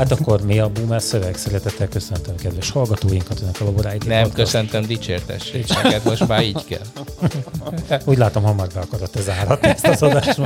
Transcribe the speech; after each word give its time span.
Hát 0.00 0.10
akkor 0.10 0.42
mi 0.44 0.58
a 0.58 0.68
Boomer 0.68 1.02
szöveg? 1.02 1.36
Szeretettel 1.36 1.88
köszöntöm 1.88 2.36
kedves 2.36 2.70
hallgatóinkat, 2.70 3.40
önök 3.42 3.60
a 3.60 3.64
Laboráid. 3.64 4.06
Nem, 4.06 4.32
köszöntöm, 4.32 4.86
dicsértesség. 4.86 5.64
Neked 5.82 6.04
most 6.04 6.28
már 6.28 6.42
így 6.42 6.64
kell. 6.64 6.84
Úgy 8.04 8.18
látom, 8.18 8.42
hamar 8.42 8.68
be 8.74 8.80
akarod 8.80 9.10
ez 9.14 9.28
állat 9.28 9.64
ezt 9.64 9.86
az 9.86 10.02
adást. 10.02 10.38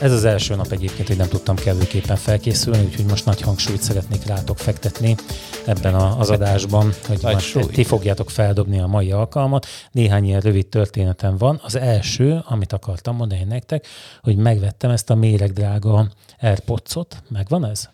Ez 0.00 0.12
az 0.12 0.24
első 0.24 0.54
nap 0.54 0.72
egyébként, 0.72 1.08
hogy 1.08 1.16
nem 1.16 1.28
tudtam 1.28 1.56
kellőképpen 1.56 2.16
felkészülni, 2.16 2.84
úgyhogy 2.84 3.04
most 3.04 3.24
nagy 3.24 3.40
hangsúlyt 3.40 3.82
szeretnék 3.82 4.26
rátok 4.26 4.58
fektetni 4.58 5.16
ebben 5.66 5.94
a- 5.94 6.18
az 6.18 6.30
adásban, 6.30 6.92
hogy 7.06 7.18
most 7.22 7.58
ti 7.70 7.84
fogjátok 7.84 8.30
feldobni 8.30 8.80
a 8.80 8.86
mai 8.86 9.12
alkalmat. 9.12 9.66
Néhány 9.92 10.24
ilyen 10.24 10.40
rövid 10.40 10.66
történetem 10.66 11.36
van. 11.36 11.60
Az 11.64 11.76
első, 11.76 12.42
amit 12.48 12.72
akartam 12.72 13.16
mondani 13.16 13.44
nektek, 13.44 13.86
hogy 14.22 14.36
megvettem 14.36 14.90
ezt 14.90 15.10
a 15.10 15.14
méregdrága 15.14 16.08
Airpods-ot. 16.40 17.22
Megvan 17.28 17.64
ez? 17.64 17.88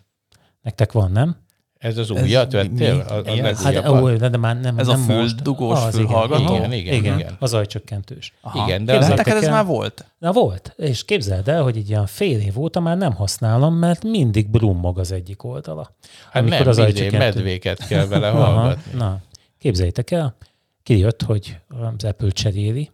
Nektek 0.69 0.91
van, 0.91 1.11
nem? 1.11 1.35
Ez 1.77 1.97
az 1.97 2.09
újat 2.09 2.51
vettél? 2.51 3.05
A, 3.09 3.13
a. 3.13 3.55
Hát, 3.63 3.87
ó, 3.89 4.09
de, 4.09 4.29
de 4.29 4.37
már 4.37 4.59
nem, 4.59 4.77
Ez 4.79 4.87
a 4.87 4.91
nem 4.91 4.99
most. 5.17 5.29
füldugós 5.33 5.79
Az, 5.79 5.93
igen. 5.95 6.07
fülhallgató? 6.07 6.55
Igen, 6.55 6.71
igen, 6.73 6.93
igen, 6.93 7.19
igen. 7.19 7.35
az 7.39 7.53
ajcsökkentős. 7.53 8.33
Aha. 8.41 8.65
Igen, 8.65 8.85
de 8.85 8.97
az 8.97 9.09
ez 9.27 9.47
már 9.47 9.65
volt? 9.65 10.05
Na 10.17 10.31
volt, 10.31 10.73
és 10.77 11.05
képzeld 11.05 11.47
el, 11.47 11.63
hogy 11.63 11.77
egy 11.77 11.89
ilyen 11.89 12.05
fél 12.05 12.39
év 12.39 12.59
óta 12.59 12.79
már 12.79 12.97
nem 12.97 13.13
használom, 13.13 13.75
mert 13.75 14.03
mindig 14.03 14.49
brummog 14.49 14.99
az 14.99 15.11
egyik 15.11 15.43
oldala. 15.43 15.95
Hát 16.31 16.41
Amikor 16.41 16.59
nem, 16.59 16.67
az 16.67 16.77
ajcsökkentő- 16.79 17.17
medvéket 17.17 17.87
kell 17.87 18.05
vele 18.05 18.29
Aha, 18.29 18.43
hallgatni. 18.43 18.97
na, 18.97 19.19
képzeljétek 19.57 20.11
el, 20.11 20.35
kijött, 20.83 21.21
hogy 21.21 21.57
az 21.97 22.03
Apple 22.03 22.29
cseréli, 22.29 22.91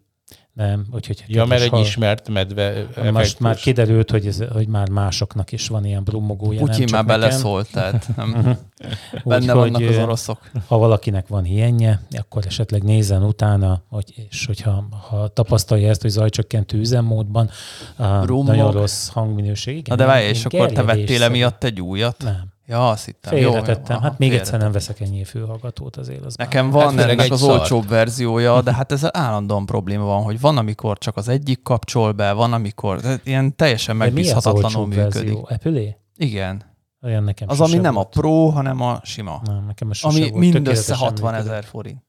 nem, 0.56 0.86
úgyhogy... 0.92 1.24
Ja, 1.28 1.46
mert 1.46 1.62
egy 1.62 1.70
hall- 1.70 1.82
ismert 1.86 2.30
medve 2.30 2.74
Most 2.74 2.98
effektus. 2.98 3.38
már 3.38 3.56
kiderült, 3.56 4.12
hogy, 4.12 4.28
ez, 4.28 4.44
hogy 4.52 4.68
már 4.68 4.90
másoknak 4.90 5.52
is 5.52 5.68
van 5.68 5.86
ilyen 5.86 6.04
brummogója. 6.04 6.60
nem 6.60 6.68
Putyin 6.70 6.88
már 6.92 7.06
beleszólt, 7.06 7.72
tehát 7.72 8.08
nem, 8.16 8.32
benne 9.24 9.54
Úgyhogy, 9.54 9.72
vannak 9.72 9.90
az 9.90 9.98
oroszok. 9.98 10.52
ha 10.68 10.78
valakinek 10.78 11.28
van 11.28 11.44
hienje, 11.44 12.02
akkor 12.18 12.44
esetleg 12.46 12.84
nézzen 12.84 13.24
utána, 13.24 13.82
hogy, 13.90 14.28
és 14.30 14.46
hogyha 14.46 14.88
ha 15.10 15.28
tapasztalja 15.28 15.90
ezt, 15.90 16.02
hogy 16.02 16.12
zajcsökkentő 16.12 16.78
üzemmódban, 16.78 17.50
Brummog. 18.22 18.46
nagyon 18.48 18.72
rossz 18.72 19.08
hangminőség. 19.08 19.78
Igen, 19.78 19.98
Na 19.98 20.04
de 20.04 20.06
várj, 20.06 20.26
és 20.26 20.46
akkor 20.46 20.72
te 20.72 20.84
vettél 20.84 21.24
emiatt 21.24 21.64
egy 21.64 21.82
újat? 21.82 22.24
Nem. 22.24 22.54
Ja, 22.68 22.90
azt 22.90 23.06
hittem. 23.06 23.38
Jó, 23.38 23.52
Félretettem. 23.52 23.96
jó, 23.96 24.02
Hát 24.02 24.10
aha, 24.10 24.16
még 24.18 24.34
egyszer 24.34 24.60
nem 24.60 24.72
veszek 24.72 25.00
ennyi 25.00 25.24
fülhallgatót 25.24 25.96
azért. 25.98 26.26
Az 26.26 26.36
Nekem 26.36 26.66
már- 26.66 26.74
van 26.74 26.96
Hát 26.98 27.04
ennek 27.06 27.22
egy 27.22 27.32
az 27.32 27.40
szar. 27.40 27.50
olcsóbb 27.60 27.88
verziója, 27.88 28.62
de 28.62 28.74
hát 28.74 28.92
ez 28.92 29.16
állandóan 29.16 29.66
probléma 29.66 30.04
van, 30.06 30.24
hogy 30.24 30.40
van, 30.40 30.58
amikor 30.58 30.98
csak 30.98 31.18
az 31.18 31.28
egyik 31.28 31.62
kapcsol 31.64 32.12
be, 32.12 32.32
van, 32.32 32.54
amikor 32.54 33.00
de 33.00 33.20
ilyen 33.24 33.56
teljesen 33.56 33.96
megbízhatatlanul 33.96 34.88
működik. 34.88 35.14
verzió? 35.14 35.48
Apple-é? 35.52 35.98
Igen. 36.18 36.74
Olyan 37.04 37.24
nekem 37.24 37.50
Az, 37.50 37.62
ami 37.62 37.76
nem 37.78 37.92
a 37.92 37.96
volt. 37.96 38.08
Pro, 38.10 38.48
hanem 38.50 38.82
a 38.82 39.00
sima. 39.04 39.42
Nem, 39.46 39.64
nekem 39.68 39.92
sose 39.92 40.18
Ami 40.18 40.30
mindössze 40.32 40.62
Tökéletesen 40.62 40.98
60 40.98 41.32
működött. 41.34 41.52
ezer 41.52 41.64
forint. 41.64 42.04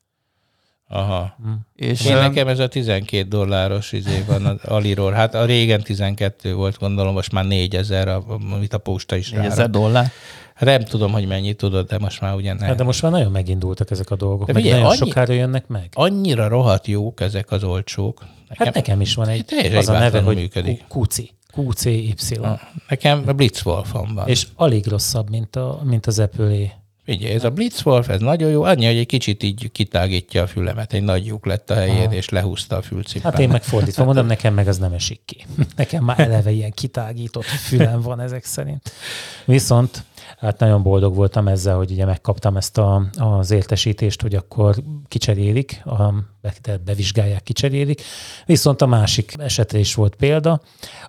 Aha. 0.89 1.37
Hm. 1.43 1.51
És 1.77 2.05
Én 2.05 2.17
nekem 2.17 2.49
ez 2.49 2.59
a 2.59 2.69
12 2.69 3.29
dolláros 3.29 3.93
izé 3.93 4.25
van 4.27 4.47
az 4.47 4.57
Aliról. 4.77 5.13
Hát 5.13 5.35
a 5.35 5.45
régen 5.45 5.83
12 5.83 6.55
volt, 6.55 6.79
gondolom, 6.79 7.13
most 7.15 7.33
már 7.33 7.45
4000, 7.47 8.09
a- 8.09 8.25
amit 8.53 8.73
a 8.75 8.79
posta 8.79 9.17
is 9.17 9.31
4000 9.31 9.59
rá. 9.59 9.67
dollár. 9.67 10.11
Hát 10.55 10.69
nem 10.69 10.85
tudom, 10.85 11.13
hogy 11.13 11.27
mennyi 11.27 11.53
tudod, 11.55 11.87
de 11.89 11.99
most 11.99 12.21
már 12.21 12.35
ugye 12.35 12.53
nem. 12.53 12.67
Hát 12.67 12.77
de 12.77 12.83
most 12.85 13.03
már 13.03 13.13
nagyon 13.13 13.31
megindultak 13.33 13.91
ezek 13.91 14.11
a 14.11 14.17
dolgok, 14.17 14.47
De 14.47 14.53
meg 14.53 14.63
figyelj, 14.63 14.81
nagyon 14.83 14.97
annyi- 14.99 15.09
sokára 15.11 15.33
jönnek 15.33 15.67
meg. 15.67 15.89
Annyira 15.93 16.49
rohadt 16.49 16.87
jók 16.87 17.21
ezek 17.21 17.51
az 17.51 17.65
olcsók. 17.65 18.25
Hát 18.49 18.75
nekem 18.75 19.01
is 19.01 19.15
van 19.15 19.29
egy, 19.29 19.45
Teljesen 19.45 19.77
az 19.79 19.89
a 19.89 19.99
neve, 19.99 20.21
hogy 20.21 20.37
működik. 20.37 20.85
QC. 20.89 21.17
QCY. 21.57 22.39
Nekem 22.89 23.23
a 23.27 23.33
Blitzwolfom 23.33 24.15
van. 24.15 24.29
És 24.29 24.43
És 24.43 24.49
alig 24.55 24.87
rosszabb, 24.87 25.31
mint, 25.31 25.57
a, 25.57 25.81
mint 25.85 26.07
az 26.07 26.19
Apple-é. 26.19 26.73
Figyelj, 27.07 27.35
ez 27.35 27.45
a 27.45 27.51
Blitzwolf, 27.51 28.09
ez 28.09 28.21
nagyon 28.21 28.51
jó, 28.51 28.63
annyi, 28.63 28.87
hogy 28.87 28.97
egy 28.97 29.07
kicsit 29.07 29.43
így 29.43 29.73
kitágítja 29.73 30.43
a 30.43 30.47
fülemet, 30.47 30.93
egy 30.93 31.03
nagy 31.03 31.27
lyuk 31.27 31.47
lett 31.47 31.71
a 31.71 31.75
helyén, 31.75 32.05
Aha. 32.05 32.15
és 32.15 32.29
lehúzta 32.29 32.77
a 32.77 32.83
fülcipát. 32.83 33.33
Hát 33.33 33.41
én 33.41 33.49
meg 33.49 33.63
fordítva 33.63 34.05
mondom, 34.05 34.27
nekem 34.27 34.55
meg 34.55 34.69
az 34.69 34.79
nem 34.79 34.93
esik 34.93 35.21
ki. 35.25 35.47
Nekem 35.77 36.05
már 36.05 36.21
eleve 36.21 36.51
ilyen 36.51 36.71
kitágított 36.71 37.45
fülem 37.45 38.01
van 38.01 38.21
ezek 38.21 38.45
szerint. 38.45 38.93
Viszont 39.45 40.05
hát 40.39 40.59
nagyon 40.59 40.83
boldog 40.83 41.15
voltam 41.15 41.49
ezzel, 41.49 41.77
hogy 41.77 41.91
ugye 41.91 42.05
megkaptam 42.05 42.57
ezt 42.57 42.79
a, 42.79 43.07
az 43.17 43.51
értesítést, 43.51 44.23
hogy 44.23 44.35
akkor 44.35 44.77
kicserélik, 45.09 45.83
a, 45.85 46.15
be- 46.41 46.77
bevizsgálják, 46.85 47.43
kicserélik. 47.43 48.03
Viszont 48.47 48.83
a 48.83 48.87
másik 48.87 49.35
esetre 49.39 49.79
is 49.79 49.95
volt 49.95 50.15
példa. 50.15 50.61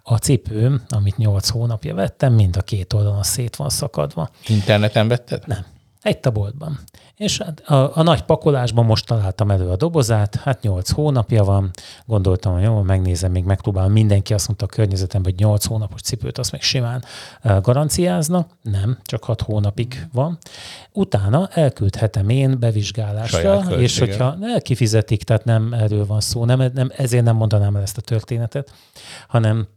A 0.04 0.18
cipőm, 0.18 0.82
amit 0.90 1.18
8 1.18 1.50
hónapja 1.50 1.96
vettem, 1.96 2.34
mind 2.34 2.58
a 2.58 2.62
két 2.62 2.94
oldalon 2.94 3.24
szét 3.24 3.56
van 3.56 3.70
szakadva. 3.70 4.30
Interneten 4.48 5.08
vetted? 5.08 5.48
Nem. 5.48 5.66
Egy 6.08 6.20
taboltban. 6.20 6.80
És 7.16 7.38
hát 7.38 7.60
a, 7.60 7.98
a 7.98 8.04
nagy 8.04 8.22
pakolásban 8.22 8.86
most 8.86 9.06
találtam 9.06 9.52
elő 9.52 9.70
a 9.70 9.76
dobozát, 9.76 10.36
hát 10.36 10.62
8 10.62 10.92
hónapja 10.92 11.44
van, 11.44 11.72
gondoltam, 12.06 12.54
hogy 12.54 12.64
jó, 12.64 12.82
megnézem, 12.82 13.32
még 13.32 13.44
megpróbálom. 13.44 13.92
Mindenki 13.92 14.34
azt 14.34 14.48
mondta 14.48 14.66
a 14.66 14.68
környezetemben, 14.68 15.32
hogy 15.32 15.42
8 15.42 15.66
hónapos 15.66 16.02
cipőt 16.02 16.38
azt 16.38 16.52
még 16.52 16.62
simán 16.62 17.04
garanciáznak. 17.62 18.50
Nem, 18.62 18.98
csak 19.04 19.24
6 19.24 19.42
hónapig 19.42 20.08
van. 20.14 20.38
Utána 20.92 21.48
elküldhetem 21.48 22.30
én 22.30 22.60
bevizsgálásra, 22.60 23.60
és 23.80 24.00
hogyha 24.00 24.38
kifizetik, 24.60 25.24
tehát 25.24 25.46
nem 25.46 25.74
erről 25.74 26.06
van 26.06 26.20
szó, 26.20 26.46
nem, 26.46 26.72
nem, 26.74 26.92
ezért 26.96 27.24
nem 27.24 27.36
mondanám 27.36 27.76
el 27.76 27.82
ezt 27.82 27.98
a 27.98 28.02
történetet, 28.02 28.72
hanem 29.28 29.68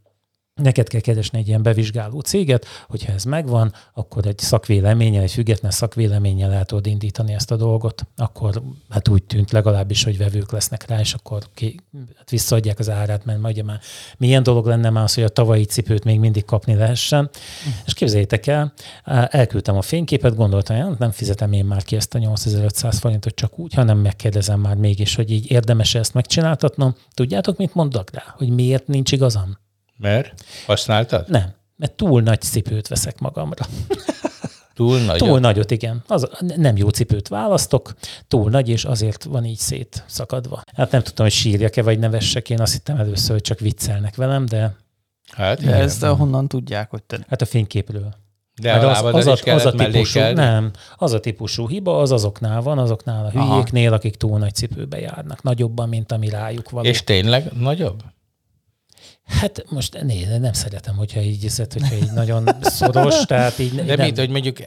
neked 0.55 0.87
kell 0.87 0.99
keresni 1.01 1.39
egy 1.39 1.47
ilyen 1.47 1.63
bevizsgáló 1.63 2.19
céget, 2.19 2.65
hogyha 2.87 3.13
ez 3.13 3.23
megvan, 3.23 3.73
akkor 3.93 4.25
egy 4.25 4.37
szakvéleménnyel, 4.37 5.23
egy 5.23 5.31
független 5.31 5.71
szakvéleménnyel 5.71 6.51
el 6.51 6.65
tudod 6.65 6.85
indítani 6.85 7.33
ezt 7.33 7.51
a 7.51 7.55
dolgot, 7.55 8.07
akkor 8.15 8.61
hát 8.89 9.07
úgy 9.07 9.23
tűnt 9.23 9.51
legalábbis, 9.51 10.03
hogy 10.03 10.17
vevők 10.17 10.51
lesznek 10.51 10.87
rá, 10.87 10.99
és 10.99 11.13
akkor 11.13 11.43
ki, 11.53 11.79
hát 12.17 12.29
visszaadják 12.29 12.79
az 12.79 12.89
árát, 12.89 13.25
mert 13.25 13.43
ugye 13.43 13.63
már 13.63 13.79
milyen 14.17 14.43
dolog 14.43 14.65
lenne 14.65 14.89
már 14.89 15.03
az, 15.03 15.13
hogy 15.13 15.23
a 15.23 15.29
tavalyi 15.29 15.63
cipőt 15.63 16.03
még 16.03 16.19
mindig 16.19 16.45
kapni 16.45 16.73
lehessen. 16.73 17.29
És 17.85 17.93
képzeljétek 17.93 18.47
el, 18.47 18.73
elküldtem 19.27 19.77
a 19.77 19.81
fényképet, 19.81 20.35
gondoltam, 20.35 20.81
hogy 20.81 20.99
nem 20.99 21.11
fizetem 21.11 21.51
én 21.51 21.65
már 21.65 21.83
ki 21.83 21.95
ezt 21.95 22.15
a 22.15 22.17
8500 22.17 22.99
forintot 22.99 23.35
csak 23.35 23.59
úgy, 23.59 23.73
hanem 23.73 23.97
megkérdezem 23.97 24.59
már 24.59 24.75
mégis, 24.75 25.15
hogy 25.15 25.31
így 25.31 25.51
érdemes 25.51 25.95
ezt 25.95 26.13
megcsináltatnom. 26.13 26.95
Tudjátok, 27.13 27.57
mit 27.57 27.73
mondtak 27.73 28.09
rá? 28.13 28.23
Hogy 28.37 28.49
miért 28.49 28.87
nincs 28.87 29.11
igazam? 29.11 29.57
Mert? 30.01 30.43
Használtad? 30.65 31.29
Nem, 31.29 31.53
mert 31.75 31.91
túl 31.93 32.21
nagy 32.21 32.41
cipőt 32.41 32.87
veszek 32.87 33.19
magamra. 33.19 33.65
Túl 34.73 34.99
nagy. 34.99 35.17
Túl 35.17 35.39
nagyot, 35.39 35.71
igen. 35.71 36.03
Az, 36.07 36.27
nem 36.55 36.77
jó 36.77 36.89
cipőt 36.89 37.27
választok, 37.27 37.93
túl 38.27 38.49
nagy, 38.49 38.69
és 38.69 38.85
azért 38.85 39.23
van 39.23 39.45
így 39.45 39.57
szétszakadva. 39.57 40.61
Hát 40.75 40.91
nem 40.91 41.01
tudtam, 41.01 41.25
hogy 41.25 41.33
sírjak-e, 41.33 41.81
vagy 41.83 41.99
nevessek. 41.99 42.49
Én 42.49 42.59
azt 42.61 42.73
hittem 42.73 42.97
először, 42.97 43.31
hogy 43.31 43.41
csak 43.41 43.59
viccelnek 43.59 44.15
velem, 44.15 44.45
de 44.45 44.75
Hát 45.31 45.57
De 45.57 45.63
igen. 45.63 45.81
ezt 45.81 46.03
honnan 46.05 46.47
tudják, 46.47 46.89
hogy 46.89 47.03
te... 47.03 47.19
hát 47.29 47.41
a 47.41 47.45
fényképről. 47.45 48.13
De 48.61 48.73
Meg 48.73 48.83
a 48.83 48.85
lábadat 48.91 49.35
is 49.35 49.41
kellett 49.43 49.75
típusú, 49.75 49.91
mellékelni? 49.91 50.33
nem, 50.33 50.71
az 50.95 51.13
a 51.13 51.19
típusú 51.19 51.67
hiba, 51.67 51.99
az 51.99 52.11
azoknál 52.11 52.61
van, 52.61 52.77
azoknál 52.77 53.25
a 53.25 53.31
Aha. 53.37 53.51
hülyéknél, 53.53 53.93
akik 53.93 54.15
túl 54.15 54.37
nagy 54.39 54.53
cipőbe 54.53 54.99
járnak, 54.99 55.43
nagyobban, 55.43 55.89
mint 55.89 56.11
ami 56.11 56.29
rájuk 56.29 56.69
való. 56.69 56.87
És 56.87 57.03
tényleg 57.03 57.51
nagyobb? 57.59 58.03
Hát 59.31 59.63
most 59.69 60.01
nézd, 60.03 60.39
nem 60.39 60.53
szeretem, 60.53 60.95
hogyha 60.95 61.21
így 61.21 61.43
iszed, 61.43 61.73
hogyha 61.73 61.95
így 61.95 62.11
nagyon 62.11 62.49
szoros, 62.61 63.25
tehát 63.25 63.59
így 63.59 63.75
De 63.75 63.95
nem, 63.95 64.05
mit, 64.05 64.17
hogy 64.17 64.29
mondjuk 64.29 64.57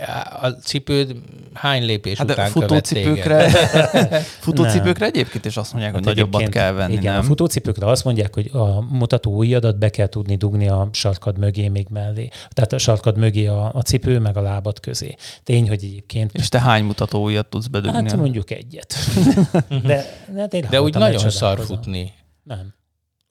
a 0.43 0.49
cipőd 0.49 1.17
hány 1.53 1.85
lépés 1.85 2.19
Hát 2.19 2.31
után 2.31 2.51
futócipőkre, 2.51 3.49
futócipőkre 4.47 5.07
egyébként 5.07 5.45
is 5.45 5.57
azt 5.57 5.73
mondják, 5.73 5.95
hogy 5.95 6.05
Hát 6.07 6.15
nagyobbat 6.15 6.49
kell 6.49 6.73
venni, 6.73 6.93
igen, 6.93 7.13
nem? 7.13 7.21
a 7.21 7.25
futócipőkre 7.25 7.87
azt 7.87 8.05
mondják, 8.05 8.35
hogy 8.35 8.51
a 8.53 8.81
mutató 8.81 9.37
ujjadat 9.37 9.79
be 9.79 9.89
kell 9.89 10.07
tudni 10.07 10.37
dugni 10.37 10.69
a 10.69 10.89
sarkad 10.93 11.39
mögé 11.39 11.69
még 11.69 11.87
mellé. 11.91 12.29
Tehát 12.51 12.73
a 12.73 12.79
sarkad 12.79 13.17
mögé 13.17 13.47
a, 13.47 13.71
a 13.75 13.83
cipő, 13.83 14.19
meg 14.19 14.37
a 14.37 14.41
lábad 14.41 14.81
közé. 14.81 15.15
Tény, 15.43 15.69
hogy 15.69 15.85
egyébként 15.85 16.33
És 16.35 16.49
te 16.49 16.61
hány 16.61 16.85
mutató 16.85 17.23
ujjat 17.23 17.47
tudsz 17.47 17.67
bedugni? 17.67 18.09
Hát 18.09 18.17
mondjuk 18.17 18.51
egyet. 18.51 18.95
De, 19.85 20.05
de, 20.35 20.47
én 20.51 20.67
De 20.71 20.83
úgy 20.83 20.95
nagyon 20.95 21.31
szar 21.31 21.61
futni. 21.61 22.13
Nem. 22.43 22.75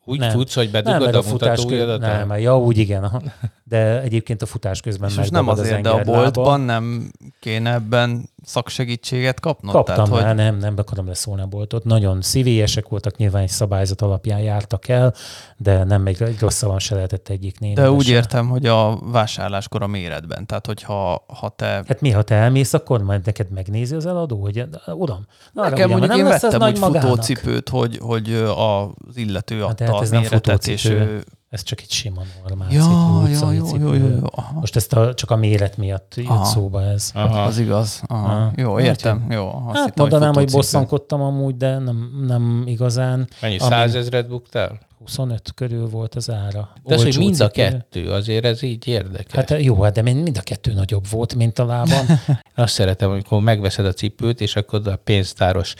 Úgy 0.06 0.20
Nem. 0.20 0.30
futsz, 0.30 0.56
hogy 0.56 0.70
Nem, 0.72 0.84
bedugod 0.84 1.06
meg 1.06 1.16
a, 1.16 1.18
a 1.18 1.22
futás 1.22 1.66
közben, 1.66 2.00
nem, 2.00 2.38
ja, 2.38 2.60
úgy 2.60 2.78
igen, 2.78 3.04
aha. 3.04 3.22
de 3.64 4.02
egyébként 4.02 4.42
a 4.42 4.46
futás 4.46 4.82
közben 4.82 5.10
És 5.10 5.16
most 5.16 5.32
nem 5.32 5.46
megdobod 5.46 5.66
az 5.66 5.72
azért, 5.72 5.84
de 5.84 5.90
a 5.90 6.04
boltban 6.04 6.62
nem 6.62 7.12
kéne 7.40 7.74
ebben 7.74 8.30
szaksegítséget 8.44 9.40
kapnod? 9.40 9.74
Kaptam 9.74 9.96
Tehát, 9.96 10.10
már, 10.10 10.26
hogy 10.26 10.36
nem, 10.36 10.58
nem 10.58 10.74
akarom 10.78 11.08
leszólni 11.08 11.42
a 11.42 11.46
boltot. 11.46 11.84
Nagyon 11.84 12.22
szívélyesek 12.22 12.88
voltak, 12.88 13.18
nyilván 13.18 13.42
egy 13.42 13.50
szabályzat 13.50 14.02
alapján 14.02 14.40
jártak 14.40 14.88
el, 14.88 15.14
de 15.58 15.84
nem 15.84 16.06
egy, 16.06 16.22
egy 16.22 16.40
rosszabban 16.40 16.80
se 16.80 16.96
lehetett 16.96 17.30
egyik 17.30 17.60
néni. 17.60 17.74
de 17.74 17.92
úgy 17.92 18.10
értem, 18.10 18.50
hogy 18.50 18.66
a 18.66 19.00
vásárláskor 19.04 19.82
a 19.82 19.88
méretben. 19.88 20.46
Tehát, 20.46 20.66
hogyha 20.66 21.26
ha 21.40 21.50
te... 21.50 21.66
Hát 21.66 22.02
mi, 22.02 22.12
ha 22.12 22.22
te 22.22 22.36
elmész, 22.36 22.74
akkor 22.74 23.04
majd 23.04 23.26
neked 23.26 23.50
megnézi 23.50 23.96
az 23.96 24.06
eladó, 24.06 24.42
hogy 24.42 24.66
uram, 24.86 25.26
na, 25.52 25.62
Nekem 25.62 25.76
ugye, 25.76 25.88
mondjuk 25.88 26.12
nem 26.12 26.20
én 26.20 26.26
vettem 26.26 26.62
úgy 26.62 26.80
magának. 26.80 27.10
futócipőt, 27.10 27.70
hogy, 27.70 27.98
hogy 28.02 28.34
az 28.34 29.18
illető 29.18 29.60
Hát 29.60 29.70
adta 29.70 29.84
hát 29.84 29.94
a 29.94 30.02
ez 30.02 30.10
nem 30.10 30.22
méretet, 30.22 30.68
és 30.68 30.86
ő... 30.86 31.24
Ez 31.54 31.64
csak 31.64 31.82
egy 31.82 31.92
sima 31.92 32.22
normál 32.48 32.72
Ja, 32.72 32.82
cipő, 32.82 32.94
jó, 32.94 33.22
utcai 33.22 33.56
jó, 33.56 33.66
cipő. 33.66 33.84
jó, 33.84 33.94
jó, 33.94 34.08
jó. 34.08 34.22
Aha. 34.32 34.60
Most 34.60 34.76
ezt 34.76 34.94
a, 34.94 35.14
csak 35.14 35.32
a 35.32 35.36
méret 35.36 35.78
miatt 35.78 36.14
jött 36.16 36.28
Aha. 36.28 36.44
szóba 36.46 36.84
ez. 36.84 37.12
Aha. 37.14 37.44
Az 37.44 37.58
igaz. 37.58 38.02
Aha. 38.08 38.26
Aha. 38.34 38.52
Jó, 38.56 38.80
értem. 38.80 39.26
Jó. 39.30 39.48
Azt 39.48 39.78
Hát 39.78 39.86
hittem, 39.86 39.92
mondanám, 39.96 40.34
hogy 40.34 40.36
futócipő. 40.36 40.58
bosszankodtam 40.58 41.22
amúgy, 41.22 41.58
de 41.58 41.78
nem, 41.78 42.24
nem 42.28 42.64
igazán. 42.66 43.28
Mennyi? 43.42 43.60
Százezret 43.60 44.28
buktál? 44.28 44.80
25 45.00 45.52
körül 45.56 45.90
volt 45.90 46.16
az 46.16 46.30
ára. 46.30 46.70
De 46.84 46.94
az, 46.96 47.04
hogy 47.04 47.18
mind 47.18 47.40
a 47.40 47.50
kettő, 47.50 48.12
azért 48.12 48.46
ez 48.46 48.62
így 48.62 48.88
érdekes. 48.88 49.34
Hát 49.34 49.62
jó, 49.62 49.82
hát 49.82 49.94
de 49.94 50.02
mind 50.02 50.38
a 50.38 50.42
kettő 50.42 50.74
nagyobb 50.74 51.10
volt, 51.10 51.36
mint 51.36 51.60
a 51.60 51.66
lábam. 51.66 52.06
Azt 52.56 52.74
szeretem, 52.74 53.10
amikor 53.10 53.42
megveszed 53.42 53.86
a 53.86 53.94
cipőt, 53.94 54.42
és 54.42 54.56
akkor 54.56 54.88
a 54.88 54.96
pénztáros 54.96 55.74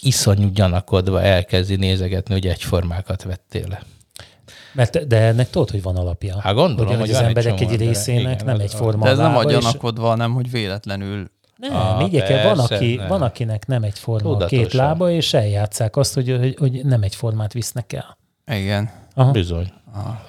iszonyú 0.00 0.48
gyanakodva 0.48 1.22
elkezdi 1.22 1.76
nézegetni, 1.76 2.32
hogy 2.34 2.46
egyformákat 2.46 3.22
vettél 3.22 3.66
le. 3.68 3.82
Mert, 4.76 5.06
de 5.06 5.20
ennek 5.20 5.50
tudod, 5.50 5.70
hogy 5.70 5.82
van 5.82 5.96
alapja. 5.96 6.40
Hát 6.40 6.54
gondolom, 6.54 6.90
hogy, 6.90 7.00
hogy 7.00 7.10
az 7.10 7.22
emberek 7.22 7.60
egy, 7.60 7.76
részének 7.76 8.32
Igen, 8.32 8.44
nem 8.46 8.60
egyforma 8.60 9.04
De 9.04 9.10
ez 9.10 9.18
nem 9.18 9.34
a 9.34 9.36
lába, 9.36 9.50
és- 9.50 9.58
gyanakodva, 9.58 10.06
hanem 10.06 10.32
hogy 10.32 10.50
véletlenül 10.50 11.30
Nem, 11.56 11.74
Ah, 11.76 12.12
így 12.12 12.22
kell, 12.22 12.44
van, 12.44 12.56
persze, 12.56 12.74
aki, 12.74 12.94
nem. 12.94 13.08
van, 13.08 13.22
akinek 13.22 13.66
nem 13.66 13.82
egyforma 13.82 14.30
a 14.30 14.36
két 14.36 14.48
Tudatosan. 14.58 14.86
lába, 14.86 15.10
és 15.10 15.34
eljátszák 15.34 15.96
azt, 15.96 16.14
hogy, 16.14 16.36
hogy, 16.38 16.56
hogy 16.58 16.80
nem 16.84 17.02
egyformát 17.02 17.52
visznek 17.52 17.92
el. 17.92 18.16
Igen. 18.56 18.90
Aha. 19.14 19.30
Bizony. 19.30 19.72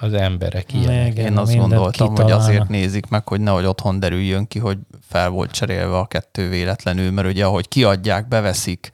Az 0.00 0.12
emberek 0.12 0.72
ilyen. 0.72 1.06
Igen, 1.06 1.26
Én 1.26 1.36
azt 1.36 1.56
gondoltam, 1.56 2.06
hogy 2.06 2.16
kitalálnak. 2.16 2.48
azért 2.48 2.68
nézik 2.68 3.06
meg, 3.08 3.28
hogy 3.28 3.40
nehogy 3.40 3.64
otthon 3.64 4.00
derüljön 4.00 4.46
ki, 4.46 4.58
hogy 4.58 4.78
fel 5.08 5.28
volt 5.28 5.50
cserélve 5.50 5.96
a 5.98 6.06
kettő 6.06 6.48
véletlenül, 6.48 7.10
mert 7.10 7.28
ugye 7.28 7.44
ahogy 7.44 7.68
kiadják, 7.68 8.28
beveszik 8.28 8.90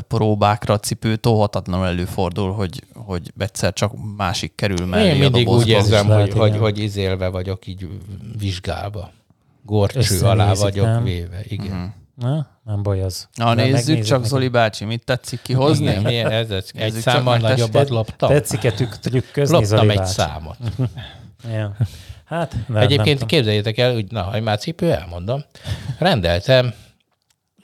próbákra 0.00 0.74
a 0.74 0.78
cipőt, 0.78 1.26
óhatatlanul 1.26 1.86
előfordul, 1.86 2.52
hogy, 2.52 2.82
hogy 2.94 3.32
egyszer 3.38 3.72
csak 3.72 3.92
másik 4.16 4.54
kerül 4.54 4.86
mellé 4.86 5.08
Én 5.08 5.14
a 5.14 5.18
mindig 5.18 5.44
dobozba. 5.44 5.62
úgy 5.62 5.68
érzem, 5.68 6.08
lehet, 6.08 6.22
hogy, 6.22 6.38
hogy, 6.38 6.48
igen. 6.48 6.60
hogy 6.60 6.78
izélve 6.78 7.28
vagyok 7.28 7.66
így 7.66 7.88
vizsgálva. 8.38 9.10
Gorcső 9.62 10.20
alá 10.20 10.52
vagyok 10.54 10.86
nem? 10.86 11.02
véve. 11.04 11.40
Igen. 11.48 11.76
Mhm. 11.76 12.28
Na, 12.28 12.46
nem 12.64 12.82
baj 12.82 13.02
az. 13.02 13.28
Na 13.34 13.54
De 13.54 13.64
nézzük 13.64 14.02
csak, 14.02 14.16
neki. 14.18 14.28
Zoli 14.28 14.48
bácsi, 14.48 14.84
mit 14.84 15.04
tetszik 15.04 15.42
kihozni? 15.42 15.84
Igen, 15.84 16.02
milyen 16.02 16.30
ez, 16.30 16.50
ez 16.50 16.70
egy 16.72 16.92
csak 16.92 17.00
számmal 17.00 17.36
nagyobbat 17.38 17.88
loptam. 17.88 18.28
Tetszik-e 18.28 18.72
trükközni, 19.00 19.54
Loptam 19.56 19.78
Zoli 19.78 19.90
egy 19.90 19.96
bácsi? 19.96 20.12
számot. 20.12 20.56
Ja. 21.52 21.76
Hát, 22.24 22.52
nem, 22.52 22.64
nem 22.68 22.82
Egyébként 22.82 23.12
tudom. 23.18 23.28
képzeljétek 23.28 23.78
el, 23.78 23.92
hogy 23.92 24.06
na, 24.10 24.22
ha 24.22 24.40
már 24.40 24.58
cipő, 24.58 24.92
elmondom. 24.92 25.44
Rendeltem 25.98 26.74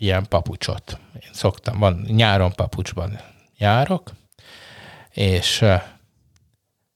ilyen 0.01 0.27
papucsot. 0.29 0.99
Én 1.15 1.31
szoktam, 1.33 1.79
van 1.79 2.05
nyáron 2.09 2.53
papucsban 2.53 3.21
járok, 3.57 4.13
és 5.11 5.63
eh, 5.63 5.83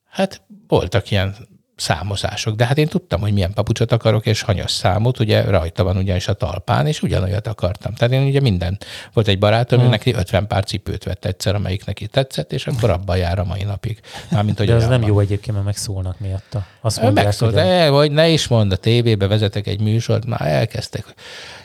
hát 0.09 0.43
voltak 0.67 1.11
ilyen 1.11 1.54
számozások, 1.77 2.57
de 2.57 2.67
hát 2.67 2.79
én 2.79 2.89
tudtam, 2.89 3.21
hogy 3.21 3.33
milyen 3.33 3.53
papucsot 3.53 3.93
akarok, 3.93 4.27
és 4.27 4.43
hanyas 4.43 4.71
számot, 4.71 5.19
ugye 5.19 5.43
rajta 5.43 5.85
van 5.85 5.97
ugyanis 5.97 6.29
a 6.29 6.33
talpán, 6.33 6.87
és 6.87 7.03
ugyanolyat 7.03 7.47
akartam. 7.47 7.95
Tehát 7.95 8.15
én 8.15 8.27
ugye 8.27 8.41
minden, 8.41 8.79
volt 9.13 9.29
egy 9.29 9.39
barátom, 9.39 9.81
hmm. 9.81 9.89
neki 9.89 10.13
50 10.13 10.47
pár 10.47 10.65
cipőt 10.65 11.05
vett 11.05 11.25
egyszer, 11.25 11.55
amelyik 11.55 11.85
neki 11.85 12.07
tetszett, 12.07 12.53
és 12.53 12.67
akkor 12.67 12.91
abban 12.91 13.17
jár 13.17 13.39
a 13.39 13.45
mai 13.45 13.63
napig. 13.63 14.01
Mármint, 14.29 14.59
hogy 14.59 14.67
De 14.67 14.75
olyan 14.75 14.89
nem 14.89 15.01
van. 15.01 15.09
jó 15.09 15.21
egyébként, 15.21 15.53
mert 15.53 15.67
megszólnak 15.67 16.21
miatta. 16.21 16.67
Azt 16.81 17.01
mondják, 17.01 17.25
megszólt, 17.25 17.55
hogy 17.55 17.63
de, 17.63 17.91
vagy 17.91 18.13
ne 18.13 18.29
is 18.29 18.49
mondd, 18.49 18.73
a 18.73 18.77
tévébe 18.77 19.27
vezetek 19.27 19.67
egy 19.67 19.81
műsort, 19.81 20.27
már 20.27 20.47
elkezdtek, 20.47 21.05
hogy 21.05 21.15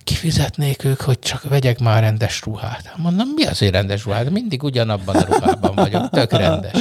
kifizetnék 0.03 0.83
ők, 0.83 1.01
hogy 1.01 1.19
csak 1.19 1.43
vegyek 1.43 1.79
már 1.79 2.01
rendes 2.01 2.41
ruhát. 2.41 2.93
Mondom, 2.95 3.27
mi 3.35 3.45
azért 3.45 3.73
rendes 3.73 4.05
ruhát? 4.05 4.29
Mindig 4.29 4.63
ugyanabban 4.63 5.15
a 5.15 5.25
ruhában 5.25 5.75
vagyok, 5.75 6.09
tök 6.09 6.31
rendes. 6.31 6.71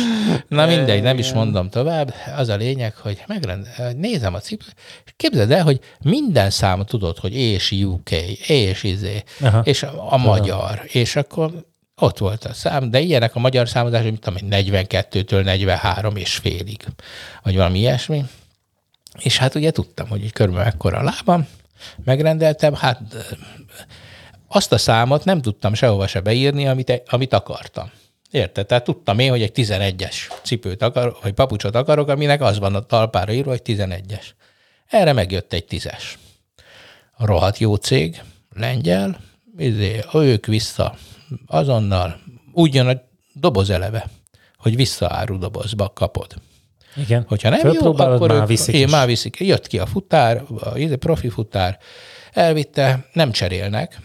Na 0.48 0.66
mindegy, 0.66 1.02
nem 1.02 1.18
is 1.18 1.32
mondom 1.32 1.70
tovább. 1.70 2.14
Az 2.36 2.48
a 2.48 2.56
lényeg, 2.56 2.96
hogy 2.96 3.22
megrend, 3.26 3.66
nézem 3.96 4.34
a 4.34 4.38
cipőt, 4.38 4.74
és 5.04 5.12
képzeld 5.16 5.50
el, 5.50 5.62
hogy 5.62 5.80
minden 6.00 6.50
szám 6.50 6.84
tudod, 6.84 7.18
hogy 7.18 7.34
és 7.34 7.70
UK, 7.70 8.10
és 8.46 8.82
izé, 8.82 9.22
Aha. 9.40 9.60
és 9.64 9.82
a, 9.82 10.12
a 10.12 10.16
magyar, 10.16 10.82
és 10.86 11.16
akkor 11.16 11.66
ott 11.96 12.18
volt 12.18 12.44
a 12.44 12.52
szám, 12.52 12.90
de 12.90 13.00
ilyenek 13.00 13.34
a 13.34 13.38
magyar 13.38 13.68
számozás, 13.68 14.02
hogy 14.02 14.10
mit 14.10 14.20
tudom 14.20 14.50
én, 14.52 14.64
42-től 14.66 15.44
43 15.44 16.16
és 16.16 16.34
félig, 16.34 16.84
vagy 17.42 17.56
valami 17.56 17.78
ilyesmi. 17.78 18.24
És 19.18 19.38
hát 19.38 19.54
ugye 19.54 19.70
tudtam, 19.70 20.08
hogy 20.08 20.32
körülbelül 20.32 20.68
ekkora 20.68 20.98
a 20.98 21.02
lábam, 21.02 21.46
megrendeltem, 22.04 22.74
hát 22.74 23.00
azt 24.48 24.72
a 24.72 24.78
számot 24.78 25.24
nem 25.24 25.40
tudtam 25.40 25.74
sehova 25.74 26.06
se 26.06 26.20
beírni, 26.20 26.66
amit, 26.66 27.02
amit 27.06 27.32
akartam. 27.32 27.90
Érted? 28.30 28.66
Tehát 28.66 28.84
tudtam 28.84 29.18
én, 29.18 29.30
hogy 29.30 29.42
egy 29.42 29.52
11-es 29.54 30.14
cipőt 30.42 30.82
akarok, 30.82 31.22
vagy 31.22 31.32
papucsot 31.32 31.74
akarok, 31.74 32.08
aminek 32.08 32.40
az 32.40 32.58
van 32.58 32.74
a 32.74 32.86
talpára 32.86 33.32
írva, 33.32 33.50
hogy 33.50 33.62
11-es. 33.64 34.24
Erre 34.86 35.12
megjött 35.12 35.52
egy 35.52 35.64
10-es. 35.68 36.02
Rohadt 37.16 37.58
jó 37.58 37.74
cég, 37.74 38.22
lengyel, 38.54 39.20
izé, 39.58 40.00
ők 40.14 40.46
vissza 40.46 40.94
azonnal, 41.46 42.20
úgy 42.52 42.74
jön 42.74 42.86
a 42.86 43.00
doboz 43.32 43.70
eleve, 43.70 44.06
hogy 44.56 44.76
visszaáru 44.76 45.38
dobozba 45.38 45.92
kapod. 45.92 46.34
igen. 46.96 47.24
Hogyha 47.28 47.48
nem 47.48 47.72
jó, 47.72 47.94
akkor 47.96 48.28
már 48.28 48.40
ők, 48.40 48.46
viszik 48.46 48.74
én 48.74 48.88
már 48.88 49.06
viszik. 49.06 49.40
Jött 49.40 49.66
ki 49.66 49.78
a 49.78 49.86
futár, 49.86 50.42
a 50.60 50.78
izé, 50.78 50.96
profi 50.96 51.28
futár, 51.28 51.78
elvitte, 52.32 53.08
nem 53.12 53.32
cserélnek, 53.32 54.00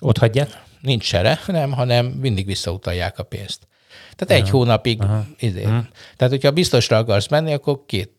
Ott 0.00 0.18
hagyják? 0.18 0.62
Nincs 0.84 1.04
sere, 1.04 1.40
nem, 1.46 1.72
hanem 1.72 2.06
mindig 2.06 2.46
visszautalják 2.46 3.18
a 3.18 3.22
pénzt. 3.22 3.68
Tehát 4.16 4.42
egy 4.42 4.50
hónapig, 4.50 5.02
izé. 5.38 5.62
Tehát, 5.62 6.32
hogyha 6.32 6.50
biztosra 6.50 6.96
akarsz 6.96 7.28
menni, 7.28 7.52
akkor 7.52 7.80
két 7.86 8.10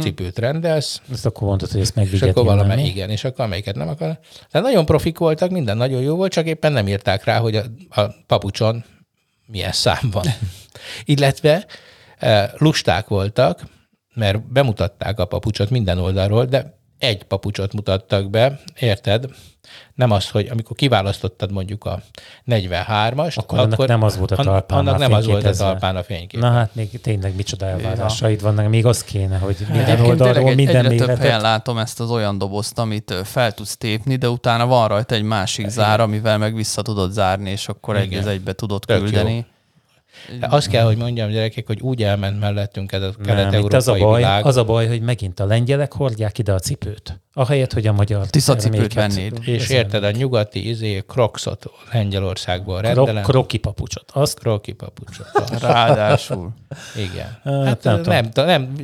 cipőt 0.00 0.38
rendelsz, 0.38 1.00
Ezt 1.12 1.26
akkor 1.26 1.48
mondtad, 1.48 1.70
hogy 1.70 1.80
ezt 1.80 1.90
és 1.90 1.96
megvigyed 1.96 2.28
akkor 2.28 2.44
valamely, 2.44 2.84
igen, 2.84 3.10
és 3.10 3.24
akkor 3.24 3.44
amelyiket 3.44 3.74
nem 3.74 3.88
akar. 3.88 4.18
Tehát 4.50 4.66
nagyon 4.66 4.84
profik 4.84 5.18
voltak, 5.18 5.50
minden 5.50 5.76
nagyon 5.76 6.02
jó 6.02 6.16
volt, 6.16 6.32
csak 6.32 6.46
éppen 6.46 6.72
nem 6.72 6.88
írták 6.88 7.24
rá, 7.24 7.38
hogy 7.38 7.56
a, 7.56 7.64
a 8.00 8.14
papucson 8.26 8.84
milyen 9.46 9.72
szám 9.72 10.10
van. 10.10 10.24
Illetve 11.04 11.66
eh, 12.18 12.50
lusták 12.56 13.08
voltak, 13.08 13.66
mert 14.14 14.52
bemutatták 14.52 15.18
a 15.18 15.24
papucsot 15.24 15.70
minden 15.70 15.98
oldalról, 15.98 16.44
de 16.44 16.80
egy 17.02 17.22
papucsot 17.22 17.72
mutattak 17.72 18.30
be, 18.30 18.60
érted? 18.78 19.24
Nem 19.94 20.10
az, 20.10 20.30
hogy 20.30 20.48
amikor 20.50 20.76
kiválasztottad 20.76 21.52
mondjuk 21.52 21.84
a 21.84 22.02
43-ast, 22.46 23.34
Akkor 23.36 23.58
annak 23.58 23.86
nem 23.86 24.02
az 24.02 24.16
volt 24.16 24.30
a 24.30 24.36
talpán 24.36 24.78
Annak 24.78 24.98
már 24.98 25.08
nem 25.08 25.18
az 25.18 25.26
volt 25.26 25.44
a 25.44 25.50
talpán 25.52 25.96
a 25.96 26.02
fénykép. 26.02 26.40
Na 26.40 26.50
hát 26.50 26.74
még 26.74 27.00
tényleg 27.00 27.36
micsoda 27.36 27.66
elvárásaid 27.66 28.42
vannak, 28.42 28.68
még 28.68 28.86
az 28.86 29.04
kéne, 29.04 29.38
hogy 29.38 29.56
minden 29.60 29.84
Egyébként 29.84 30.08
oldalról, 30.08 30.54
minden 30.54 30.76
egyre 30.84 30.88
több 30.88 31.06
helyen 31.06 31.18
méretet. 31.18 31.42
látom 31.42 31.78
ezt 31.78 32.00
az 32.00 32.10
olyan 32.10 32.38
dobozt, 32.38 32.78
amit 32.78 33.14
fel 33.24 33.52
tudsz 33.52 33.76
tépni, 33.76 34.16
de 34.16 34.28
utána 34.28 34.66
van 34.66 34.88
rajta 34.88 35.14
egy 35.14 35.22
másik 35.22 35.68
zár, 35.68 36.00
amivel 36.00 36.38
meg 36.38 36.54
vissza 36.54 36.82
tudod 36.82 37.12
zárni, 37.12 37.50
és 37.50 37.68
akkor 37.68 37.96
Igen. 38.00 38.28
egybe 38.28 38.52
tudod 38.52 38.82
Tök 38.86 38.96
jó. 38.98 39.04
küldeni. 39.04 39.38
De 39.38 39.46
azt 40.40 40.68
kell, 40.68 40.84
hogy 40.84 40.96
mondjam, 40.96 41.30
gyerekek, 41.30 41.66
hogy 41.66 41.80
úgy 41.80 42.02
elment 42.02 42.40
mellettünk 42.40 42.92
ez 42.92 43.02
a 43.02 43.10
kelet-európai 43.24 43.78
az 43.78 43.88
a, 43.88 43.94
baj, 43.98 44.20
világ. 44.22 44.44
az 44.44 44.56
a 44.56 44.64
baj, 44.64 44.86
hogy 44.88 45.00
megint 45.00 45.40
a 45.40 45.44
lengyelek 45.46 45.92
hordják 45.92 46.38
ide 46.38 46.52
a 46.52 46.58
cipőt. 46.58 47.20
Ahelyett, 47.34 47.72
hogy 47.72 47.86
a 47.86 47.92
magyar 47.92 48.26
Tisza 48.26 48.56
cipőt 48.56 48.94
terméket- 48.94 49.14
vennéd. 49.14 49.48
És 49.60 49.68
érted, 49.68 50.04
a 50.04 50.10
nyugati 50.10 50.68
izé, 50.68 51.02
Crocsot 51.06 51.64
Lengyelországból 51.92 52.80
Krok, 52.80 52.94
rendelem. 52.96 53.22
kroki 53.22 53.58
papucsot. 53.58 54.10
Azt 54.12 54.38
Kroki 54.38 54.72
papucsot. 54.72 55.30
Ráadásul. 55.60 56.50
Igen. 56.96 57.38
Hát 57.44 57.64
Hát 57.66 57.82
nem 57.82 58.00
nem, 58.00 58.28
nem, 58.34 58.46
nem, 58.46 58.46
nem 58.46 58.74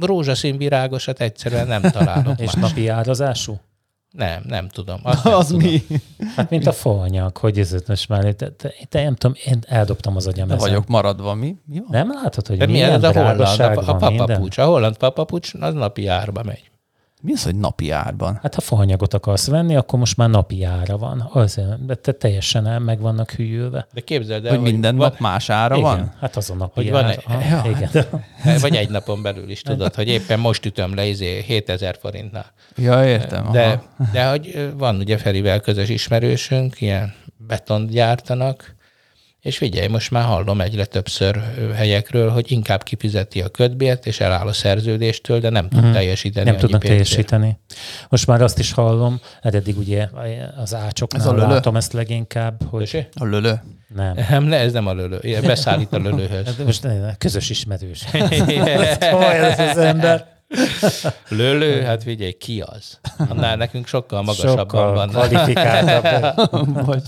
rózsaszín 0.00 0.56
virágosat 0.56 1.20
egyszerűen 1.20 1.66
nem 1.66 1.82
találok 1.82 2.40
és 2.40 2.54
más. 2.54 2.70
napi 2.70 2.88
árazású? 2.88 3.60
Nem, 4.18 4.42
nem 4.46 4.68
tudom. 4.68 5.00
Azt 5.02 5.24
nem 5.24 5.34
Az 5.34 5.46
tudom. 5.46 5.62
mi? 5.70 5.82
Hát 6.36 6.50
mint 6.50 6.66
a 6.66 6.72
faanyag, 6.72 7.36
hogy 7.36 7.58
ez 7.58 7.72
itt 7.72 7.88
most 7.88 8.08
már, 8.08 8.22
te, 8.34 8.50
te, 8.50 8.72
te, 8.88 9.02
nem 9.02 9.14
tudom, 9.14 9.36
én 9.44 9.58
eldobtam 9.66 10.16
az 10.16 10.26
agyam 10.26 10.50
ezen. 10.50 10.68
vagyok 10.68 10.86
maradva, 10.86 11.34
mi? 11.34 11.56
mi 11.66 11.78
van? 11.78 11.86
Nem 11.90 12.12
látod, 12.22 12.46
hogy 12.46 12.58
De 12.58 12.66
milyen 12.66 12.88
milyen 13.00 13.04
ez 13.04 13.16
a 13.16 13.20
holland, 13.20 13.60
a, 13.60 13.90
a 13.90 13.96
papapucs. 13.96 14.58
A 14.58 14.64
holland 14.64 14.96
papapucs 14.96 15.54
az 15.60 15.74
napi 15.74 16.06
árba 16.06 16.42
megy. 16.42 16.70
Mi 17.22 17.32
az, 17.32 17.44
hogy 17.44 17.54
napi 17.56 17.90
árban? 17.90 18.38
Hát 18.42 18.54
ha 18.54 18.60
faanyagot 18.60 19.14
akarsz 19.14 19.46
venni, 19.46 19.76
akkor 19.76 19.98
most 19.98 20.16
már 20.16 20.28
napi 20.30 20.64
ára 20.64 20.96
van. 20.98 21.28
Azért, 21.32 21.84
de 21.86 21.94
te 21.94 22.12
teljesen 22.12 22.66
el 22.66 22.78
meg 22.78 23.00
vannak 23.00 23.30
hűlve. 23.30 23.86
De 23.92 24.00
képzeld 24.00 24.44
el, 24.46 24.50
Hogy 24.58 24.60
minden 24.72 24.96
van, 24.96 25.08
nap 25.10 25.18
más 25.20 25.50
ára 25.50 25.76
igen, 25.76 25.86
van? 25.88 26.12
hát 26.20 26.36
az 26.36 26.50
a 26.50 26.54
napi 26.54 26.80
Hogy 26.82 26.90
van 26.90 27.04
ár. 27.04 27.10
egy- 27.10 27.24
Aha, 27.26 27.68
Ja. 27.68 27.70
igen. 27.70 28.60
vagy 28.60 28.74
egy 28.76 28.88
napon 28.90 29.22
belül 29.22 29.50
is 29.50 29.60
tudod, 29.62 29.94
hogy 29.94 30.08
éppen 30.08 30.38
most 30.40 30.66
ütöm 30.66 30.94
le 30.94 31.06
izé 31.06 31.42
7000 31.46 31.96
forintnál. 32.00 32.46
Ja, 32.76 33.06
értem. 33.06 33.52
De, 33.52 33.64
aha. 33.64 33.82
de 34.12 34.28
hogy 34.30 34.72
van 34.76 34.96
ugye 34.96 35.16
Ferivel 35.18 35.60
közös 35.60 35.88
ismerősünk, 35.88 36.80
ilyen 36.80 37.14
betont 37.36 37.90
gyártanak, 37.90 38.76
És 39.42 39.56
figyelj, 39.56 39.86
most 39.86 40.10
már 40.10 40.24
hallom 40.24 40.60
egyre 40.60 40.84
többször 40.84 41.40
helyekről, 41.74 42.30
hogy 42.30 42.52
inkább 42.52 42.82
kifizeti 42.82 43.40
a 43.40 43.48
ködbért, 43.48 44.06
és 44.06 44.20
eláll 44.20 44.46
a 44.46 44.52
szerződéstől, 44.52 45.40
de 45.40 45.50
nem 45.50 45.68
tud 45.68 45.78
uh-huh. 45.78 45.92
teljesíteni. 45.92 46.50
Nem 46.50 46.58
tudnak 46.58 46.82
teljesíteni. 46.82 47.58
Most 48.08 48.26
már 48.26 48.42
azt 48.42 48.58
is 48.58 48.72
hallom, 48.72 49.20
eddig 49.40 49.78
ugye 49.78 50.08
az 50.56 50.74
ácsoknál 50.74 51.20
Ez 51.20 51.26
a 51.26 51.32
lölő? 51.32 51.46
látom 51.46 51.76
ezt 51.76 51.92
leginkább, 51.92 52.62
hogy 52.70 52.80
Tessék? 52.80 53.08
A 53.14 53.24
lölő. 53.24 53.60
nem. 53.94 54.14
Nem, 54.30 54.44
ne, 54.44 54.56
ez 54.56 54.72
nem 54.72 54.86
a 54.86 54.92
lölő. 54.92 55.40
Beszállít 55.42 55.92
a 55.92 55.98
lölőhöz. 55.98 56.46
Hát 56.46 56.64
Most 56.64 56.82
ne, 56.82 57.16
közös 57.16 57.50
ismerős. 57.50 58.04
Hol 59.10 59.22
ez 59.22 59.58
az 59.58 59.76
ember? 59.76 60.37
Lölő, 61.28 61.82
hát 61.82 62.02
figyelj, 62.02 62.32
ki 62.32 62.60
az? 62.66 63.00
Annál 63.28 63.56
nekünk 63.56 63.86
sokkal 63.86 64.22
magasabban 64.22 64.56
Sokkal 64.58 64.94
van. 64.94 65.08
kvalifikáltabb. 65.08 66.38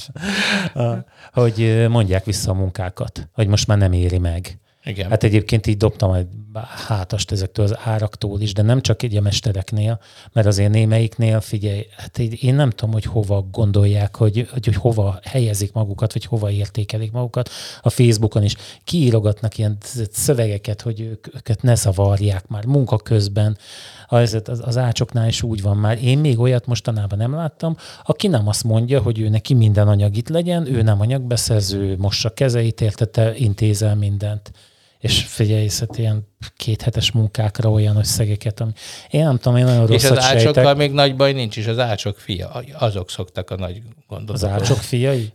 A- 0.75 1.05
hogy 1.33 1.87
mondják 1.89 2.25
vissza 2.25 2.51
a 2.51 2.55
munkákat, 2.55 3.29
hogy 3.33 3.47
most 3.47 3.67
már 3.67 3.79
nem 3.79 3.93
éri 3.93 4.19
meg. 4.19 4.59
Igen. 4.85 5.09
Hát 5.11 5.23
egyébként 5.23 5.67
így 5.67 5.77
dobtam 5.77 6.13
egy 6.13 6.27
hátast 6.59 7.31
ezektől 7.31 7.65
az 7.65 7.77
áraktól 7.85 8.41
is, 8.41 8.53
de 8.53 8.63
nem 8.63 8.81
csak 8.81 9.03
így 9.03 9.17
a 9.17 9.21
mestereknél, 9.21 10.01
mert 10.33 10.47
azért 10.47 10.71
némelyiknél, 10.71 11.41
figyelj, 11.41 11.87
hát 11.97 12.19
így 12.19 12.45
én 12.45 12.55
nem 12.55 12.71
tudom, 12.71 12.93
hogy 12.93 13.05
hova 13.05 13.47
gondolják, 13.51 14.17
hogy, 14.17 14.49
hogy, 14.53 14.65
hogy 14.65 14.75
hova 14.75 15.19
helyezik 15.23 15.73
magukat, 15.73 16.13
vagy 16.13 16.25
hova 16.25 16.51
értékelik 16.51 17.13
magukat. 17.13 17.51
A 17.81 17.91
Facebookon 17.91 18.43
is 18.43 18.55
kiírogatnak 18.85 19.59
ilyen 19.59 19.77
szövegeket, 20.11 20.81
hogy 20.81 21.01
ők, 21.01 21.35
őket 21.35 21.63
ne 21.63 21.75
zavarják 21.75 22.49
már 22.49 22.65
munka 22.65 22.97
közben. 22.97 23.59
Az, 24.07 24.41
az, 24.45 24.61
az 24.65 24.77
ácsoknál 24.77 25.29
is 25.29 25.43
úgy 25.43 25.63
van 25.63 25.77
már. 25.77 26.03
Én 26.03 26.19
még 26.19 26.39
olyat 26.39 26.67
mostanában 26.67 27.19
nem 27.19 27.35
láttam, 27.35 27.77
aki 28.05 28.27
nem 28.27 28.49
azt 28.49 28.65
mondja, 28.65 29.03
hogy 29.03 29.19
ő 29.19 29.29
neki 29.29 29.55
minden 29.55 29.89
anyag 29.89 30.17
itt 30.17 30.29
legyen, 30.29 30.67
ő 30.67 30.83
nem 30.83 31.01
anyagbeszerző, 31.01 31.97
mossa 31.97 32.31
kezeit, 32.31 32.81
értette, 32.81 33.37
intézel 33.37 33.95
mindent. 33.95 34.53
És 35.01 35.25
figyelj, 35.25 35.69
hát 35.79 35.99
ilyen 35.99 36.29
kéthetes 36.57 37.11
munkákra 37.11 37.71
olyan 37.71 37.97
összegeket, 37.97 38.61
ami... 38.61 38.71
Én 39.11 39.25
nem 39.25 39.37
tudom, 39.37 39.59
én 39.59 39.65
nagyon 39.65 39.91
És 39.91 40.03
rosszat 40.03 40.17
az 40.17 40.25
ácsokkal 40.25 40.55
sejtek. 40.55 40.77
még 40.77 40.93
nagy 40.93 41.17
baj 41.17 41.33
nincs 41.33 41.57
is, 41.57 41.67
az 41.67 41.79
ácsok 41.79 42.19
fia, 42.19 42.63
azok 42.79 43.11
szoktak 43.11 43.51
a 43.51 43.57
nagy 43.57 43.83
gondot. 44.09 44.35
Az 44.35 44.45
ácsok 44.45 44.77
fiai? 44.77 45.33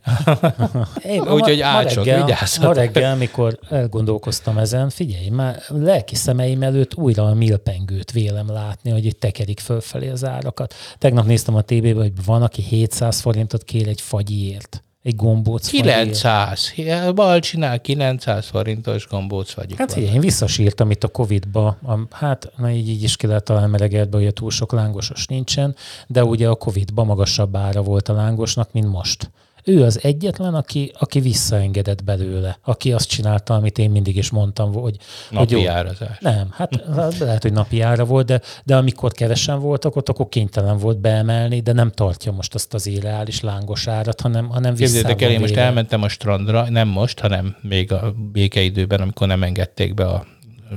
Úgyhogy 1.35 1.61
ácsok, 1.61 2.05
reggel- 2.05 2.25
vigyázzatok. 2.25 2.67
Ma 2.67 2.73
reggel, 2.73 3.15
mikor 3.15 3.59
elgondolkoztam 3.69 4.57
ezen, 4.57 4.89
figyelj, 4.89 5.29
már 5.29 5.61
lelki 5.67 6.15
szemeim 6.15 6.63
előtt 6.63 6.95
újra 6.95 7.23
a 7.23 7.33
milpengőt 7.33 8.11
vélem 8.11 8.51
látni, 8.51 8.89
hogy 8.89 9.05
itt 9.05 9.19
tekerik 9.19 9.59
fölfelé 9.59 10.09
az 10.09 10.25
árakat. 10.25 10.73
Tegnap 10.97 11.25
néztem 11.25 11.55
a 11.55 11.61
tévében, 11.61 12.01
hogy 12.01 12.25
van, 12.25 12.41
aki 12.41 12.61
700 12.61 13.19
forintot 13.19 13.63
kér 13.63 13.87
egy 13.87 14.01
fagyiért. 14.01 14.84
Egy 15.05 15.15
gombóc 15.15 15.67
fagyiért. 15.67 15.97
900. 15.97 16.73
Bal 17.15 17.39
csinál 17.39 17.81
900 17.81 18.47
forintos 18.47 19.07
gombóc 19.07 19.53
vagyok. 19.53 19.77
Hát 19.77 19.93
figyelj, 19.93 20.13
én 20.13 20.19
visszasírtam 20.19 20.91
itt 20.91 21.03
a 21.03 21.07
Covid-ba, 21.07 21.67
a, 21.67 21.99
hát 22.11 22.51
na 22.57 22.71
így, 22.71 22.89
így 22.89 23.03
is 23.03 23.15
ki 23.15 23.27
lehet 23.27 23.43
találni 23.43 23.71
melegerbe, 23.71 24.17
hogy 24.17 24.33
túl 24.33 24.51
sok 24.51 24.71
lángosos 24.71 25.27
nincsen, 25.27 25.75
de 26.07 26.23
ugye 26.23 26.47
a 26.47 26.55
Covid-ba 26.55 27.03
magasabb 27.03 27.55
ára 27.55 27.81
volt 27.81 28.09
a 28.09 28.13
lángosnak, 28.13 28.71
mint 28.71 28.91
most. 28.91 29.31
Ő 29.65 29.83
az 29.83 29.99
egyetlen, 30.03 30.53
aki, 30.53 30.91
aki 30.99 31.19
visszaengedett 31.19 32.03
belőle, 32.03 32.57
aki 32.61 32.93
azt 32.93 33.09
csinálta, 33.09 33.53
amit 33.53 33.77
én 33.77 33.89
mindig 33.89 34.15
is 34.15 34.29
mondtam, 34.29 34.73
hogy, 34.73 34.81
hogy 34.81 34.97
Napi 35.29 35.61
jó, 35.61 35.69
árazás. 35.69 36.17
nem, 36.19 36.47
hát 36.51 36.83
lehet, 37.19 37.41
hogy 37.41 37.53
napi 37.53 37.81
ára 37.81 38.05
volt, 38.05 38.25
de, 38.25 38.41
de 38.63 38.75
amikor 38.75 39.11
kevesen 39.11 39.59
voltak 39.59 39.95
ott, 39.95 40.09
akkor 40.09 40.29
kénytelen 40.29 40.77
volt 40.77 40.99
beemelni, 40.99 41.59
de 41.59 41.73
nem 41.73 41.91
tartja 41.91 42.31
most 42.31 42.55
azt 42.55 42.73
az 42.73 42.87
irreális 42.87 43.41
lángos 43.41 43.87
árat, 43.87 44.21
hanem, 44.21 44.49
hanem 44.49 44.75
Képzeljétek 44.75 45.21
el, 45.21 45.31
én 45.31 45.39
most 45.39 45.55
elmentem 45.55 46.03
a 46.03 46.07
strandra, 46.07 46.69
nem 46.69 46.87
most, 46.87 47.19
hanem 47.19 47.55
még 47.61 47.91
a 47.91 48.13
békeidőben, 48.31 49.01
amikor 49.01 49.27
nem 49.27 49.43
engedték 49.43 49.93
be 49.93 50.05
a 50.05 50.25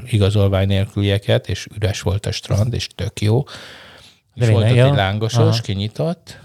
igazolvány 0.06 0.66
nélkülieket, 0.66 1.48
és 1.48 1.66
üres 1.76 2.00
volt 2.00 2.26
a 2.26 2.32
strand, 2.32 2.74
és 2.74 2.86
tök 2.94 3.20
jó. 3.20 3.42
De 4.34 4.44
És 4.44 4.50
volt 4.50 4.70
ott 4.70 4.76
ja. 4.76 4.86
egy 4.86 4.94
lángosos, 4.94 5.38
Aha. 5.38 5.60
kinyitott, 5.60 6.38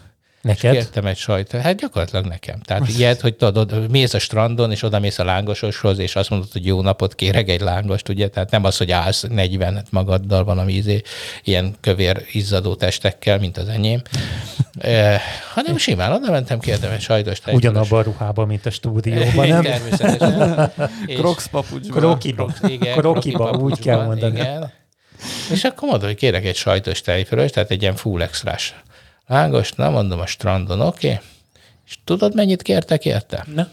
és 0.43 0.49
Neked? 0.49 0.71
kértem 0.71 1.05
egy 1.05 1.17
sajtot. 1.17 1.61
Hát 1.61 1.75
gyakorlatilag 1.75 2.25
nekem. 2.25 2.59
Tehát 2.59 2.87
ilyet, 2.87 3.21
hogy 3.21 3.35
tudod, 3.35 3.89
mész 3.91 4.13
a 4.13 4.19
strandon, 4.19 4.71
és 4.71 4.83
oda 4.83 4.99
mész 4.99 5.19
a 5.19 5.23
lángososhoz, 5.23 5.99
és 5.99 6.15
azt 6.15 6.29
mondod, 6.29 6.51
hogy 6.51 6.65
jó 6.65 6.81
napot 6.81 7.15
kérek 7.15 7.49
egy 7.49 7.61
lángost, 7.61 8.09
ugye? 8.09 8.27
Tehát 8.27 8.51
nem 8.51 8.63
az, 8.63 8.77
hogy 8.77 8.91
állsz 8.91 9.25
40 9.29 9.85
magaddal 9.89 10.43
valami 10.43 10.73
izé, 10.73 11.01
ilyen 11.43 11.75
kövér 11.81 12.25
izzadó 12.31 12.75
testekkel, 12.75 13.39
mint 13.39 13.57
az 13.57 13.67
enyém, 13.67 14.01
eh, 14.79 15.21
hanem 15.53 15.77
simán 15.77 16.11
oda 16.11 16.31
mentem, 16.31 16.59
kértem 16.59 16.91
egy 16.91 17.01
sajtost. 17.01 17.43
Ugyanabban 17.51 17.99
a 17.99 18.03
ruhában, 18.03 18.47
mint 18.47 18.65
a 18.65 18.69
stúdióban, 18.71 19.47
nem? 19.47 19.63
Természetesen. 19.63 20.71
És- 21.05 21.17
Crocs 21.17 21.47
papucsban. 21.47 21.97
Krokiba. 21.99 22.53
igen, 22.67 22.97
Krokiba, 22.97 23.49
kroki 23.49 23.63
úgy 23.63 23.79
kell 23.79 24.05
mondani. 24.05 24.39
Igen. 24.39 24.71
És 25.51 25.63
akkor 25.63 25.89
mondom, 25.89 26.07
hogy 26.07 26.17
kérek 26.17 26.45
egy 26.45 26.55
sajtos 26.55 27.01
tejfölös, 27.01 27.51
tehát 27.51 27.71
egy 27.71 27.81
ilyen 27.81 27.95
full 27.95 28.21
extrás 28.21 28.75
na 29.75 29.89
mondom 29.89 30.19
a 30.19 30.25
strandon, 30.25 30.81
oké. 30.81 31.07
Okay. 31.07 31.19
És 31.85 31.97
tudod, 32.03 32.35
mennyit 32.35 32.61
kértek 32.61 33.05
érte? 33.05 33.45
Na. 33.53 33.67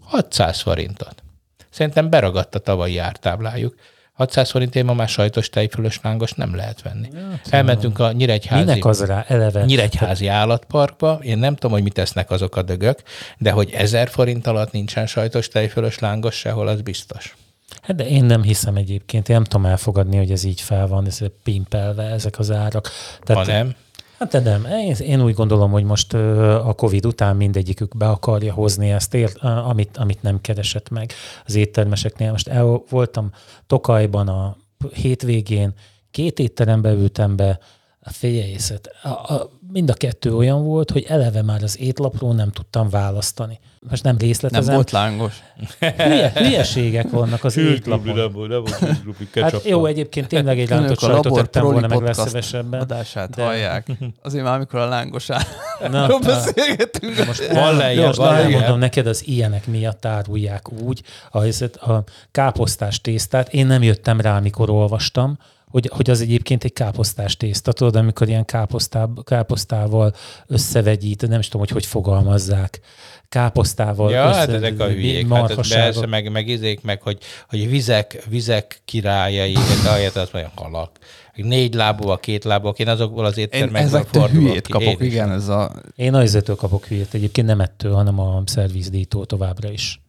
600 0.00 0.60
forintot. 0.60 1.22
Szerintem 1.70 2.10
beragadt 2.10 2.54
a 2.54 2.58
tavalyi 2.58 2.98
ártáblájuk. 2.98 3.74
600 4.12 4.50
forintért 4.50 4.86
ma 4.86 4.94
már 4.94 5.08
sajtos 5.08 5.48
tejfölös 5.48 6.00
lángos 6.02 6.32
nem 6.32 6.54
lehet 6.54 6.82
venni. 6.82 7.08
Elmentünk 7.50 7.98
a 7.98 8.12
Nyíregyházi, 8.12 8.64
Minek 8.64 8.84
az 8.84 9.04
rá 9.04 9.24
eleve? 9.28 9.64
Nyíregyházi 9.64 10.26
állatparkba. 10.26 11.18
Én 11.22 11.38
nem 11.38 11.54
tudom, 11.54 11.72
hogy 11.72 11.82
mit 11.82 11.92
tesznek 11.92 12.30
azok 12.30 12.56
a 12.56 12.62
dögök, 12.62 13.02
de 13.38 13.50
hogy 13.50 13.70
1000 13.70 14.08
forint 14.08 14.46
alatt 14.46 14.72
nincsen 14.72 15.06
sajtos 15.06 15.48
tejfölös 15.48 15.98
lángos 15.98 16.34
sehol, 16.34 16.68
az 16.68 16.80
biztos. 16.80 17.36
Hát 17.82 17.96
de 17.96 18.08
én 18.08 18.24
nem 18.24 18.42
hiszem 18.42 18.76
egyébként, 18.76 19.28
én 19.28 19.34
nem 19.34 19.44
tudom 19.44 19.66
elfogadni, 19.66 20.16
hogy 20.16 20.30
ez 20.30 20.44
így 20.44 20.60
fel 20.60 20.86
van, 20.86 21.06
ez 21.06 21.18
pimpelve 21.42 22.02
ezek 22.02 22.38
az 22.38 22.50
árak. 22.50 22.90
Ha 23.26 23.44
nem, 23.44 23.74
Hát 24.18 24.30
de 24.30 24.40
nem. 24.40 24.66
Én, 24.98 25.22
úgy 25.22 25.34
gondolom, 25.34 25.70
hogy 25.70 25.84
most 25.84 26.14
a 26.64 26.72
Covid 26.76 27.06
után 27.06 27.36
mindegyikük 27.36 27.96
be 27.96 28.08
akarja 28.08 28.52
hozni 28.52 28.90
ezt, 28.90 29.16
amit, 29.40 29.96
amit 29.96 30.22
nem 30.22 30.40
keresett 30.40 30.88
meg 30.88 31.12
az 31.46 31.54
éttermeseknél. 31.54 32.30
Most 32.30 32.48
el 32.48 32.82
voltam 32.88 33.30
Tokajban 33.66 34.28
a 34.28 34.56
hétvégén, 34.92 35.74
két 36.10 36.38
étterembe 36.38 36.92
ültem 36.92 37.36
be, 37.36 37.58
a, 39.02 39.08
a, 39.08 39.50
mind 39.72 39.90
a 39.90 39.94
kettő 39.94 40.34
olyan 40.34 40.64
volt, 40.64 40.90
hogy 40.90 41.04
eleve 41.08 41.42
már 41.42 41.62
az 41.62 41.80
étlapról 41.80 42.34
nem 42.34 42.50
tudtam 42.50 42.88
választani. 42.88 43.58
Most 43.90 44.02
nem 44.02 44.16
Nem 44.18 44.26
részletezem. 44.26 44.74
volt 44.74 44.90
lángos. 44.90 45.34
Hülye, 45.96 46.32
hülyeségek 46.34 47.10
vannak 47.10 47.44
az 47.44 47.56
étlapon. 47.56 48.50
Hát 49.34 49.64
jó, 49.64 49.86
egyébként 49.86 50.26
tényleg 50.28 50.58
egy 50.58 50.72
a 50.72 50.76
sajtot 50.76 51.00
Labor 51.24 51.40
tettem 51.40 51.62
volna 51.62 51.86
meg 51.86 52.00
legszívesebben. 52.00 52.80
adását 52.80 53.30
de- 53.34 53.44
hallják. 53.44 53.86
Azért 54.22 54.44
már, 54.44 54.54
amikor 54.54 54.80
a 54.80 54.88
lángos 54.88 55.26
Na, 55.26 55.36
áról 55.98 56.18
na. 56.18 56.26
beszélgetünk. 56.26 57.26
Most 57.26 57.52
Van 57.52 57.76
lejjebb, 57.76 58.06
most 58.06 58.20
elmondom 58.20 58.78
neked, 58.78 59.06
az 59.06 59.26
ilyenek 59.26 59.66
miatt 59.66 60.04
árulják 60.04 60.72
úgy 60.72 61.02
a, 61.30 61.38
a 61.92 62.04
káposztás 62.30 63.00
tésztát. 63.00 63.52
Én 63.52 63.66
nem 63.66 63.82
jöttem 63.82 64.20
rá, 64.20 64.36
amikor 64.36 64.70
olvastam, 64.70 65.38
hogy, 65.76 65.90
hogy 65.94 66.10
az 66.10 66.20
egyébként 66.20 66.64
egy 66.64 66.72
káposztás 66.72 67.36
tészta, 67.36 67.72
tudod, 67.72 67.96
amikor 67.96 68.28
ilyen 68.28 68.44
káposztá, 68.44 69.08
káposztával 69.24 70.14
összevegyít, 70.46 71.28
nem 71.28 71.38
is 71.38 71.46
tudom, 71.46 71.60
hogy 71.60 71.70
hogy 71.70 71.86
fogalmazzák, 71.86 72.80
káposztával 73.28 74.10
Ja, 74.10 74.22
hát 74.22 74.48
össze- 74.48 74.56
ezek 74.56 74.80
a 74.80 74.86
hülyék. 74.88 75.14
Hát 75.14 75.22
ez 75.22 75.28
marhaságok. 75.28 75.84
persze, 75.84 76.06
meg, 76.06 76.30
meg 76.30 76.48
izék, 76.48 76.82
meg 76.82 77.02
hogy, 77.02 77.18
hogy 77.48 77.70
vizek, 77.70 78.22
vizek 78.28 78.80
királyai, 78.84 79.52
de 79.82 79.88
ahelyett 79.88 80.16
azt 80.16 80.32
mondja, 80.32 80.52
halak. 80.54 80.90
Négy 81.34 81.74
lábúak, 81.74 82.20
két 82.20 82.44
lábúak, 82.44 82.78
én 82.78 82.88
azokból 82.88 83.24
az 83.24 83.38
éttermekből 83.38 84.04
fordulok 84.04 84.30
hülyét 84.30 84.66
ki. 84.66 84.72
kapok, 84.72 85.00
Én 85.00 85.06
igen, 85.06 85.30
ez 85.32 85.48
a... 85.48 85.72
Én 85.96 86.14
azért 86.14 86.54
kapok 86.56 86.84
hülyét, 86.86 87.14
egyébként 87.14 87.46
nem 87.46 87.60
ettől, 87.60 87.94
hanem 87.94 88.20
a 88.20 88.42
szervizdító 88.44 89.24
továbbra 89.24 89.70
is. 89.70 90.00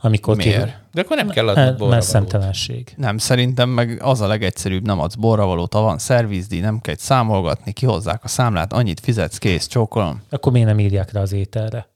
Amikor 0.00 0.36
Miért? 0.36 0.78
De 0.92 1.00
akkor 1.00 1.16
nem 1.16 1.28
kell 1.28 1.48
adnod 1.48 1.56
Hát, 1.56 1.66
mert 1.66 1.78
borravalót. 1.78 2.06
szemtelenség. 2.08 2.92
Nem, 2.96 3.18
szerintem 3.18 3.68
meg 3.68 3.98
az 4.02 4.20
a 4.20 4.26
legegyszerűbb, 4.26 4.86
nem 4.86 5.00
adsz 5.00 5.14
borravalót, 5.14 5.72
ha 5.72 5.80
van 5.80 5.98
szervizdíj, 5.98 6.60
nem 6.60 6.80
kell 6.80 6.94
számolgatni, 6.98 7.72
kihozzák 7.72 8.24
a 8.24 8.28
számlát, 8.28 8.72
annyit 8.72 9.00
fizetsz, 9.00 9.38
kész, 9.38 9.66
csókolom. 9.66 10.22
Akkor 10.30 10.52
miért 10.52 10.66
nem 10.68 10.78
írják 10.78 11.12
rá 11.12 11.20
az 11.20 11.32
ételre? 11.32 11.88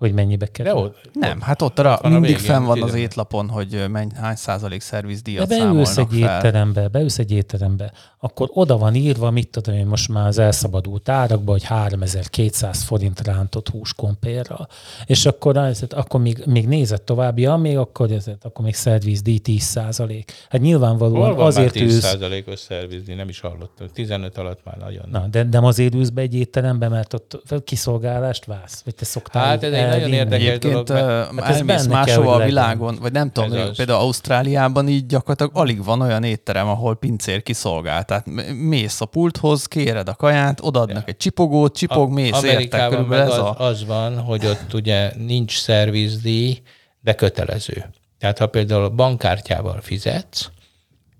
Hogy 0.00 0.12
mennyibe 0.12 0.44
De 0.44 0.50
kerül? 0.50 0.72
ott, 0.72 1.10
Nem, 1.12 1.40
hát 1.40 1.62
ott 1.62 1.78
arra 1.78 1.98
van 2.02 2.12
mindig 2.12 2.30
végén, 2.30 2.44
fenn 2.46 2.64
van 2.64 2.82
az 2.82 2.94
étlapon, 2.94 3.48
hogy 3.48 3.84
menny, 3.88 4.08
hány 4.14 4.36
százalék 4.36 4.78
De 4.78 4.84
szervizdíjat 4.84 5.48
beülsz 5.48 5.90
számolnak 5.92 6.12
egy 6.12 6.20
fel. 6.20 6.36
étterembe, 6.36 6.88
beülsz 6.88 7.18
egy 7.18 7.32
étterembe, 7.32 7.92
akkor 8.18 8.48
oda 8.52 8.78
van 8.78 8.94
írva, 8.94 9.30
mit 9.30 9.48
tudom 9.48 9.74
én 9.74 9.86
most 9.86 10.08
már 10.08 10.26
az 10.26 10.38
elszabadult 10.38 11.08
árakban, 11.08 11.54
hogy 11.54 11.64
3200 11.64 12.82
forint 12.82 13.20
rántott 13.20 13.68
húskompérral. 13.68 14.68
És 15.06 15.26
akkor, 15.26 15.56
az, 15.56 15.84
akkor 15.88 16.20
még, 16.20 16.42
még 16.46 16.68
nézett 16.68 17.04
tovább, 17.04 17.38
ja, 17.38 17.56
még 17.56 17.78
akkor, 17.78 18.10
ez, 18.10 18.26
akkor 18.42 18.64
még 18.64 18.74
szervizdíj 18.74 19.38
10 19.38 19.62
százalék. 19.62 20.32
Hát 20.48 20.60
nyilvánvalóan 20.60 21.26
hol 21.26 21.34
van 21.34 21.46
azért 21.46 21.74
már 21.74 21.84
10 21.84 21.94
ülsz, 21.94 22.04
százalékos 22.04 22.58
szervizni? 22.58 23.14
Nem 23.14 23.28
is 23.28 23.40
hallottam. 23.40 23.86
15 23.92 24.38
alatt 24.38 24.60
már 24.64 24.76
nagyon. 24.76 25.08
Na, 25.10 25.26
de, 25.30 25.44
de 25.44 25.58
azért 25.58 25.94
ülsz 25.94 26.08
be 26.08 26.20
egy 26.20 26.34
étterembe, 26.34 26.88
mert 26.88 27.12
ott 27.14 27.42
kiszolgálást 27.64 28.44
válsz? 28.44 28.82
Vagy 28.84 28.94
te 28.94 29.04
szoktál 29.04 29.44
Hát 29.44 29.62
ez 29.62 29.72
egy 29.72 29.89
nagyon 29.90 30.12
érdekes 30.12 30.46
Egyébként 30.46 30.84
dolog, 30.88 30.88
mert- 30.88 31.40
Hát 31.40 31.50
ez 31.50 31.56
elmész 31.56 31.86
máshova 31.86 32.28
a 32.28 32.32
legyen. 32.32 32.46
világon, 32.48 32.98
vagy 33.00 33.12
nem 33.12 33.32
tudom, 33.32 33.50
az. 33.60 33.76
például 33.76 33.98
Ausztráliában 34.00 34.88
így 34.88 35.06
gyakorlatilag 35.06 35.50
alig 35.54 35.84
van 35.84 36.00
olyan 36.00 36.24
étterem, 36.24 36.68
ahol 36.68 36.96
pincér 36.96 37.42
kiszolgál. 37.42 38.04
Tehát 38.04 38.26
mész 38.54 39.00
a 39.00 39.04
pulthoz, 39.06 39.66
kéred 39.66 40.08
a 40.08 40.14
kaját, 40.14 40.58
odaadnak 40.62 41.08
egy 41.08 41.16
csipogót, 41.16 41.76
csipog, 41.76 42.10
mész, 42.12 42.26
értek. 42.26 42.42
Amerikában 42.50 42.90
Körülbelül 42.90 43.24
meg 43.24 43.32
ez 43.32 43.38
az, 43.38 43.44
a... 43.44 43.66
az 43.66 43.86
van, 43.86 44.18
hogy 44.20 44.46
ott 44.46 44.74
ugye 44.74 45.12
nincs 45.26 45.58
szervizdíj, 45.58 46.62
de 47.00 47.14
kötelező. 47.14 47.84
Tehát 48.18 48.38
ha 48.38 48.46
például 48.46 48.84
a 48.84 48.90
bankkártyával 48.90 49.80
fizetsz, 49.82 50.48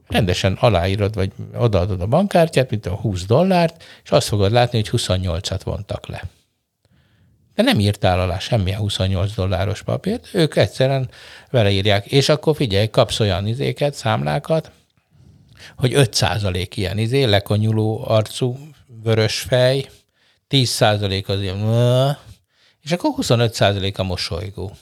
rendesen 0.09 0.57
aláírod, 0.61 1.15
vagy 1.15 1.33
odaadod 1.59 2.01
a 2.01 2.07
bankkártyát, 2.07 2.71
mint 2.71 2.87
a 2.87 2.91
20 2.95 3.27
dollárt, 3.27 3.83
és 4.05 4.11
azt 4.11 4.29
fogod 4.29 4.53
látni, 4.53 4.79
hogy 4.79 5.01
28-at 5.01 5.61
vontak 5.65 6.07
le. 6.07 6.23
De 7.55 7.63
nem 7.63 7.81
írtál 7.81 8.21
alá 8.21 8.39
semmilyen 8.39 8.79
28 8.79 9.35
dolláros 9.35 9.83
papírt, 9.83 10.29
ők 10.33 10.57
egyszerűen 10.57 11.11
vele 11.51 11.71
írják. 11.71 12.07
És 12.07 12.29
akkor 12.29 12.57
figyelj, 12.57 12.89
kapsz 12.89 13.21
olyan 13.21 13.47
izéket, 13.47 13.95
számlákat, 13.95 14.71
hogy 15.77 15.93
5% 15.95 16.69
ilyen 16.75 16.99
izé, 16.99 17.25
lekonyuló 17.25 18.05
arcú, 18.07 18.59
vörös 19.03 19.41
fej, 19.41 19.89
10% 20.51 21.27
az 21.27 21.41
ilyen, 21.41 21.59
és 22.83 22.93
akkor 22.93 23.11
25% 23.17 23.97
a 23.97 24.03
mosolygó. 24.03 24.73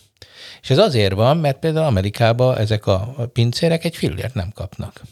És 0.62 0.70
ez 0.70 0.78
azért 0.78 1.14
van, 1.14 1.36
mert 1.36 1.58
például 1.58 1.86
Amerikában 1.86 2.56
ezek 2.56 2.86
a 2.86 3.14
pincérek 3.32 3.84
egy 3.84 3.96
fillért 3.96 4.34
nem 4.34 4.50
kapnak. 4.54 5.02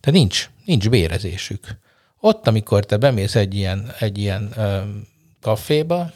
Tehát 0.00 0.20
nincs, 0.20 0.50
nincs 0.64 0.88
bérezésük. 0.88 1.78
Ott, 2.20 2.46
amikor 2.46 2.84
te 2.84 2.96
bemész 2.96 3.34
egy 3.34 3.54
ilyen, 3.54 3.92
egy 3.98 4.18
ilyen 4.18 4.52
ö, 4.56 4.78
kaféba, 5.40 6.10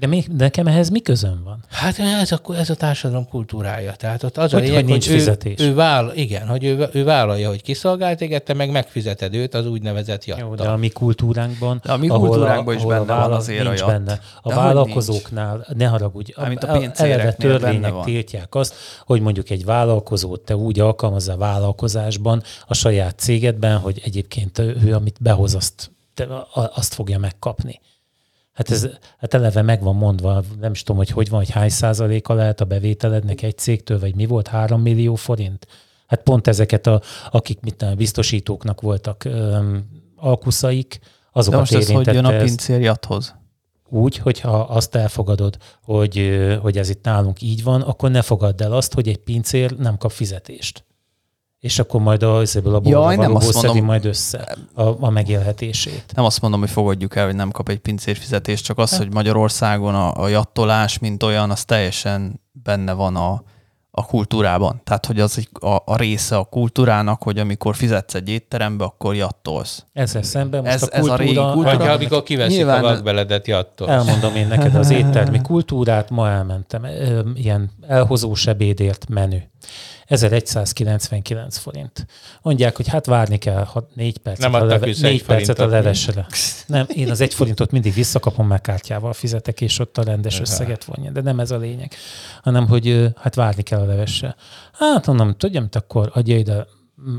De, 0.00 0.06
még, 0.06 0.26
de 0.36 0.44
nekem 0.44 0.66
ehhez 0.66 0.88
mi 0.88 1.00
közön 1.00 1.40
van? 1.44 1.64
Hát 1.70 1.98
ez 1.98 2.32
a, 2.32 2.40
ez 2.54 2.70
a 2.70 2.74
társadalom 2.74 3.28
kultúrája. 3.28 3.92
Tehát 3.94 4.22
ott 4.22 4.36
az 4.38 4.52
a 4.52 4.56
Hogy- 4.56 4.66
lényeg, 4.66 4.82
hogy 4.82 4.90
nincs 4.92 5.08
ő, 5.08 5.12
fizetés. 5.12 5.60
Ő, 5.60 5.74
váll, 5.74 6.12
igen, 6.14 6.46
hogy 6.48 6.64
ő, 6.64 6.88
ő 6.92 7.04
vállalja, 7.04 7.48
hogy 7.48 7.62
kiszolgál 7.62 8.16
téged, 8.16 8.42
te 8.42 8.54
meg 8.54 8.70
megfizeted 8.70 9.34
őt 9.34 9.54
az 9.54 9.66
úgynevezett 9.66 10.24
Jó, 10.24 10.36
jattal. 10.36 10.56
de 10.56 10.68
a 10.68 10.76
mi 10.76 10.88
kultúránkban, 10.88 11.80
De 11.84 11.92
a 11.92 11.96
mi 11.96 12.08
ahol 12.08 12.28
kultúránkban 12.28 12.74
is 12.74 12.80
ahol 12.82 12.92
benne 13.04 13.20
van 13.20 13.32
azért 13.32 13.60
a 13.60 13.68
nincs 13.68 13.78
jatt. 13.78 13.88
benne. 13.88 14.12
A 14.42 14.48
De 14.48 14.54
hogy 14.54 14.64
vállalkozóknál, 14.64 15.66
ne 15.76 15.86
haragudj, 15.86 16.32
a 16.32 16.40
a, 16.42 16.52
a 16.60 16.78
pincéreknél 16.78 17.50
eleve 17.50 17.90
van. 17.90 18.04
tiltják 18.04 18.54
azt, 18.54 18.74
hogy 19.06 19.20
mondjuk 19.20 19.50
egy 19.50 19.64
vállalkozót 19.64 20.40
te 20.40 20.56
úgy 20.56 20.80
alkalmazza 20.80 21.36
vállalkozásban, 21.36 22.42
a 22.66 22.74
saját 22.74 23.18
cégedben, 23.18 23.78
hogy 23.78 24.00
egyébként 24.04 24.58
ő, 24.58 24.94
amit 24.94 25.16
behoz, 25.20 25.54
azt, 25.54 25.90
te, 26.14 26.24
a- 26.24 26.70
azt 26.74 26.94
fogja 26.94 27.18
megkapni. 27.18 27.80
Hát 28.68 28.70
ez 28.70 28.88
hát 29.18 29.34
eleve 29.34 29.62
meg 29.62 29.82
van 29.82 29.94
mondva, 29.94 30.42
nem 30.60 30.72
is 30.72 30.82
tudom, 30.82 30.96
hogy 30.96 31.10
hogy 31.10 31.28
van, 31.28 31.38
hogy 31.38 31.50
hány 31.50 31.68
százaléka 31.68 32.34
lehet 32.34 32.60
a 32.60 32.64
bevételednek 32.64 33.42
egy 33.42 33.58
cégtől, 33.58 33.98
vagy 33.98 34.14
mi 34.14 34.26
volt, 34.26 34.48
három 34.48 34.80
millió 34.80 35.14
forint? 35.14 35.66
Hát 36.06 36.22
pont 36.22 36.46
ezeket, 36.46 36.86
a, 36.86 37.00
akik 37.30 37.60
mit 37.60 37.74
tudom, 37.74 37.96
biztosítóknak 37.96 38.80
voltak 38.80 39.24
öm, 39.24 39.84
alkuszaik, 40.16 40.98
De 41.00 41.08
azokat 41.32 41.58
most 41.60 41.74
ez 41.74 41.90
hogy 41.90 42.06
jön 42.06 42.24
a 42.24 42.32
ez 42.32 42.42
pincér 42.42 42.80
jatthoz? 42.80 43.34
úgy, 43.88 44.16
hogyha 44.16 44.60
azt 44.60 44.94
elfogadod, 44.94 45.56
hogy, 45.82 46.46
hogy 46.60 46.78
ez 46.78 46.88
itt 46.88 47.04
nálunk 47.04 47.42
így 47.42 47.62
van, 47.62 47.80
akkor 47.80 48.10
ne 48.10 48.22
fogadd 48.22 48.62
el 48.62 48.72
azt, 48.72 48.94
hogy 48.94 49.08
egy 49.08 49.18
pincér 49.18 49.76
nem 49.76 49.96
kap 49.96 50.10
fizetést. 50.10 50.84
És 51.62 51.78
akkor 51.78 52.00
majd 52.00 52.22
a, 52.22 52.42
ebből 52.54 52.74
a 52.74 52.80
Jaj, 52.84 53.16
nem 53.16 53.34
azt 53.34 53.52
szedi 53.52 53.66
mondom. 53.66 53.84
majd 53.84 54.04
össze 54.04 54.56
a, 54.74 54.82
a 54.82 55.10
megélhetését. 55.10 56.04
Nem 56.14 56.24
azt 56.24 56.40
mondom, 56.40 56.60
hogy 56.60 56.70
fogadjuk 56.70 57.16
el, 57.16 57.24
hogy 57.26 57.34
nem 57.34 57.50
kap 57.50 57.68
egy 57.68 57.78
pincér 57.78 58.16
fizetést, 58.16 58.64
csak 58.64 58.78
az, 58.78 58.96
hogy 58.96 59.12
Magyarországon 59.12 59.94
a, 59.94 60.22
a 60.22 60.28
jattolás, 60.28 60.98
mint 60.98 61.22
olyan, 61.22 61.50
az 61.50 61.64
teljesen 61.64 62.40
benne 62.52 62.92
van 62.92 63.16
a, 63.16 63.42
a 63.90 64.06
kultúrában. 64.06 64.80
Tehát, 64.84 65.06
hogy 65.06 65.20
az 65.20 65.38
egy, 65.38 65.48
a, 65.60 65.76
a 65.84 65.96
része 65.96 66.36
a 66.36 66.44
kultúrának, 66.44 67.22
hogy 67.22 67.38
amikor 67.38 67.74
fizetsz 67.76 68.14
egy 68.14 68.28
étterembe, 68.28 68.84
akkor 68.84 69.14
jattolsz. 69.14 69.84
Ezzel 69.92 70.22
szemben 70.22 70.62
most 70.62 70.74
Ez- 70.74 70.82
a 70.82 70.86
ez 70.92 70.92
a 70.92 70.98
kultúra, 71.00 71.16
régi 71.16 71.34
kultúra. 71.34 71.76
Vagy 71.76 71.86
amikor 71.88 72.22
kiveszik 72.22 72.56
Nyilván- 72.56 72.84
a 72.84 72.88
vakbeledet 72.88 73.46
jattól. 73.46 73.88
Elmondom 73.88 74.34
én 74.34 74.46
neked 74.46 74.74
az 74.74 74.90
éttermi 75.00 75.40
kultúrát, 75.40 76.10
ma 76.10 76.28
elmentem, 76.28 76.86
ilyen 77.34 77.70
elhozós 77.86 78.46
ebédért 78.46 79.08
menü. 79.08 79.38
1199 80.12 81.56
forint. 81.56 82.06
Mondják, 82.42 82.76
hogy 82.76 82.88
hát 82.88 83.06
várni 83.06 83.38
kell 83.38 83.64
ha 83.64 83.88
négy 83.94 84.18
percet, 84.18 84.50
Nem 84.50 84.62
a, 84.62 84.64
leve, 84.64 84.86
négy 85.00 85.24
percet 85.24 85.58
a 85.58 85.66
levesre. 85.66 86.26
Nem, 86.66 86.86
én 86.88 87.10
az 87.10 87.20
egy 87.20 87.34
forintot 87.34 87.70
mindig 87.70 87.94
visszakapom, 87.94 88.46
mert 88.46 88.62
kártyával 88.62 89.12
fizetek, 89.12 89.60
és 89.60 89.78
ott 89.78 89.98
a 89.98 90.02
rendes 90.02 90.40
összeget 90.40 90.84
vonja. 90.84 91.10
De 91.10 91.20
nem 91.20 91.40
ez 91.40 91.50
a 91.50 91.56
lényeg, 91.56 91.94
hanem, 92.42 92.66
hogy 92.66 93.08
hát 93.16 93.34
várni 93.34 93.62
kell 93.62 93.80
a 93.80 93.84
levesre. 93.84 94.36
Hát 94.72 95.06
mondom, 95.06 95.36
tudjam, 95.36 95.68
akkor 95.70 96.10
adja 96.14 96.36
ide 96.36 96.66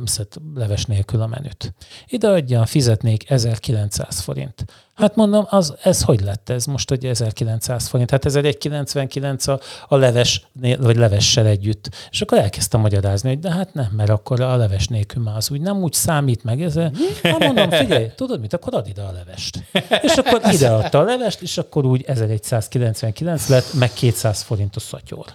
szett 0.06 0.40
leves 0.56 0.86
nélkül 0.86 1.22
a 1.22 1.28
menüt. 1.28 1.74
Ide 2.08 2.28
adja, 2.28 2.66
fizetnék 2.66 3.30
1900 3.30 4.20
forint. 4.20 4.66
Hát 4.94 5.16
mondom, 5.16 5.46
az, 5.50 5.76
ez 5.84 6.02
hogy 6.02 6.22
lett 6.22 6.50
ez 6.50 6.66
most, 6.66 6.90
hogy 6.90 7.06
1900 7.06 7.88
forint? 7.88 8.12
Hát 8.12 8.26
1199 8.26 9.48
a, 9.48 9.60
a 9.88 9.96
leves, 9.96 10.48
vagy 10.80 10.96
levessel 10.96 11.46
együtt. 11.46 11.90
És 12.12 12.22
akkor 12.22 12.38
elkezdtem 12.38 12.80
magyarázni, 12.80 13.30
hogy 13.30 13.40
de 13.40 13.52
hát 13.52 13.74
nem, 13.74 13.92
mert 13.96 14.10
akkor 14.10 14.42
a 14.42 14.56
leves 14.56 14.88
nélkül 14.88 15.24
már 15.24 15.36
az 15.36 15.52
úgy 15.52 15.62
nem 15.62 15.82
úgy 15.82 15.94
számít 15.94 16.44
meg. 16.44 16.62
Ez, 16.62 16.76
hát 17.24 17.40
mondom, 17.40 17.70
figyelj, 17.70 18.08
tudod 18.16 18.40
mit, 18.40 18.54
akkor 18.54 18.74
add 18.74 18.88
ide 18.88 19.02
a 19.02 19.12
levest. 19.12 19.64
És 20.02 20.14
akkor 20.16 20.42
ide 20.52 20.70
adta 20.70 21.00
a 21.00 21.04
levest, 21.04 21.42
és 21.42 21.58
akkor 21.58 21.86
úgy 21.86 22.04
1199 22.08 23.48
lett, 23.48 23.74
meg 23.74 23.94
200 23.94 24.42
forint 24.42 24.76
a 24.76 24.80
szatyor. 24.80 25.26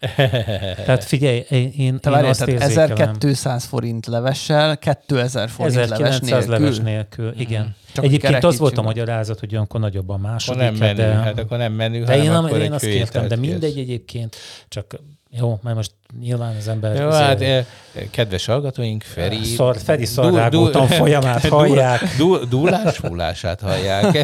Tehát 0.86 1.04
figyelj, 1.04 1.44
én, 1.50 1.72
én, 1.76 2.00
Te 2.00 2.08
én 2.08 2.14
várjál, 2.14 2.30
azt 2.30 2.44
tehát 2.44 2.60
érzékelem. 2.60 2.88
1200 2.90 3.64
forint 3.64 4.06
levessel, 4.06 4.78
2000 4.78 5.48
forint 5.48 5.74
leves 5.74 5.90
1900 5.98 6.46
nélkül. 6.46 6.64
leves 6.64 6.78
nélkül, 6.78 7.32
igen. 7.36 7.76
Csak 7.92 8.04
Egyébként 8.04 8.44
az 8.44 8.58
volt 8.58 8.78
a 8.78 8.82
magyarázat, 8.82 9.40
hogy 9.40 9.52
olyankor 9.52 9.80
nagyobb 9.80 10.08
a 10.08 10.12
Akkor 10.12 10.30
második. 10.30 10.60
nem 10.62 10.74
menő, 10.74 10.94
de, 10.94 11.12
hát 11.12 11.38
akkor 11.38 11.58
nem 11.58 11.72
menő, 11.72 12.04
de 12.04 12.16
én, 12.16 12.30
akkor 12.30 12.56
én 12.56 12.62
egy 12.62 12.72
azt 12.72 12.84
kértem, 12.84 13.28
de 13.28 13.36
mindegy 13.36 13.78
egyébként, 13.78 14.36
csak 14.68 15.00
jó, 15.30 15.58
mert 15.62 15.76
most 15.76 15.92
nyilván 16.20 16.56
az 16.56 16.68
ember... 16.68 17.00
Jó, 17.00 17.10
hát 17.10 17.40
eh, 17.40 17.64
kedves 18.10 18.46
hallgatóink, 18.46 19.02
Feri... 19.02 19.44
Szar, 19.44 19.76
Feri 19.76 20.02
du- 20.02 20.12
szarrágó 20.12 20.68
tanfolyamát 20.68 21.48
hallják. 21.48 22.00
Dúlás 22.48 22.96
fúlását 22.96 23.60
hallják. 23.60 24.14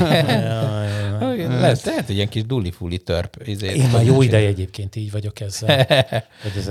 Jaj, 1.20 1.38
jaj. 1.38 1.60
Lesz, 1.60 1.84
lehet, 1.84 2.06
hogy 2.06 2.14
ilyen 2.14 2.28
kis 2.28 2.46
duli-fuli 2.46 2.98
törp. 2.98 3.36
Izét 3.44 3.74
Én 3.74 3.88
már 3.92 4.04
jó 4.04 4.22
ideje 4.22 4.48
egyébként 4.48 4.96
így 4.96 5.10
vagyok 5.10 5.40
ezzel. 5.40 5.86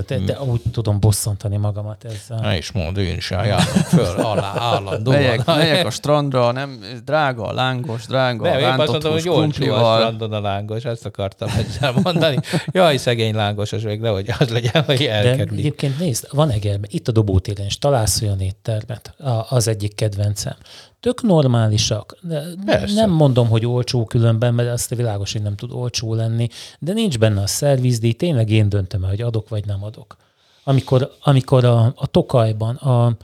De, 0.06 0.18
de 0.18 0.40
úgy 0.40 0.60
tudom 0.72 1.00
bosszantani 1.00 1.56
magamat 1.56 2.04
ezzel. 2.04 2.38
Na 2.40 2.56
és 2.56 2.72
mondd, 2.72 2.98
én 2.98 3.16
is 3.16 3.30
ajánlom 3.30 3.82
föl, 3.82 4.20
alá, 4.24 4.52
állandóan. 4.56 5.16
Megyek, 5.16 5.44
megyek 5.44 5.86
a 5.86 5.90
strandra, 5.90 6.52
nem, 6.52 6.80
drága 7.04 7.44
a 7.44 7.52
lángos, 7.52 8.06
drága 8.06 8.42
Nem, 8.42 8.56
a 8.56 8.58
rántott 8.58 9.06
hús 9.06 9.22
hogy 9.22 9.28
olcsó 9.28 9.72
a 9.72 9.96
strandon 9.96 10.32
a 10.32 10.40
lángos, 10.40 10.84
ezt 10.84 11.06
akartam 11.06 11.48
ezzel 11.48 11.94
mondani. 12.02 12.38
Jaj, 12.66 12.96
szegény 12.96 13.34
lángosos 13.34 13.82
még, 13.82 14.00
nehogy 14.00 14.32
az 14.38 14.48
legyen, 14.48 14.82
hogy 14.84 15.02
De 15.06 15.28
elkerüli. 15.28 15.58
egyébként 15.58 15.98
nézd, 15.98 16.26
van 16.30 16.50
Egerben, 16.50 16.90
itt 16.92 17.08
a 17.08 17.12
Dobótéren 17.12 17.66
is 17.66 17.78
találsz 17.78 18.22
olyan 18.22 18.40
éttermet, 18.40 19.14
az 19.48 19.68
egyik 19.68 19.94
kedvencem. 19.94 20.56
Tök 21.00 21.22
normálisak. 21.22 22.16
De 22.22 22.42
Persze. 22.64 22.94
nem 22.94 23.10
mondom, 23.10 23.48
hogy 23.48 23.66
olcsó 23.66 24.04
különben, 24.04 24.54
mert 24.54 24.70
azt 24.70 24.94
világos, 24.94 25.32
hogy 25.32 25.42
nem 25.42 25.56
tud 25.56 25.72
olcsó 25.72 26.14
lenni, 26.14 26.48
de 26.78 26.92
nincs 26.92 27.18
benne 27.18 27.40
a 27.40 27.46
szervizdíj, 27.46 28.12
tényleg 28.12 28.50
én 28.50 28.68
döntöm 28.68 29.04
el, 29.04 29.10
hogy 29.10 29.20
adok 29.20 29.48
vagy 29.48 29.66
nem 29.66 29.84
adok. 29.84 30.16
Amikor, 30.64 31.12
amikor 31.22 31.64
a, 31.64 31.92
a 31.96 32.06
Tokajban 32.06 32.74
a, 32.74 33.16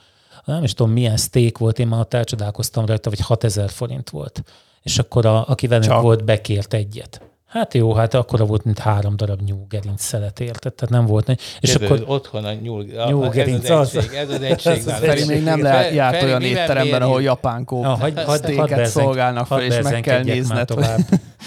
nem 0.45 0.63
is 0.63 0.75
tudom 0.75 0.93
milyen 0.93 1.17
steak 1.17 1.59
volt, 1.59 1.79
én 1.79 1.87
már 1.87 2.01
ott 2.01 2.15
elcsodálkoztam 2.15 2.87
rajta, 2.87 3.11
vagy 3.11 3.21
6000 3.21 3.71
forint 3.71 4.11
volt. 4.11 4.43
És 4.83 4.99
akkor 4.99 5.27
a, 5.27 5.49
aki 5.49 5.67
velünk 5.67 5.93
Csak. 5.93 6.03
volt, 6.03 6.25
bekért 6.25 6.75
egyet. 6.75 7.30
Hát 7.51 7.75
jó, 7.75 7.95
hát 7.95 8.15
akkora 8.15 8.45
volt, 8.45 8.65
mint 8.65 8.79
három 8.79 9.17
darab 9.17 9.41
nyúl 9.43 9.67
gerinc 9.69 10.03
szelet, 10.03 10.41
érted? 10.41 10.75
Tehát 10.75 10.95
nem 10.95 11.07
volt. 11.07 11.27
nagy. 11.27 11.41
És 11.61 11.71
Kérdez, 11.71 11.91
akkor 11.91 12.05
otthon 12.07 12.45
a 12.45 12.53
nyúl, 12.53 12.85
a, 12.99 13.09
Nyúl 13.09 13.27
ez 13.35 13.49
az 13.71 13.71
az. 13.71 13.97
egység, 13.97 14.15
ez 14.15 14.31
az 14.31 14.41
egység. 14.43 14.73
Ez 14.77 14.79
az 14.79 14.85
nálunk. 14.85 15.05
Feri 15.07 15.25
még 15.27 15.43
nem 15.43 15.63
le, 15.63 15.93
járt 15.93 16.15
Feri, 16.15 16.27
olyan 16.27 16.43
étteremben, 16.43 17.03
ahol 17.03 17.23
japán 17.23 17.65
kóp 17.65 17.83
Ja, 17.83 17.89
hagy, 17.89 18.15
hadd, 18.15 18.25
hadd 18.27 18.37
sztéket 18.37 18.69
berzenk- 18.69 18.89
szolgálnak 18.89 19.47
fel, 19.47 19.59
hadd 19.59 19.67
és 19.67 19.79
meg 19.83 20.01
kell 20.01 20.23
nézned. 20.23 20.57
hogy- 20.57 20.67
tovább. 20.67 20.99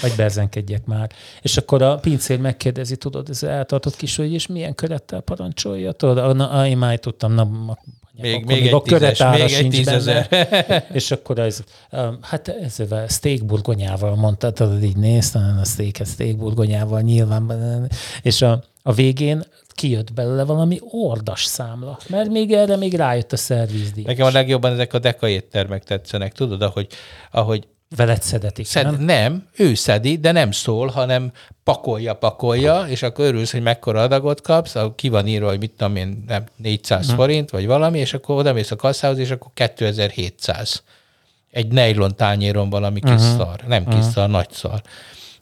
Vagy 0.02 0.14
berzenkedjek 0.18 0.86
már. 0.86 1.10
És 1.42 1.58
akkor 1.58 1.82
a 1.82 1.96
pincér 1.98 2.40
megkérdezi, 2.40 2.96
tudod, 2.96 3.30
ez 3.30 3.44
eltartott 3.44 3.96
kis, 3.96 4.16
hogy 4.16 4.34
és 4.34 4.48
milyen 4.48 4.76
körettel 4.76 5.22
parancsolja, 5.22 5.92
tudod, 5.92 6.36
na, 6.36 6.68
én 6.68 6.78
már 6.78 6.98
tudtam, 6.98 7.34
na, 7.34 7.48
Még, 8.22 8.46
még 8.46 8.74
a 8.74 8.76
egy 8.76 8.82
tízes, 8.84 9.20
még 9.20 9.54
egy 9.54 9.70
tízezer. 9.70 10.28
benne. 10.30 10.86
És 11.00 11.12
akkor 11.12 11.40
ez, 11.40 11.64
um, 11.92 12.18
hát 12.22 12.48
ezzel 12.48 13.08
steak 13.08 13.46
burgonyával 13.46 14.16
mondta, 14.16 14.52
tudod, 14.52 14.84
így 14.84 14.98
néztem, 14.98 15.60
a 15.62 15.66
steak 16.06 16.38
burgonyával 16.38 17.02
nyilván. 17.02 17.90
És 18.22 18.42
a, 18.42 18.64
a 18.84 18.94
végén 18.94 19.44
kijött 19.74 20.14
belőle 20.14 20.44
valami 20.44 20.80
ordas 20.90 21.44
számla, 21.44 22.00
mert 22.10 22.30
még 22.30 22.52
erre 22.52 22.76
még 22.76 22.94
rájött 22.94 23.32
a 23.32 23.38
szervizdíj. 23.38 24.04
Nekem 24.04 24.26
a 24.26 24.32
legjobban 24.32 24.72
ezek 24.72 24.94
a 24.94 25.00
deka 25.00 25.28
éttermek 25.28 25.84
tetszenek, 25.84 26.34
tudod, 26.34 26.62
ahogy, 26.62 26.88
ahogy 27.32 27.68
veled 27.96 28.22
szedetik, 28.22 28.66
Szed, 28.66 28.84
nem? 28.86 29.02
nem? 29.02 29.48
ő 29.58 29.74
szedi, 29.74 30.18
de 30.18 30.32
nem 30.32 30.52
szól, 30.52 30.88
hanem 30.88 31.32
pakolja, 31.64 32.14
pakolja, 32.14 32.86
és 32.88 33.04
akkor 33.04 33.26
örülsz, 33.26 33.52
hogy 33.52 33.62
mekkora 33.62 34.02
adagot 34.02 34.42
kapsz, 34.42 34.76
ki 34.96 35.10
van 35.10 35.28
írva, 35.28 35.50
hogy 35.50 35.60
mit 35.60 35.72
tudom 35.72 35.96
én, 35.96 36.24
nem, 36.28 36.44
400 36.58 37.06
hmm. 37.06 37.16
forint, 37.16 37.50
vagy 37.50 37.66
valami, 37.66 38.00
és 38.00 38.14
akkor 38.14 38.36
oda 38.38 38.54
mész 38.54 38.72
a 38.72 38.76
kasszához, 38.76 39.18
és 39.18 39.32
akkor 39.32 39.52
2700. 39.54 40.84
Egy 41.52 41.68
nejlon 41.68 42.16
tányéron 42.16 42.70
valami 42.70 43.00
kis 43.00 43.12
Mhm. 43.12 43.38
szar. 43.38 43.60
Nem 43.68 43.86
kis 43.88 44.06
szar, 44.06 44.30
nagy 44.30 44.52
szar. 44.52 44.82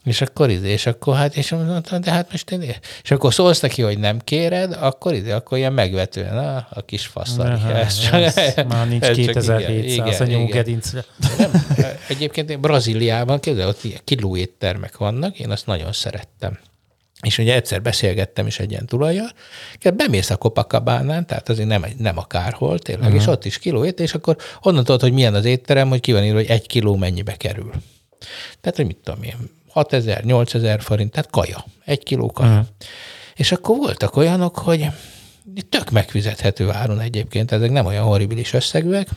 És 0.03 0.21
akkor 0.21 0.49
izé, 0.49 0.69
és 0.69 0.85
akkor 0.85 1.15
hát, 1.15 1.35
és 1.35 1.51
mondtam, 1.51 2.01
de 2.01 2.11
hát 2.11 2.31
most 2.31 2.51
én, 2.51 2.61
és 3.03 3.11
akkor 3.11 3.33
szólsz 3.33 3.59
neki, 3.59 3.81
hogy 3.81 3.99
nem 3.99 4.19
kéred, 4.19 4.77
akkor 4.79 5.13
izé, 5.13 5.31
akkor 5.31 5.57
ilyen 5.57 5.73
megvetően, 5.73 6.37
a, 6.37 6.67
a 6.69 6.81
kis 6.85 7.05
faszari. 7.05 7.51
Aha, 7.51 7.71
Ez 7.71 7.99
csak- 7.99 8.13
ez 8.13 8.55
már 8.67 8.87
nincs 8.87 9.03
ez 9.09 9.15
csak 9.15 9.25
2700 9.25 10.21
a 10.21 10.25
nyomgedincre. 10.25 11.05
nem, 11.37 11.51
egyébként 12.07 12.49
én 12.49 12.61
Brazíliában, 12.61 13.39
képzeld, 13.39 13.67
ott 13.67 14.01
kiló 14.03 14.37
éttermek 14.37 14.97
vannak, 14.97 15.39
én 15.39 15.51
azt 15.51 15.65
nagyon 15.65 15.91
szerettem. 15.91 16.59
És 17.21 17.37
ugye 17.37 17.53
egyszer 17.53 17.81
beszélgettem 17.81 18.47
is 18.47 18.59
egy 18.59 18.71
ilyen 18.71 18.85
tulajjal, 18.85 19.29
bemész 19.93 20.29
a 20.29 20.35
Copacabánán, 20.35 21.25
tehát 21.25 21.49
azért 21.49 21.67
nem, 21.67 21.85
nem 21.97 22.17
akárhol 22.17 22.79
tényleg, 22.79 23.05
uh-huh. 23.05 23.21
és 23.21 23.27
ott 23.27 23.45
is 23.45 23.59
kiló 23.59 23.85
ét, 23.85 23.99
és 23.99 24.13
akkor 24.13 24.37
onnan 24.61 24.83
tudod, 24.83 25.01
hogy 25.01 25.11
milyen 25.13 25.33
az 25.33 25.45
étterem, 25.45 25.89
hogy 25.89 25.99
ki 25.99 26.11
van 26.11 26.23
írva, 26.23 26.37
hogy 26.37 26.49
egy 26.49 26.67
kiló 26.67 26.95
mennyibe 26.95 27.37
kerül. 27.37 27.71
Tehát, 28.61 28.77
hogy 28.77 28.85
mit 28.85 28.97
tudom 29.03 29.23
én, 29.23 29.35
6000, 29.71 30.23
8000 30.23 30.81
forint, 30.81 31.11
tehát 31.11 31.29
kaja, 31.29 31.65
egy 31.85 32.03
kiló 32.03 32.31
kaja. 32.31 32.49
Uh-huh. 32.49 32.65
És 33.35 33.51
akkor 33.51 33.77
voltak 33.77 34.15
olyanok, 34.15 34.57
hogy 34.57 34.87
tök 35.69 35.89
megfizethető 35.89 36.69
áron 36.69 36.99
egyébként, 36.99 37.51
ezek 37.51 37.71
nem 37.71 37.85
olyan 37.85 38.03
horribilis 38.03 38.53
összegűek, 38.53 39.07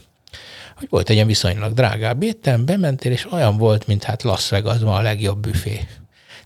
hogy 0.77 0.89
volt 0.91 1.09
egy 1.09 1.15
ilyen 1.15 1.27
viszonylag 1.27 1.73
drágább 1.73 2.23
étterem, 2.23 2.65
bementél, 2.65 3.13
és 3.13 3.33
olyan 3.33 3.57
volt, 3.57 3.87
mint 3.87 4.05
hát 4.05 4.23
Las 4.23 4.49
Vegasban 4.49 4.95
a 4.95 5.03
legjobb 5.03 5.39
büfé. 5.39 5.87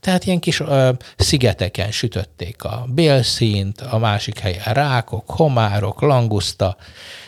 Tehát 0.00 0.24
ilyen 0.24 0.38
kis 0.38 0.60
ö, 0.60 0.90
szigeteken 1.16 1.90
sütötték 1.90 2.64
a 2.64 2.86
bélszínt, 2.88 3.80
a 3.80 3.98
másik 3.98 4.38
helyen 4.38 4.72
rákok, 4.72 5.30
homárok, 5.30 6.00
languszta, 6.00 6.76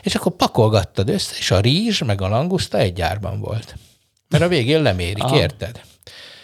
és 0.02 0.14
akkor 0.14 0.32
pakolgattad 0.32 1.08
össze, 1.08 1.34
és 1.38 1.50
a 1.50 1.60
rizs 1.60 2.02
meg 2.02 2.20
a 2.20 2.28
languszta 2.28 2.78
egy 2.78 2.92
gyárban 2.92 3.40
volt. 3.40 3.74
Mert 4.28 4.44
a 4.44 4.48
végén 4.48 4.82
lemérik, 4.82 5.22
Aha. 5.22 5.36
érted? 5.36 5.80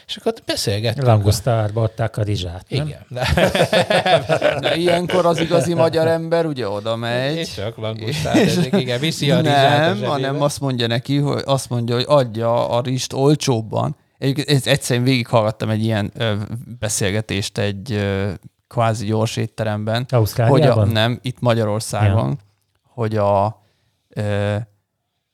És 0.07 0.17
akkor 0.17 0.33
beszélgettünk. 0.45 1.07
Langosztárba 1.07 1.83
adták 1.83 2.17
a 2.17 2.23
rizsát, 2.23 2.67
nem? 2.69 2.87
Igen. 2.87 3.07
De 4.61 4.77
ilyenkor 4.77 5.27
az 5.27 5.39
igazi 5.41 5.75
magyar 5.75 6.07
ember 6.07 6.47
ugye 6.47 6.69
oda 6.69 6.93
És 6.93 6.99
megy. 7.01 7.53
csak 7.57 7.77
langusztát, 7.77 8.37
ezek, 8.37 8.81
igen, 8.81 9.01
viszi 9.01 9.31
a 9.31 9.41
rizsát 9.41 9.75
a 9.75 9.79
Nem, 9.79 9.89
zsebébe. 9.89 10.07
hanem 10.07 10.43
azt 10.43 10.61
mondja 10.61 10.87
neki, 10.87 11.17
hogy 11.19 11.43
azt 11.47 11.69
mondja, 11.71 11.95
hogy 11.95 12.05
adja 12.09 12.69
a 12.69 12.81
rist 12.81 13.13
olcsóbban. 13.13 13.97
Egyébként 14.19 14.49
ez- 14.49 14.67
egyszer 14.67 14.97
én 14.97 15.03
végighallgattam 15.03 15.71
egy 15.71 15.83
ilyen 15.85 16.11
ö, 16.15 16.35
beszélgetést 16.79 17.59
egy 17.59 17.93
ö, 17.93 18.31
kvázi 18.69 19.07
gyors 19.07 19.37
étteremben, 19.37 20.07
hogy 20.49 20.63
a, 20.63 20.85
nem, 20.85 21.19
itt 21.23 21.41
Magyarországon, 21.41 22.29
ja. 22.29 22.37
hogy 22.83 23.17
a 23.17 23.63
ö, 24.09 24.57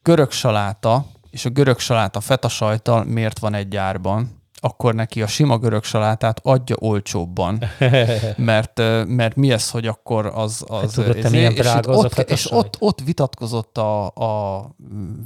görög 0.03 0.31
saláta 0.31 1.07
és 1.31 1.45
a 1.45 1.49
görög 1.51 1.79
saláta 1.79 2.21
feta 2.21 2.49
sajtal 2.49 3.05
miért 3.05 3.39
van 3.39 3.55
egy 3.55 3.77
árban, 3.77 4.42
akkor 4.65 4.95
neki 4.95 5.23
a 5.23 5.27
sima 5.27 5.59
görög 5.59 5.85
salátát 5.85 6.41
adja 6.45 6.77
olcsóbban. 6.79 7.65
Mert, 8.37 8.79
mert 9.07 9.37
mi 9.37 9.53
ez, 9.53 9.71
hogy 9.71 9.87
akkor 9.87 10.27
az... 10.35 10.65
az 10.67 10.81
Hát 10.81 10.95
tudod 10.95 11.17
te, 11.19 11.29
milyen 11.29 11.53
és 11.53 11.59
az 11.67 11.87
a 11.87 11.91
ott, 11.91 12.13
feta 12.13 12.33
És 12.33 12.53
ott, 12.53 12.77
ott 12.79 13.01
vitatkozott 13.01 13.79
a, 13.79 14.05
a 14.07 14.59
Az 14.59 14.69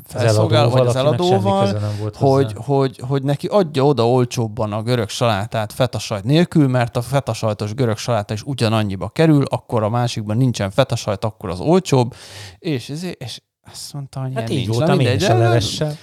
felszolgáló, 0.05 0.71
vagy 0.71 0.87
az 0.87 0.97
eladóval, 0.97 1.81
hogy, 2.15 2.53
hogy, 2.57 3.01
hogy 3.09 3.23
neki 3.23 3.47
adja 3.47 3.85
oda 3.85 4.09
olcsóbban 4.09 4.73
a 4.73 4.83
görög 4.83 5.09
salátát 5.09 5.73
fetasajt 5.73 6.25
nélkül, 6.25 6.69
mert 6.69 6.97
a 6.97 7.03
fetasajtos 7.03 7.75
görög 7.75 7.97
saláta 7.97 8.35
is 8.35 8.43
ugyanannyiba 8.43 9.09
kerül, 9.09 9.45
akkor 9.45 9.83
a 9.83 9.89
másikban 9.89 10.37
nincsen 10.37 10.71
fetasajt, 10.71 11.25
akkor 11.25 11.51
az 11.51 11.61
olcsóbb, 11.61 12.15
és, 12.59 12.89
ezért- 12.89 13.23
és 13.23 13.41
azt 13.73 13.93
mondta, 13.93 14.21
hogy 14.21 14.31
Hát 14.35 14.51
így 14.51 14.67
voltam 14.67 14.91
én 14.91 14.97
mindegy, 14.97 15.23
is 15.23 15.29
a 15.29 15.33
de- 15.33 15.39
levessel. 15.39 15.97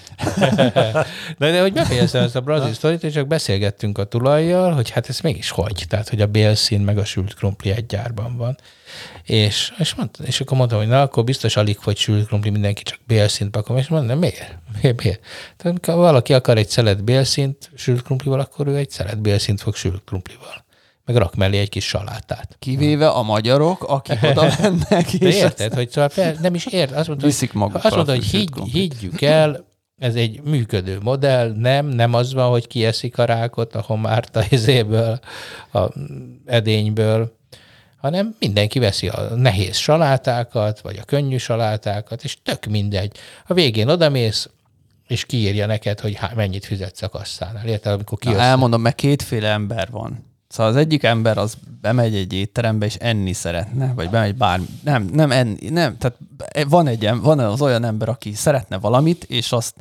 De, 1.38 1.52
de 1.52 1.62
hogy 1.62 1.74
befejeztem 1.74 2.24
ezt 2.24 2.36
a 2.36 2.42
brazil 2.42 2.74
sztorit, 2.74 3.04
és 3.04 3.14
csak 3.14 3.28
beszélgettünk 3.28 3.98
a 3.98 4.04
tulajjal, 4.04 4.72
hogy 4.72 4.90
hát 4.90 5.10
ez 5.10 5.20
mégis 5.20 5.50
hogy. 5.50 5.86
Tehát, 5.90 6.10
hogy 6.10 6.22
a 6.22 6.28
bélszín 6.28 6.82
meg 6.82 6.98
a 6.98 7.06
sült 7.06 7.34
krumpli 7.34 7.72
egy 7.72 7.86
gyárban 7.86 8.38
van. 8.38 8.58
És, 9.24 9.74
és, 9.78 9.96
mondta, 9.96 10.24
és 10.24 10.42
akkor 10.42 10.58
mondtam, 10.58 10.80
hogy 10.80 10.88
na, 10.88 11.02
akkor 11.02 11.24
biztos 11.24 11.56
alig 11.56 11.78
fogy 11.78 11.98
sült 11.98 12.28
krumpli, 12.28 12.50
mindenki 12.50 12.84
csak 12.84 13.00
bélszínt 13.08 13.52
pakom. 13.52 13.78
És 13.78 13.88
mondtam, 13.88 14.20
miért? 14.20 14.58
Miért? 14.82 15.04
miért? 15.04 15.20
Tehát, 15.58 15.86
ha 15.86 15.96
valaki 15.96 16.34
akar 16.34 16.58
egy 16.58 16.70
szelet 16.70 17.04
bélszínt 17.04 17.72
sült 17.76 18.02
krumplival, 18.02 18.40
akkor 18.40 18.68
ő 18.68 18.76
egy 18.76 18.90
szelet 18.90 19.22
bélszínt 19.22 19.62
fog 19.62 19.76
sült 19.76 20.02
krumplival. 20.06 20.64
Meg 21.06 21.16
rak 21.16 21.36
mellé 21.36 21.58
egy 21.58 21.70
kis 21.70 21.88
salátát. 21.88 22.56
Kivéve 22.60 23.10
a 23.10 23.24
magyarok, 23.24 23.84
akik 23.84 24.24
oda 24.24 24.54
mennek, 24.62 25.12
De 25.12 25.34
érted, 25.34 25.74
hogy 25.74 25.90
szóval 25.90 26.34
nem 26.42 26.56
is 26.56 26.66
ért. 26.66 26.92
Azt 26.92 27.08
mondta, 27.08 27.26
Viszik 27.26 27.52
hogy, 27.52 27.72
azt 27.74 27.96
mondta, 27.96 28.14
hogy 28.14 28.26
higgy, 28.26 28.60
higgyük 28.72 29.22
el, 29.22 29.66
ez 29.98 30.16
egy 30.16 30.42
működő 30.42 31.00
modell, 31.02 31.54
nem, 31.58 31.86
nem 31.86 32.14
az 32.14 32.34
van, 32.34 32.50
hogy 32.50 32.68
kieszik 32.68 33.18
a 33.18 33.26
rákot 33.26 33.76
a 33.76 33.82
homárt 33.82 34.36
a 34.36 34.44
izéből, 34.50 35.20
a 35.74 35.88
edényből, 36.46 37.38
hanem 37.98 38.36
mindenki 38.40 38.80
veszi 38.80 39.08
a 39.08 39.36
nehéz 39.36 39.76
salátákat, 39.76 40.82
vagy 40.82 40.98
a 40.98 41.04
könnyű 41.04 41.38
salátákat, 41.38 42.24
és 42.24 42.38
tök 42.44 42.66
mindegy. 42.66 43.18
A 43.48 43.54
végén 43.54 43.88
odamész, 43.90 44.50
és 45.08 45.26
kiírja 45.26 45.66
neked, 45.66 46.00
hogy 46.00 46.16
há, 46.16 46.32
mennyit 46.36 46.66
fizetsz 46.66 47.02
a 47.02 47.10
kasszánál. 47.10 47.66
Érted, 47.66 47.94
amikor 47.94 48.18
Na, 48.22 48.30
kijössz? 48.30 48.46
elmondom, 48.46 48.82
mert 48.82 48.96
kétféle 48.96 49.50
ember 49.50 49.88
van. 49.92 50.33
Szóval 50.54 50.72
az 50.72 50.78
egyik 50.78 51.04
ember 51.04 51.38
az 51.38 51.58
bemegy 51.82 52.16
egy 52.16 52.34
étterembe, 52.34 52.86
és 52.86 52.96
enni 52.96 53.34
szeretne, 53.34 53.94
vagy 53.96 54.10
bemegy 54.10 54.36
bármi. 54.36 54.66
Nem, 54.84 55.10
nem 55.14 55.32
enni, 55.32 55.70
nem. 55.70 55.98
Tehát 55.98 56.18
van, 56.70 56.88
egy, 56.88 57.10
van 57.22 57.40
az 57.40 57.62
olyan 57.62 57.84
ember, 57.84 58.10
aki 58.10 58.34
szeretne 58.34 58.78
valamit, 58.78 59.24
és 59.24 59.52
azt 59.52 59.76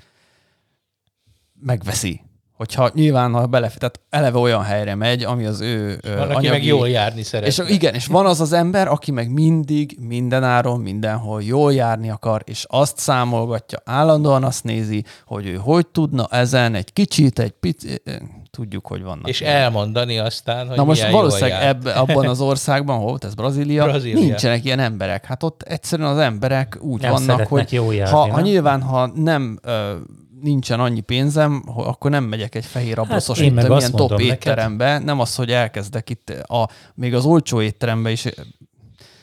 megveszi. 1.61 2.21
Hogyha 2.53 2.91
nyilván, 2.95 3.33
ha 3.33 3.47
bele, 3.47 3.69
tehát 3.69 4.01
eleve 4.11 4.39
olyan 4.39 4.63
helyre 4.63 4.95
megy, 4.95 5.25
ami 5.25 5.45
az 5.45 5.61
ő 5.61 5.99
Van, 6.03 6.19
aki 6.19 6.31
anyagi, 6.33 6.49
meg 6.49 6.65
jól 6.65 6.89
járni 6.89 7.21
és 7.21 7.27
szeretne. 7.27 7.69
igen, 7.69 7.95
és 7.95 8.07
van 8.07 8.27
az 8.27 8.41
az 8.41 8.53
ember, 8.53 8.89
aki 8.89 9.11
meg 9.11 9.31
mindig, 9.31 9.97
mindenáron, 10.01 10.81
mindenhol 10.81 11.43
jól 11.43 11.75
járni 11.75 12.11
akar, 12.11 12.43
és 12.45 12.65
azt 12.69 12.99
számolgatja, 12.99 13.79
állandóan 13.85 14.45
azt 14.45 14.65
nézi, 14.65 15.05
hogy 15.27 15.47
ő 15.47 15.55
hogy 15.55 15.87
tudna 15.87 16.27
ezen 16.31 16.75
egy 16.75 16.93
kicsit, 16.93 17.39
egy 17.39 17.53
picit, 17.53 18.23
tudjuk, 18.57 18.87
hogy 18.87 19.03
vannak. 19.03 19.29
és 19.29 19.41
ilyen. 19.41 19.53
elmondani 19.57 20.19
aztán, 20.19 20.67
hogy 20.69 20.77
Na 20.77 20.85
most 20.85 21.11
valószínűleg 21.11 21.63
ebbe, 21.63 21.93
abban 21.93 22.27
az 22.27 22.41
országban, 22.51 22.97
hol 22.97 23.07
volt 23.07 23.25
ez 23.25 23.35
Brazília, 23.35 23.85
Brazília. 23.85 24.21
nincsenek 24.21 24.65
ilyen 24.65 24.79
emberek. 24.79 25.25
Hát 25.25 25.43
ott 25.43 25.63
egyszerűen 25.63 26.09
az 26.09 26.19
emberek 26.19 26.79
úgy 26.81 27.01
Nem 27.01 27.11
vannak, 27.13 27.47
hogy 27.47 27.73
jól 27.73 27.95
járni, 27.95 28.13
ha, 28.15 28.21
ha 28.21 28.35
nem? 28.35 28.43
nyilván, 28.45 28.83
ha 28.83 29.07
nem 29.07 29.59
ö, 29.63 29.95
nincsen 30.43 30.81
annyi 30.81 31.01
pénzem, 31.01 31.63
akkor 31.77 32.11
nem 32.11 32.25
megyek 32.25 32.55
egy 32.55 32.65
fehér 32.65 32.99
abroszos 32.99 33.39
Hát 33.39 33.47
én 33.47 33.53
meg 33.53 33.67
hát, 33.67 33.79
ilyen 33.79 33.91
top 33.91 33.99
mondom 34.01 34.19
neked. 34.27 34.35
étterembe, 34.37 34.99
nem 34.99 35.21
az, 35.21 35.35
hogy 35.35 35.51
elkezdek 35.51 36.11
itt 36.11 36.31
a, 36.31 36.69
még 36.95 37.15
az 37.15 37.25
olcsó 37.25 37.61
étterembe 37.61 38.11
is 38.11 38.27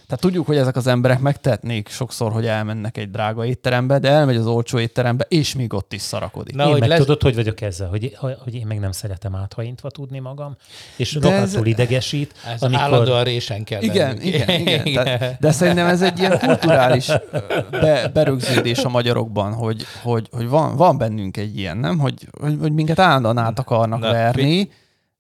tehát 0.10 0.24
tudjuk, 0.24 0.46
hogy 0.46 0.58
ezek 0.58 0.76
az 0.76 0.88
emberek 0.88 1.20
megtehetnék 1.20 1.90
sokszor, 1.90 2.32
hogy 2.32 2.46
elmennek 2.46 2.98
egy 2.98 3.12
drága 3.12 3.46
étterembe, 3.46 4.00
de 4.00 4.10
elmegy 4.10 4.36
az 4.36 4.46
olcsó 4.48 4.80
étterembe, 4.80 5.26
és 5.28 5.56
még 5.56 5.74
ott 5.74 5.94
is 5.94 6.02
szarakodik. 6.02 6.56
Na, 6.56 6.64
én 6.66 6.72
hogy 6.72 6.80
meg 6.80 6.90
lesz- 6.90 7.00
tudod, 7.00 7.22
hogy 7.22 7.36
vagyok 7.36 7.62
ezzel, 7.62 7.88
hogy, 7.88 8.16
hogy 8.44 8.56
én 8.56 8.66
meg 8.68 8.80
nem 8.80 8.92
szeretem 8.92 9.36
áthaintva 9.36 9.90
tudni 9.90 10.20
magam, 10.20 10.56
és 10.96 11.14
rohadtul 11.16 11.66
idegesít, 11.66 12.34
Ez 12.54 12.62
amikor... 12.62 12.84
állandóan 12.84 13.24
résen 13.24 13.64
kell 13.64 13.82
Igen, 13.82 14.08
lennünk. 14.08 14.26
igen, 14.26 14.86
igen. 14.86 15.04
Tehát, 15.04 15.38
de 15.40 15.52
szerintem 15.52 15.88
ez 15.88 16.02
egy 16.02 16.20
ilyen 16.20 16.40
kulturális 16.40 17.12
be, 17.72 18.08
berögződés 18.14 18.84
a 18.84 18.90
magyarokban, 18.90 19.54
hogy, 19.54 19.86
hogy, 20.02 20.28
hogy 20.32 20.48
van, 20.48 20.76
van 20.76 20.98
bennünk 20.98 21.38
egy 21.38 21.58
ilyen, 21.58 21.78
nem? 21.78 22.00
Hogy, 22.00 22.28
hogy, 22.40 22.58
hogy 22.60 22.72
minket 22.74 23.00
állandóan 23.00 23.38
át 23.38 23.60
akarnak 23.60 24.00
Na, 24.00 24.12
verni. 24.12 24.72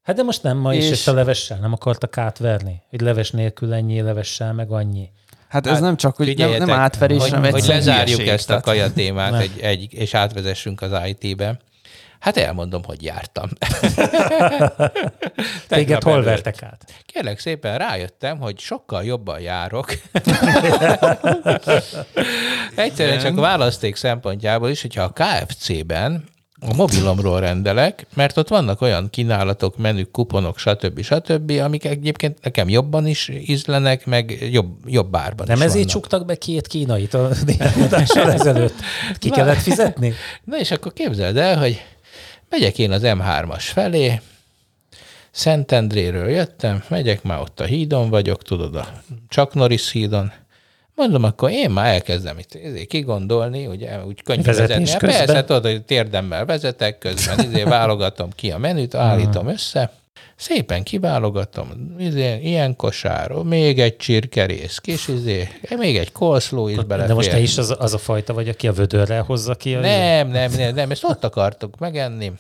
Hát 0.10 0.18
de 0.18 0.24
most 0.24 0.44
nem 0.44 0.58
ma 0.58 0.74
is, 0.74 0.84
És- 0.84 0.92
és 0.92 1.08
a 1.08 1.14
levessel 1.14 1.58
nem 1.58 1.74
akartak 1.74 2.18
átverni, 2.18 2.82
hogy 2.90 3.02
leves 3.02 3.32
nélkül 3.32 3.74
ennyi, 3.74 4.02
levessel 4.02 4.54
meg 4.54 4.72
annyi. 4.72 5.10
Hát 5.48 5.66
ez 5.66 5.72
Hát, 5.74 5.82
nem 5.82 5.98
csak, 5.98 6.16
hogy 6.16 6.38
nem, 6.38 6.52
nem 6.52 6.70
átverés, 6.70 7.22
hogy, 7.22 7.30
hanem 7.30 7.44
egy 7.44 7.52
hogy 7.52 7.64
lezárjuk 7.68 8.28
ezt 8.28 8.50
a 8.50 8.60
kaja 8.60 8.94
témát 8.94 9.42
egy, 9.42 9.60
egy, 9.62 9.94
és 9.94 10.14
átvezessünk 10.14 10.82
az 10.82 10.92
IT-be. 11.06 11.60
Hát 12.20 12.38
elmondom, 12.38 12.84
hogy 12.84 13.04
jártam. 13.04 13.48
Téged 15.68 16.04
hol 16.04 16.14
előtt. 16.14 16.26
vertek 16.26 16.64
át? 16.64 16.86
Kérlek 17.06 17.40
szépen 17.40 17.78
rájöttem, 17.78 18.40
hogy 18.40 18.60
sokkal 18.60 19.04
jobban 19.04 19.40
járok. 19.40 19.94
Egyszerűen 22.76 23.20
csak 23.20 23.38
a 23.38 23.42
választék 23.42 23.96
szempontjából 23.96 24.70
is, 24.70 24.82
hogyha 24.82 25.04
a 25.04 25.14
KFC-ben 25.14 26.24
a 26.62 26.74
mobilomról 26.74 27.40
rendelek, 27.40 28.06
mert 28.14 28.38
ott 28.38 28.48
vannak 28.48 28.82
olyan 28.82 29.10
kínálatok, 29.10 29.78
menük, 29.78 30.12
kuponok, 30.12 30.58
stb. 30.58 31.02
stb., 31.02 31.52
amik 31.52 31.86
egyébként 31.86 32.38
nekem 32.42 32.70
jobban 32.70 33.08
is 33.08 33.32
ízlenek, 33.46 34.06
meg 34.06 34.48
jobb, 34.52 34.76
jobb 34.86 35.16
árban 35.16 35.46
Nem 35.48 35.58
is 35.58 35.64
ezért 35.64 35.74
vannak. 35.74 35.90
csuktak 35.90 36.26
be 36.26 36.36
két 36.36 36.68
kínait 36.68 37.14
a 37.14 37.30
adással 37.84 38.32
ezelőtt? 38.40 38.76
Ki 39.18 39.30
kellett 39.30 39.62
fizetni? 39.62 40.14
Na 40.44 40.60
és 40.60 40.72
akkor 40.72 40.94
képzeld 40.94 41.38
el, 41.38 41.58
hogy 41.58 41.82
Megyek 42.50 42.78
én 42.80 42.92
az 42.92 43.02
M3-as 43.06 43.64
felé, 43.64 44.22
Szentendréről 45.32 46.30
jöttem, 46.30 46.84
megyek, 46.88 47.24
már 47.24 47.40
ott 47.40 47.60
a 47.60 47.64
hídon 47.64 48.10
vagyok, 48.10 48.44
tudod, 48.44 48.76
a 48.76 49.02
Chuck 49.30 49.54
Norris 49.54 49.92
hídon. 49.92 50.32
Mondom, 51.00 51.24
akkor 51.24 51.52
én 51.52 51.70
már 51.70 51.94
elkezdem 51.94 52.38
itt 52.38 52.54
izé, 52.54 52.86
kigondolni, 52.86 53.66
ugye, 53.66 54.06
úgy 54.06 54.24
könnyű 54.24 54.42
Vezetés 54.42 54.76
vezetni. 54.76 55.08
Közben? 55.08 55.26
Persze, 55.26 55.44
tudod, 55.44 55.66
hogy 55.66 55.84
térdemmel 55.84 56.46
vezetek, 56.46 56.98
közben 56.98 57.40
izé, 57.40 57.64
válogatom 57.80 58.30
ki 58.36 58.52
a 58.52 58.58
menüt, 58.58 58.96
állítom 58.96 59.48
össze, 59.48 59.92
szépen 60.36 60.84
kiválogatom, 60.84 61.96
izé, 62.00 62.40
ilyen 62.42 62.76
kosár, 62.76 63.32
még 63.32 63.80
egy 63.80 63.98
csirkerész, 63.98 64.78
kis 64.78 65.08
izé, 65.08 65.48
még 65.78 65.98
egy 65.98 66.12
koszló 66.12 66.68
is 66.68 66.76
belefér. 66.76 67.08
De 67.08 67.14
most 67.14 67.30
te 67.30 67.40
is 67.40 67.58
az, 67.58 67.76
az 67.80 67.94
a 67.94 67.98
fajta 67.98 68.34
vagy, 68.34 68.50
aki 68.50 68.68
a 68.68 68.74
vödörrel 68.74 69.24
hozza 69.24 69.56
ki 69.56 69.76
a... 69.76 69.80
Nem, 69.80 70.28
nem, 70.28 70.52
nem, 70.52 70.74
nem, 70.76 70.92
ezt 70.92 71.04
ott 71.04 71.24
akartok 71.24 71.78
megenni. 71.78 72.32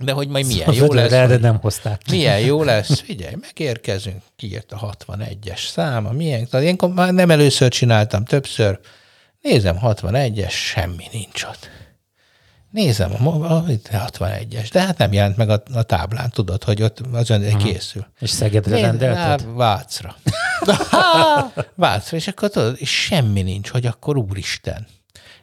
De 0.00 0.12
hogy 0.12 0.28
majd 0.28 0.46
milyen 0.46 0.68
a 0.68 0.72
jó 0.72 0.92
lesz, 0.92 1.28
hogy 1.28 1.40
nem 1.40 1.58
hozták. 1.58 2.00
milyen 2.10 2.40
jó 2.40 2.62
lesz, 2.62 3.00
figyelj, 3.00 3.34
megérkezünk, 3.40 4.22
kiírt 4.36 4.72
a 4.72 4.94
61-es 5.06 5.68
száma, 5.68 6.12
milyen, 6.12 6.48
tehát 6.48 6.66
én 6.66 6.76
már 6.94 7.12
nem 7.12 7.30
először 7.30 7.70
csináltam, 7.70 8.24
többször, 8.24 8.78
nézem 9.40 9.78
61-es, 9.82 10.50
semmi 10.50 11.04
nincs 11.12 11.42
ott. 11.42 11.68
Nézem, 12.70 13.26
a, 13.26 13.56
a, 13.56 13.64
itt 13.68 13.88
61-es, 13.92 14.68
de 14.72 14.80
hát 14.80 14.98
nem 14.98 15.12
jelent 15.12 15.36
meg 15.36 15.50
a, 15.50 15.62
a 15.74 15.82
táblán, 15.82 16.30
tudod, 16.30 16.64
hogy 16.64 16.82
ott 16.82 17.00
az 17.12 17.30
ön 17.30 17.56
készül. 17.56 18.06
És 18.20 18.30
Szegedre 18.30 18.74
Nézd, 18.74 18.84
rendelted? 18.84 19.22
hát, 19.22 19.46
Vácra. 19.54 20.16
Vácra, 21.74 22.16
és 22.16 22.28
akkor 22.28 22.50
tudod, 22.50 22.76
és 22.78 23.02
semmi 23.02 23.42
nincs, 23.42 23.68
hogy 23.68 23.86
akkor 23.86 24.16
úristen. 24.16 24.86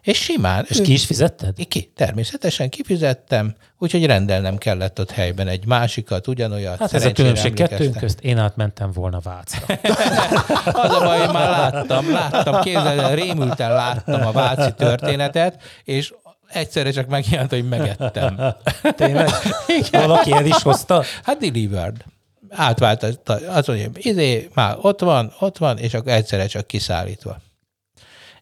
És 0.08 0.17
simán. 0.17 0.65
És 0.67 0.82
ki 0.82 0.93
is 0.93 1.06
fizetted? 1.06 1.67
Ki, 1.67 1.91
természetesen 1.96 2.70
kifizettem, 2.70 3.56
úgyhogy 3.78 4.06
rendelnem 4.06 4.58
kellett 4.58 5.00
ott 5.00 5.12
helyben 5.12 5.48
egy 5.48 5.65
másikat, 5.65 6.28
ugyanolyat. 6.28 6.80
Hát 6.80 6.93
ez 6.93 7.06
a 7.06 7.12
különbség 7.12 7.54
kettőnk 7.54 7.98
közt. 7.98 8.20
Én 8.20 8.38
átmentem 8.38 8.91
volna 8.91 9.20
Vácra. 9.20 9.65
Az 10.84 10.91
a 10.91 11.00
baj, 11.04 11.20
hogy 11.20 11.34
már 11.34 11.50
láttam, 11.50 12.12
láttam, 12.12 12.62
képzeld, 12.62 13.00
el, 13.00 13.15
rémülten 13.15 13.72
láttam 13.72 14.26
a 14.26 14.32
váci 14.32 14.74
történetet, 14.74 15.62
és 15.84 16.13
egyszerre 16.48 16.91
csak 16.91 17.08
megjelent, 17.08 17.50
hogy 17.50 17.67
megettem. 17.67 18.39
Tényleg? 18.96 19.30
Valaki 19.91 20.32
el 20.32 20.46
is 20.46 20.62
hozta? 20.62 21.04
Hát 21.24 21.38
delivered. 21.38 21.96
Átvált, 22.50 23.04
az, 23.04 23.20
az 23.48 23.67
mondja, 23.67 23.89
izé, 23.93 24.50
már 24.54 24.78
ott 24.82 25.00
van, 25.00 25.34
ott 25.39 25.58
van, 25.58 25.78
és 25.78 25.93
akkor 25.93 26.12
egyszerre 26.12 26.46
csak 26.46 26.67
kiszállítva. 26.67 27.38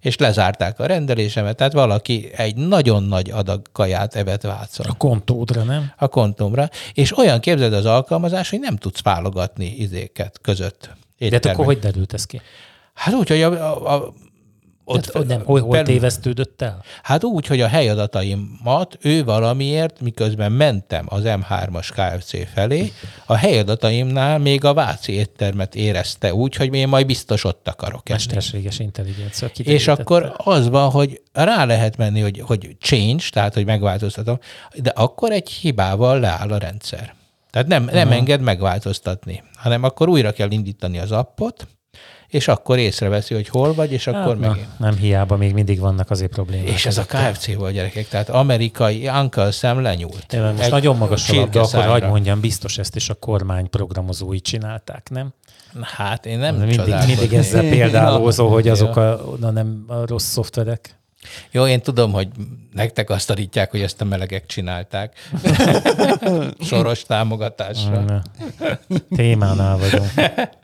És 0.06 0.18
lezárták 0.18 0.80
a 0.80 0.86
rendelésemet, 0.86 1.56
tehát 1.56 1.74
valaki 1.74 2.30
egy 2.36 2.56
nagyon 2.56 3.04
nagy 3.04 3.30
adag 3.30 3.62
kaját 3.72 4.16
evett 4.16 4.42
Vácon 4.42 4.86
A 4.86 4.94
kontódra, 4.94 5.64
nem? 5.64 5.92
a 5.98 6.08
kontomra, 6.08 6.70
és 6.94 7.18
olyan 7.18 7.40
képzeld 7.40 7.74
az 7.74 7.86
alkalmazás, 7.86 8.50
hogy 8.50 8.60
nem 8.60 8.76
tudsz 8.76 9.04
válogatni 9.04 9.66
izéket 9.66 10.40
között. 10.42 10.82
De 10.82 10.88
hát 10.88 11.34
éttermek. 11.34 11.54
akkor 11.54 11.66
hogy 11.66 11.80
derült 11.80 12.14
ez 12.14 12.26
ki? 12.26 12.42
Hát 12.94 13.14
úgy, 13.14 13.28
hogy 13.28 13.42
a, 13.42 13.52
a, 13.52 13.94
a 13.96 14.14
Ott, 14.88 15.12
hát, 15.14 15.28
nem, 15.28 15.44
hol, 15.44 15.62
hol 15.62 15.82
tévesztődött 15.82 16.62
el? 16.62 16.84
Hát 17.04 17.24
úgy, 17.24 17.48
hogy 17.48 17.62
a 17.62 17.68
helyadataimat 17.68 18.98
ő 19.02 19.24
valamiért, 19.24 20.02
miközben 20.02 20.52
mentem 20.52 21.06
az 21.10 21.22
M3-as 21.26 21.88
KFC 21.94 22.52
felé, 22.54 22.92
a 23.26 23.36
helyadataimnál 23.36 24.38
még 24.38 24.64
a 24.64 24.74
Váci 24.74 25.12
éttermet 25.12 25.76
érezte 25.76 26.34
úgy, 26.34 26.56
hogy 26.56 26.74
én 26.74 26.88
majd 26.88 27.06
biztos 27.06 27.44
ott 27.44 27.68
akarok 27.68 28.10
enni. 28.10 28.20
Mesterséges 28.26 28.80
intelligencia. 28.80 29.50
És 29.58 29.88
akkor 29.88 30.34
az 30.38 30.70
van, 30.70 30.90
hogy 30.90 31.22
rá 31.34 31.66
lehet 31.66 31.98
menni, 31.98 32.20
hogy, 32.20 32.40
hogy 32.46 32.76
change, 32.80 33.24
tehát 33.30 33.54
hogy 33.54 33.66
megváltoztatom, 33.66 34.40
de 34.76 34.90
akkor 34.90 35.32
egy 35.32 35.50
hibával 35.50 36.20
leáll 36.20 36.52
a 36.52 36.58
rendszer. 36.58 37.16
Tehát 37.52 37.68
nem, 37.68 37.84
nem 37.84 38.12
enged 38.12 38.42
megváltoztatni, 38.42 39.44
hanem 39.56 39.84
akkor 39.84 40.10
újra 40.10 40.32
kell 40.32 40.52
indítani 40.52 41.00
az 41.00 41.12
appot, 41.12 41.68
és 42.36 42.48
akkor 42.48 42.78
észreveszi, 42.78 43.34
hogy 43.34 43.48
hol 43.48 43.74
vagy, 43.74 43.92
és 43.92 44.08
akkor 44.08 44.22
Hát, 44.22 44.40
na, 44.40 44.48
megint. 44.48 44.80
nem 44.80 44.96
hiába, 44.96 45.38
még 45.38 45.54
mindig 45.54 45.80
vannak 45.80 46.10
azért 46.12 46.32
problémák. 46.32 46.68
És 46.68 46.86
ez 46.86 46.98
a 46.98 47.06
KFC 47.06 47.54
volt, 47.54 47.74
gyerekek, 47.74 48.08
tehát 48.08 48.30
amerikai 48.30 49.08
Uncle 49.08 49.52
Sam 49.52 49.82
lenyúlt. 49.82 50.26
Tényleg 50.28 50.52
most 50.52 50.64
Egy 50.64 50.72
nagyon 50.72 50.98
magas 50.98 51.32
labda, 51.32 51.62
akkor 51.62 51.84
hagyd 51.84 52.08
mondjam, 52.08 52.40
biztos 52.40 52.78
ezt 52.78 52.96
is 52.96 53.10
a 53.10 53.14
kormány 53.14 53.70
programozói 53.70 54.42
csinálták, 54.42 55.10
nem? 55.10 55.34
Hát 55.82 56.26
én 56.26 56.40
nem 56.40 56.56
mindig, 56.56 56.94
mindig 57.08 57.34
ezzel 57.34 57.62
példálózó, 57.76 58.48
hogy 58.48 58.68
azok 58.68 58.96
a, 58.96 59.22
na 59.40 59.52
nem 59.52 59.84
a 59.88 60.06
rossz 60.06 60.28
szoftverek. 60.28 61.00
Jó, 61.52 61.68
én 61.68 61.82
tudom, 61.82 62.12
hogy 62.12 62.28
nektek 62.74 63.10
azt 63.10 63.28
tanítják, 63.28 63.72
hogy 63.72 63.82
ezt 63.82 64.02
a 64.02 64.06
melegek 64.06 64.46
csinálták. 64.46 65.14
Soros 66.70 67.04
támogatásra. 67.04 68.22
Témánál 69.16 69.78
vagyunk. 69.78 70.12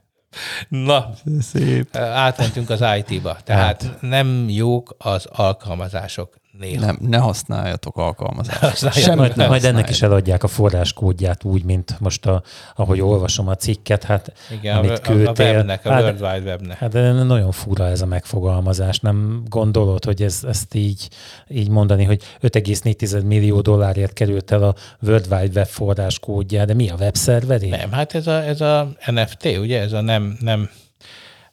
Na, 0.67 1.09
szép. 1.39 1.95
Átmentünk 1.95 2.69
az 2.69 2.83
IT-ba. 2.97 3.37
Tehát 3.43 3.97
nem 4.01 4.49
jók 4.49 4.95
az 4.97 5.25
alkalmazások 5.25 6.40
néha. 6.61 6.85
Nem, 6.85 6.97
ne 7.01 7.17
használjatok 7.17 7.97
alkalmazást. 7.97 8.59
Használjatok. 8.59 9.03
Semmit 9.03 9.19
Majd, 9.19 9.35
ne 9.35 9.47
majd 9.47 9.63
ennek 9.63 9.89
is 9.89 10.01
eladják 10.01 10.43
a 10.43 10.47
forráskódját 10.47 11.43
úgy, 11.43 11.63
mint 11.63 11.99
most, 11.99 12.25
a, 12.25 12.43
ahogy 12.75 13.01
olvasom 13.01 13.47
a 13.47 13.55
cikket, 13.55 14.03
hát 14.03 14.33
Igen, 14.51 14.77
amit 14.77 14.89
a, 14.89 14.93
a 14.93 14.99
küldtél. 14.99 15.53
webnek, 15.53 15.85
a 15.85 15.91
hát, 15.91 16.01
World 16.01 16.21
Wide 16.21 16.49
Webnek. 16.49 16.77
Hát 16.77 16.89
de 16.89 17.11
nagyon 17.11 17.51
fura 17.51 17.87
ez 17.87 18.01
a 18.01 18.05
megfogalmazás. 18.05 18.99
Nem 18.99 19.43
gondolod, 19.47 20.05
hogy 20.05 20.21
ez, 20.21 20.43
ezt 20.47 20.75
így, 20.75 21.09
így 21.47 21.69
mondani, 21.69 22.03
hogy 22.03 22.23
5,4 22.41 23.25
millió 23.25 23.61
dollárért 23.61 24.13
került 24.13 24.51
el 24.51 24.63
a 24.63 24.75
World 25.01 25.27
Wide 25.31 25.59
Web 25.59 25.67
forráskódja, 25.67 26.65
de 26.65 26.73
mi 26.73 26.89
a 26.89 26.95
webszerveré? 26.99 27.69
Nem, 27.69 27.91
hát 27.91 28.15
ez 28.15 28.27
a, 28.27 28.43
ez 28.43 28.61
a 28.61 28.91
NFT, 29.05 29.45
ugye? 29.45 29.79
Ez 29.79 29.93
a 29.93 30.01
nem, 30.01 30.37
nem 30.39 30.69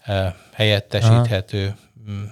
uh, 0.07 0.17
helyettesíthető 0.53 1.77
mm, 2.11 2.25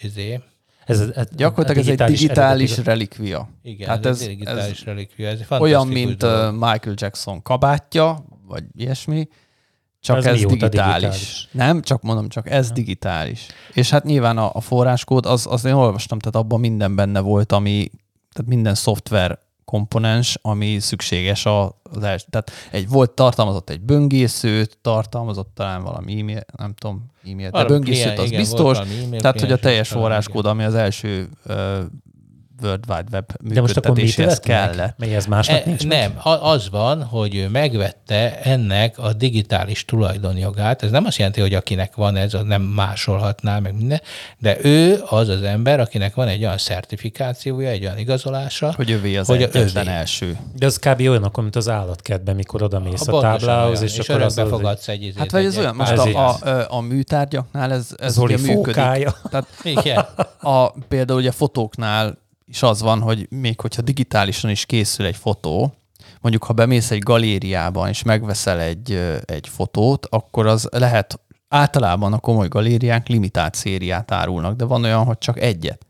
izé. 0.00 0.40
Ez, 0.86 1.00
ez, 1.00 1.26
Gyakorlatilag 1.36 1.88
ez 1.88 2.00
egy 2.00 2.06
digitális 2.14 2.70
eredeti- 2.70 2.88
relikvia. 2.88 3.48
Igen, 3.62 3.88
Hát 3.88 4.06
ez, 4.06 4.16
ez, 4.16 4.20
egy 4.22 4.28
digitális 4.28 4.78
ez 4.78 4.84
relikvia. 4.84 5.28
Ez 5.28 5.40
olyan, 5.48 5.86
mint 5.86 6.16
dolog. 6.16 6.52
Michael 6.52 6.94
Jackson 6.94 7.42
kabátja, 7.42 8.24
vagy 8.46 8.64
ilyesmi, 8.76 9.28
csak 10.00 10.16
Ez 10.16 10.24
ez, 10.24 10.32
digitális. 10.40 10.70
digitális? 10.70 11.48
Nem, 11.52 11.82
csak 11.82 12.02
mondom, 12.02 12.28
csak 12.28 12.50
ez 12.50 12.70
digitális. 12.72 13.46
És 13.72 13.90
hát 13.90 14.04
nyilván 14.04 14.38
a, 14.38 14.50
a 14.54 14.60
forráskód, 14.60 15.26
az, 15.26 15.46
az 15.50 15.64
én 15.64 15.72
olvastam, 15.72 16.18
tehát 16.18 16.36
abban 16.46 16.60
minden 16.60 16.94
benne 16.94 17.20
volt, 17.20 17.52
ami, 17.52 17.90
tehát 18.32 18.50
minden 18.50 18.74
szoftver 18.74 19.38
komponens, 19.66 20.38
ami 20.42 20.78
szükséges 20.78 21.46
a, 21.46 21.80
els, 22.02 22.24
tehát 22.30 22.50
egy 22.70 22.88
volt, 22.88 23.10
tartalmazott 23.10 23.70
egy 23.70 23.80
böngészőt, 23.80 24.78
tartalmazott 24.82 25.50
talán 25.54 25.82
valami 25.82 26.20
e-mail, 26.20 26.44
nem 26.56 26.74
tudom, 26.74 27.10
e-mail, 27.30 27.50
de 27.50 27.64
böngészőt 27.64 28.18
az 28.18 28.26
igen, 28.26 28.40
biztos, 28.40 28.78
e-mail 28.78 29.20
tehát 29.20 29.40
hogy 29.40 29.52
a 29.52 29.58
teljes 29.58 29.88
forráskód, 29.88 30.46
ami 30.46 30.64
az 30.64 30.74
első 30.74 31.28
World 32.62 32.84
Wide 32.88 33.04
Web 33.12 33.24
De 33.40 33.60
most 33.60 33.76
akkor 33.76 33.90
mit 33.94 34.16
meg? 34.16 34.38
kellett. 34.40 34.98
Mi 34.98 35.14
ez 35.14 35.26
másnak 35.26 35.56
E, 35.60 35.62
nincs 35.66 35.86
meg? 35.86 35.98
nem, 35.98 36.18
a- 36.22 36.48
az 36.50 36.70
van, 36.70 37.02
hogy 37.02 37.34
ő 37.34 37.48
megvette 37.48 38.40
ennek 38.42 38.98
a 38.98 39.12
digitális 39.12 39.84
tulajdonjogát. 39.84 40.82
Ez 40.82 40.90
nem 40.90 41.04
azt 41.04 41.16
jelenti, 41.16 41.40
hogy 41.40 41.54
akinek 41.54 41.94
van 41.94 42.16
ez, 42.16 42.34
az 42.34 42.42
nem 42.44 42.62
másolhatná, 42.62 43.58
meg 43.58 43.74
minden, 43.76 44.00
de 44.38 44.56
ő 44.62 45.00
az 45.08 45.28
az 45.28 45.42
ember, 45.42 45.80
akinek 45.80 46.14
van 46.14 46.28
egy 46.28 46.44
olyan 46.44 46.58
szertifikációja, 46.58 47.68
egy 47.68 47.84
olyan 47.84 47.98
igazolása, 47.98 48.72
Hogy 48.76 48.90
övé 48.90 49.16
az 49.16 49.26
Hogy 49.26 49.42
a 49.42 49.46
egyetlen 49.46 49.86
övé. 49.86 49.96
első. 49.96 50.36
De 50.54 50.66
az 50.66 50.76
kb. 50.78 51.00
olyan, 51.00 51.22
akkor, 51.24 51.42
mint 51.42 51.56
az 51.56 51.68
állatkertben, 51.68 52.34
mikor 52.34 52.62
oda 52.62 52.78
mész 52.80 53.06
a, 53.06 53.10
pontosan 53.10 53.38
táblához, 53.38 53.70
olyan, 53.78 53.82
és, 53.82 53.98
és 53.98 54.08
akkor 54.08 54.22
az, 54.22 54.36
örökbe 54.36 54.54
az 54.54 54.60
fogadsz 54.60 54.88
egy 54.88 55.02
izét. 55.02 55.18
Hát 55.18 55.30
vagy 55.30 55.44
ez 55.44 55.58
olyan, 55.58 55.74
most 55.76 55.92
a, 55.92 56.26
a, 56.28 56.48
a, 56.48 56.66
a 56.76 56.80
műtárgyaknál 56.80 57.72
ez, 57.72 57.88
ez 57.96 58.12
Zoli 58.12 58.34
ugye 58.34 58.46
működik. 58.54 58.74
Tehát 58.74 59.46
Igen. 59.62 60.04
a, 60.40 60.70
például 60.88 61.18
ugye 61.18 61.30
fotóknál 61.30 62.18
is 62.46 62.62
az 62.62 62.82
van, 62.82 63.00
hogy 63.00 63.26
még 63.30 63.60
hogyha 63.60 63.82
digitálisan 63.82 64.50
is 64.50 64.66
készül 64.66 65.06
egy 65.06 65.16
fotó, 65.16 65.74
mondjuk 66.20 66.44
ha 66.44 66.52
bemész 66.52 66.90
egy 66.90 66.98
galériában 66.98 67.88
és 67.88 68.02
megveszel 68.02 68.60
egy, 68.60 68.92
egy 69.24 69.48
fotót, 69.48 70.06
akkor 70.06 70.46
az 70.46 70.68
lehet, 70.70 71.20
általában 71.48 72.12
a 72.12 72.18
komoly 72.18 72.48
galériák 72.48 73.08
limitált 73.08 73.54
szériát 73.54 74.10
árulnak, 74.10 74.56
de 74.56 74.64
van 74.64 74.84
olyan, 74.84 75.04
hogy 75.04 75.18
csak 75.18 75.40
egyet. 75.40 75.86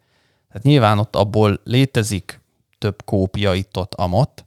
Tehát 0.48 0.62
nyilván 0.62 0.98
ott 0.98 1.16
abból 1.16 1.60
létezik 1.64 2.40
több 2.78 3.04
kópia 3.04 3.54
itt-ott 3.54 3.94
amott, 3.94 4.45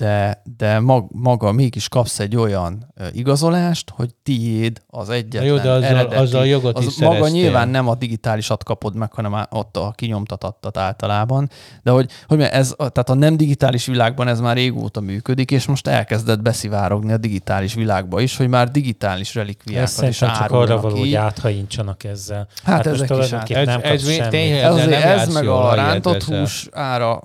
de, 0.00 0.42
de 0.56 0.78
mag, 0.78 1.06
maga 1.12 1.52
mégis 1.52 1.88
kapsz 1.88 2.18
egy 2.18 2.36
olyan 2.36 2.92
igazolást, 3.12 3.90
hogy 3.96 4.14
tiéd 4.22 4.82
az 4.86 5.08
egyetlen 5.10 5.44
jó, 5.44 5.56
de 5.56 5.70
azzal- 5.70 5.82
eredeti, 5.90 6.14
azzal 6.14 6.46
jogot 6.46 6.76
az 6.78 6.84
is 6.84 6.96
Maga 6.98 7.14
szereztél. 7.14 7.40
nyilván 7.40 7.68
nem 7.68 7.88
a 7.88 7.94
digitálisat 7.94 8.64
kapod 8.64 8.94
meg, 8.94 9.12
hanem 9.12 9.46
ott 9.50 9.76
a 9.76 9.92
kinyomtatattat 9.96 10.76
általában, 10.76 11.50
de 11.82 11.90
hogy, 11.90 12.10
hogy 12.28 12.40
ez, 12.42 12.74
tehát 12.76 13.10
a 13.10 13.14
nem 13.14 13.36
digitális 13.36 13.86
világban 13.86 14.28
ez 14.28 14.40
már 14.40 14.56
régóta 14.56 15.00
működik, 15.00 15.50
és 15.50 15.66
most 15.66 15.86
elkezdett 15.86 16.42
beszivárogni 16.42 17.12
a 17.12 17.16
digitális 17.16 17.74
világba 17.74 18.20
is, 18.20 18.36
hogy 18.36 18.48
már 18.48 18.70
digitális 18.70 19.34
relikviákat 19.34 19.82
Ez 19.88 19.90
is 20.08 20.16
szerintem 20.16 20.28
csak 20.28 20.50
arra 20.50 20.60
árulnak 20.62 20.82
való, 20.82 20.96
hogy 20.96 21.06
így. 21.06 21.14
áthajintsanak 21.14 22.04
ezzel. 22.04 22.46
Hát 22.64 22.84
most 22.88 23.02
ezek 23.02 23.18
is 23.24 23.32
át- 23.32 23.48
nem 23.66 23.80
Ez- 23.82 23.90
kapsz 23.90 24.08
ez 24.18 24.74
Ez, 24.76 24.86
nem 24.86 24.92
ez 24.92 25.32
meg 25.32 25.46
a 25.48 25.74
rántott 25.74 26.22
hús 26.22 26.68
ára, 26.72 27.22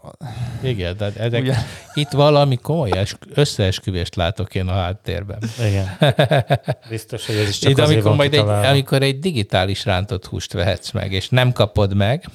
Igen, 0.64 0.98
tehát 0.98 1.16
ezek, 1.16 1.42
Ugye? 1.42 1.56
itt 1.94 2.10
valami 2.12 2.56
komoly 2.66 2.92
es- 2.92 3.18
összeesküvést 3.34 4.16
látok 4.16 4.56
én 4.56 4.68
a 4.68 4.74
háttérben. 4.74 5.38
Igen. 5.68 5.98
Biztos, 6.90 7.26
hogy 7.26 7.36
ez 7.36 7.50
is 7.50 7.60
csak 7.60 7.72
Itt, 7.72 7.80
azért 7.80 8.06
amikor, 8.06 8.18
van 8.18 8.30
majd 8.30 8.34
egy, 8.64 8.70
amikor 8.70 9.02
egy 9.02 9.20
digitális 9.20 9.86
rántott 9.86 10.26
húst 10.26 10.54
vehetsz 10.54 10.92
meg, 10.92 11.12
és 11.12 11.30
nem 11.30 11.52
kapod 11.52 11.96
meg, 11.96 12.30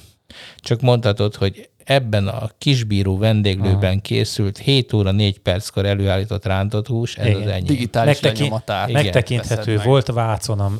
csak 0.57 0.81
mondhatod, 0.81 1.35
hogy 1.35 1.69
ebben 1.83 2.27
a 2.27 2.49
kisbíró 2.57 3.17
vendéglőben 3.17 4.01
készült 4.01 4.57
7 4.57 4.93
óra 4.93 5.11
4 5.11 5.39
perckor 5.39 5.85
előállított 5.85 6.45
rántott 6.45 6.87
hús, 6.87 7.15
ez 7.17 7.25
Igen. 7.25 7.41
az 7.41 7.47
enyém. 7.47 7.65
digitális 7.65 8.13
Megteki- 8.13 8.39
lenyomatát. 8.39 8.89
Igen, 8.89 9.03
Megtekinthető 9.03 9.75
meg. 9.75 9.85
volt 9.85 10.07
Vácon 10.07 10.59
a 10.59 10.71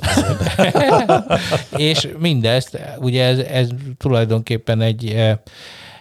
És 1.77 2.07
mindezt, 2.19 2.79
ugye 2.97 3.23
ez, 3.25 3.37
ez 3.37 3.69
tulajdonképpen 3.97 4.81
egy, 4.81 5.09
eh, 5.09 5.37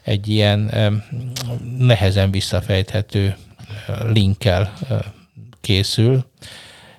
egy 0.03 0.29
ilyen 0.29 0.71
eh, 0.71 0.93
nehezen 1.79 2.31
visszafejthető 2.31 3.37
linkkel 4.03 4.73
készül. 5.61 6.25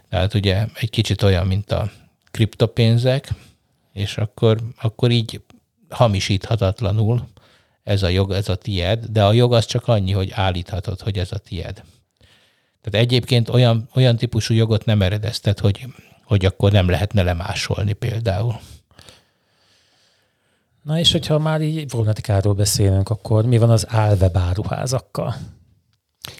Tehát 0.10 0.34
ugye 0.34 0.66
egy 0.74 0.90
kicsit 0.90 1.22
olyan, 1.22 1.48
mint 1.48 1.72
a 1.72 1.92
kriptopénzek, 2.32 3.30
és 3.94 4.18
akkor, 4.18 4.60
akkor 4.82 5.12
így 5.12 5.42
hamisíthatatlanul 5.90 7.28
ez 7.84 8.04
a 8.04 8.08
jog, 8.08 8.32
ez 8.32 8.50
a 8.50 8.56
tied, 8.56 9.06
de 9.06 9.24
a 9.24 9.34
jog 9.34 9.54
az 9.54 9.66
csak 9.66 9.88
annyi, 9.88 10.12
hogy 10.12 10.32
állíthatod, 10.34 11.02
hogy 11.02 11.18
ez 11.18 11.32
a 11.32 11.38
tied. 11.38 11.84
Tehát 12.82 13.08
egyébként 13.08 13.50
olyan, 13.50 13.90
olyan 13.96 14.16
típusú 14.16 14.54
jogot 14.54 14.86
nem 14.86 15.02
eredeztet, 15.02 15.60
hogy, 15.60 15.88
hogy 16.24 16.46
akkor 16.46 16.72
nem 16.72 16.90
lehetne 16.90 17.24
lemásolni 17.24 17.94
például. 17.94 18.60
Na 20.82 21.00
és 21.00 21.12
hogyha 21.12 21.40
már 21.40 21.62
így 21.62 21.86
problematikáról 21.86 22.54
beszélünk, 22.54 23.10
akkor 23.10 23.46
mi 23.46 23.58
van 23.58 23.70
az 23.70 23.86
álweb 23.90 24.38
áruházakkal? 24.38 25.36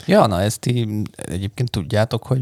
Ja, 0.06 0.26
na 0.28 0.42
ezt 0.42 0.60
ti 0.60 1.02
egyébként 1.16 1.70
tudjátok, 1.72 2.24
hogy 2.26 2.42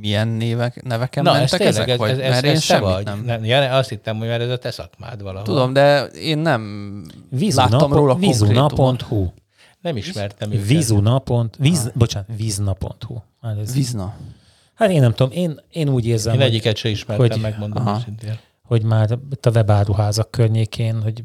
milyen 0.00 0.28
névek, 0.28 0.82
neveken 0.82 1.22
Na, 1.22 1.30
ez 1.30 1.36
mentek 1.50 1.58
tényleg, 1.58 1.74
ezek? 1.74 1.88
ez, 1.88 1.98
vagy? 1.98 2.10
ez, 2.10 2.18
ez, 2.18 2.30
Mert 2.30 2.44
én 2.44 2.50
ez 2.50 2.58
te 2.58 2.64
semmit 2.64 2.84
vagy. 2.88 3.04
nem. 3.04 3.22
nem. 3.24 3.44
Ja, 3.44 3.74
azt 3.76 3.88
hittem, 3.88 4.18
hogy 4.18 4.26
mert 4.28 4.42
ez 4.42 4.48
a 4.50 4.58
te 4.58 4.70
szakmád 4.70 5.22
valahol. 5.22 5.42
Tudom, 5.44 5.72
de 5.72 6.04
én 6.04 6.38
nem 6.38 7.04
Vizuna, 7.30 7.68
láttam 7.68 7.92
róla 7.92 8.14
vizuna.hu 8.14 9.26
Nem 9.80 9.96
ismertem 9.96 10.52
őket. 10.52 10.66
Vizuna. 10.66 11.18
Pont, 11.18 11.56
víz, 11.58 11.90
bocsánat, 11.94 12.28
vizna.hu. 12.36 13.16
Hát, 13.42 13.58
ez, 13.58 13.74
Vizna. 13.74 14.14
hát 14.74 14.90
én 14.90 15.00
nem 15.00 15.14
tudom, 15.14 15.32
én, 15.32 15.60
én 15.70 15.88
úgy 15.88 16.06
érzem, 16.06 16.32
Én 16.34 16.38
hogy, 16.40 16.48
egyiket 16.48 16.76
se 16.76 16.88
ismertem, 16.88 17.28
hogy- 17.30 17.40
megmondom 17.40 17.86
Aha. 17.86 17.96
őszintén. 17.98 18.38
Hogy 18.70 18.82
már 18.82 19.18
itt 19.30 19.46
a 19.46 19.50
webáruházak 19.50 20.30
környékén, 20.30 21.02
hogy 21.02 21.22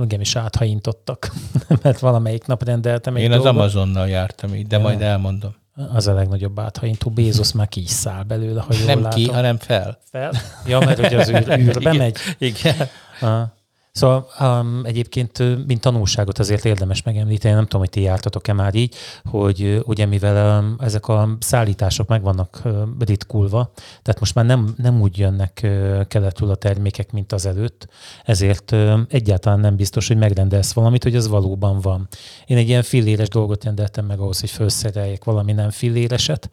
engem 0.00 0.20
is 0.20 0.36
áthajintottak, 0.36 1.32
mert 1.82 1.98
valamelyik 1.98 2.46
nap 2.46 2.64
rendeltem 2.64 3.16
egy 3.16 3.22
Én 3.22 3.30
az 3.32 3.36
dolgot. 3.36 3.54
Amazonnal 3.54 4.08
jártam 4.08 4.54
így, 4.54 4.66
de 4.66 4.76
Ja. 4.76 4.82
majd 4.82 5.00
elmondom. 5.02 5.54
Az 5.92 6.06
a 6.06 6.12
legnagyobb 6.14 6.60
áthajintó. 6.60 7.10
Bézosz 7.10 7.52
már 7.52 7.68
ki 7.68 7.80
is 7.82 7.90
száll 7.90 8.22
belőle, 8.22 8.60
ha 8.60 8.74
jól 8.74 8.86
Nem 8.86 9.02
látom. 9.02 9.22
ki, 9.22 9.28
hanem 9.30 9.56
fel. 9.58 9.98
Fel? 10.10 10.32
Ja, 10.66 10.78
mert 10.78 10.98
hogy 11.00 11.14
az 11.14 11.28
űr, 11.28 11.48
űrbe 11.58 11.80
Igen. 11.80 11.96
megy. 11.96 12.16
Igen. 12.38 12.74
Aha. 13.20 13.53
Szóval 13.94 14.26
um, 14.40 14.80
egyébként, 14.84 15.66
mint 15.66 15.80
tanulságot 15.80 16.38
azért 16.38 16.64
érdemes 16.64 17.02
megemlíteni, 17.02 17.54
nem 17.54 17.62
tudom, 17.62 17.80
hogy 17.80 17.90
ti 17.90 18.00
jártatok-e 18.00 18.52
már 18.52 18.74
így, 18.74 18.94
hogy 19.24 19.82
ugye 19.84 20.06
mivel 20.06 20.60
um, 20.60 20.76
ezek 20.78 21.08
a 21.08 21.36
szállítások 21.40 22.08
meg 22.08 22.22
vannak 22.22 22.60
ö, 22.64 22.82
ritkulva, 22.98 23.72
tehát 24.02 24.20
most 24.20 24.34
már 24.34 24.44
nem, 24.44 24.74
nem 24.76 25.00
úgy 25.00 25.18
jönnek 25.18 25.60
ö, 25.62 26.00
keletül 26.08 26.50
a 26.50 26.54
termékek, 26.54 27.12
mint 27.12 27.32
az 27.32 27.46
előtt, 27.46 27.88
ezért 28.24 28.72
ö, 28.72 29.00
egyáltalán 29.08 29.60
nem 29.60 29.76
biztos, 29.76 30.08
hogy 30.08 30.16
megrendelsz 30.16 30.72
valamit, 30.72 31.02
hogy 31.02 31.16
az 31.16 31.28
valóban 31.28 31.80
van. 31.80 32.08
Én 32.46 32.56
egy 32.56 32.68
ilyen 32.68 32.82
filléres 32.82 33.28
dolgot 33.28 33.64
rendeltem 33.64 34.06
meg 34.06 34.18
ahhoz, 34.18 34.40
hogy 34.40 34.50
felszereljek 34.50 35.24
valami 35.24 35.52
nem 35.52 35.70
filléreset, 35.70 36.50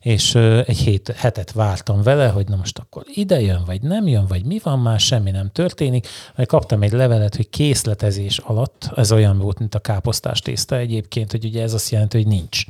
és 0.00 0.34
ö, 0.34 0.60
egy 0.66 0.78
hét, 0.78 1.08
hetet 1.16 1.52
vártam 1.52 2.02
vele, 2.02 2.28
hogy 2.28 2.48
na 2.48 2.56
most 2.56 2.78
akkor 2.78 3.02
ide 3.06 3.40
jön, 3.40 3.62
vagy 3.66 3.82
nem 3.82 4.06
jön, 4.08 4.26
vagy 4.26 4.44
mi 4.44 4.60
van 4.62 4.78
már, 4.78 5.00
semmi 5.00 5.30
nem 5.30 5.50
történik, 5.52 6.08
majd 6.36 6.48
kaptam 6.48 6.82
egy 6.84 6.92
levelet, 6.92 7.36
hogy 7.36 7.50
készletezés 7.50 8.38
alatt, 8.38 8.90
ez 8.96 9.12
olyan 9.12 9.38
volt, 9.38 9.58
mint 9.58 9.74
a 9.74 9.78
káposztás 9.78 10.40
tészta 10.40 10.76
egyébként, 10.76 11.30
hogy 11.30 11.44
ugye 11.44 11.62
ez 11.62 11.72
azt 11.74 11.90
jelenti, 11.90 12.16
hogy 12.16 12.26
nincs, 12.26 12.64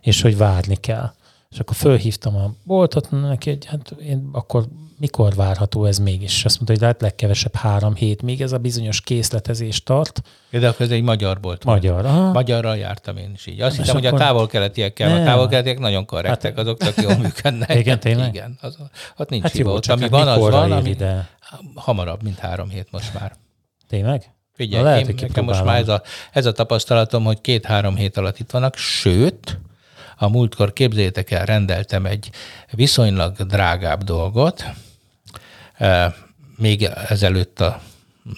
és 0.00 0.22
hogy 0.22 0.36
várni 0.36 0.76
kell. 0.76 1.12
És 1.50 1.58
akkor 1.58 1.76
fölhívtam 1.76 2.36
a 2.36 2.52
boltot, 2.64 3.10
neki, 3.10 3.50
hogy 3.50 3.64
hát 3.64 3.94
én 4.02 4.28
akkor 4.32 4.64
mikor 4.98 5.34
várható 5.34 5.84
ez 5.84 5.98
mégis? 5.98 6.36
És 6.36 6.44
azt 6.44 6.54
mondta, 6.54 6.72
hogy 6.72 6.80
lehet 6.82 7.00
legkevesebb 7.00 7.54
három 7.54 7.94
hét, 7.94 8.22
még 8.22 8.40
ez 8.40 8.52
a 8.52 8.58
bizonyos 8.58 9.00
készletezés 9.00 9.82
tart. 9.82 10.22
Ja, 10.50 10.60
De 10.60 10.68
akkor 10.68 10.86
ez 10.86 10.92
egy 10.92 11.02
magyar 11.02 11.38
volt. 11.40 11.64
Magyar. 11.64 12.06
Aha. 12.06 12.32
Magyarral 12.32 12.76
jártam 12.76 13.16
én 13.16 13.30
is 13.34 13.46
így. 13.46 13.60
Azt 13.60 13.72
És 13.72 13.78
hittem, 13.78 13.94
hogy 13.94 14.06
a 14.06 14.12
távol-keletiekkel, 14.16 15.10
a 15.10 15.14
Nem. 15.14 15.24
távol-keletiek 15.24 15.78
nagyon 15.78 16.06
korrektek, 16.06 16.58
azok 16.58 16.78
tök 16.78 16.96
jól 17.02 17.16
működnek. 17.16 17.74
Igen, 17.74 18.00
tényleg? 18.00 18.34
Igen, 18.34 18.58
az, 18.60 18.76
ott 19.16 19.28
nincs 19.28 19.42
Hát 19.42 19.52
hiba. 19.52 19.68
jó, 19.70 19.74
Ott, 19.76 19.86
ami 19.86 20.00
hát 20.00 20.10
van, 20.10 20.28
az 20.28 20.38
van, 20.38 20.72
ami 20.72 20.90
ide? 20.90 21.28
Hamarabb, 21.74 22.22
mint 22.22 22.38
három 22.38 22.68
hét 22.68 22.88
most 22.90 23.14
már. 23.14 23.32
Tényleg? 23.88 24.34
Figyelj, 24.54 24.82
Na, 24.82 24.88
lehet, 24.88 25.08
én, 25.08 25.14
nekem 25.20 25.44
most 25.44 25.64
már 25.64 25.78
ez 25.78 25.88
a, 25.88 26.02
ez 26.32 26.46
a 26.46 26.52
tapasztalatom, 26.52 27.24
hogy 27.24 27.40
két-három 27.40 27.96
hét 27.96 28.16
alatt 28.16 28.38
itt 28.38 28.50
vannak, 28.50 28.76
sőt, 28.76 29.58
a 30.16 30.28
múltkor 30.28 30.72
képzeljétek 30.72 31.30
el, 31.30 31.44
rendeltem 31.44 32.06
egy 32.06 32.30
viszonylag 32.70 33.36
drágább 33.36 34.02
dolgot, 34.02 34.64
eh, 35.74 36.12
még 36.56 36.82
ezelőtt 37.08 37.60
a 37.60 37.80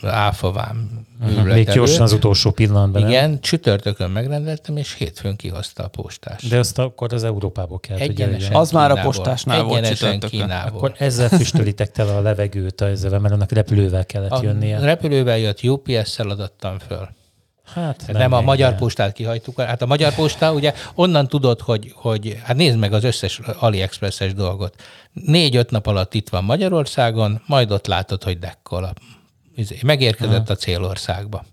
áfavám 0.03 1.07
Még 1.45 1.71
gyorsan 1.71 2.03
az 2.03 2.13
utolsó 2.13 2.51
pillanatban. 2.51 3.03
nem? 3.03 3.11
Igen, 3.11 3.41
csütörtökön 3.41 4.11
megrendeltem, 4.11 4.77
és 4.77 4.95
hétfőn 4.95 5.37
kihozta 5.37 5.83
a 5.83 5.89
postás. 5.89 6.43
De 6.43 6.59
azt 6.59 6.79
akkor 6.79 7.13
az 7.13 7.25
Európából 7.25 7.81
kell, 7.81 7.99
hogy. 7.99 8.49
Az 8.53 8.71
már 8.71 8.91
a 8.91 9.01
postásnál 9.03 9.63
volt 9.63 9.79
Egyenesen 9.79 10.13
csütörtökön. 10.13 10.41
Kínából. 10.41 10.79
Akkor 10.79 10.95
ezzel 10.99 11.29
füstölitek 11.29 11.91
tele 11.91 12.17
a 12.17 12.21
levegőt 12.21 12.81
ezzel, 12.81 13.19
mert 13.19 13.35
annak 13.35 13.53
repülővel 13.53 14.07
kellett 14.07 14.31
a 14.31 14.43
jönnie. 14.43 14.79
repülővel 14.79 15.39
jött, 15.39 15.63
UPS-szel 15.63 16.31
adattam 16.31 16.79
föl. 16.79 17.09
Hát 17.75 18.03
Nem, 18.07 18.17
nem 18.17 18.33
a 18.33 18.41
magyar 18.41 18.75
postát 18.75 19.13
kihagytuk. 19.13 19.61
Hát 19.61 19.83
a 19.83 19.87
magyar 19.87 20.15
posta, 20.15 20.53
ugye 20.53 20.75
onnan 20.95 21.29
tudod, 21.29 21.61
hogy, 21.61 21.93
hogy 21.95 22.39
hát 22.43 22.57
nézd 22.57 22.79
meg 22.79 22.93
az 22.93 23.05
összes 23.05 23.39
AliExpress-es 23.59 24.35
dolgot. 24.35 24.75
Négy-öt 25.13 25.71
nap 25.71 25.87
alatt 25.87 26.15
itt 26.15 26.29
van 26.29 26.45
Magyarországon, 26.45 27.43
majd 27.47 27.71
ott 27.71 27.87
látod, 27.87 28.23
hogy 28.23 28.39
dekkol. 28.39 28.85
A, 28.85 28.93
izé, 29.57 29.79
megérkezett 29.83 30.51
a 30.51 30.55
célországba. 30.55 31.45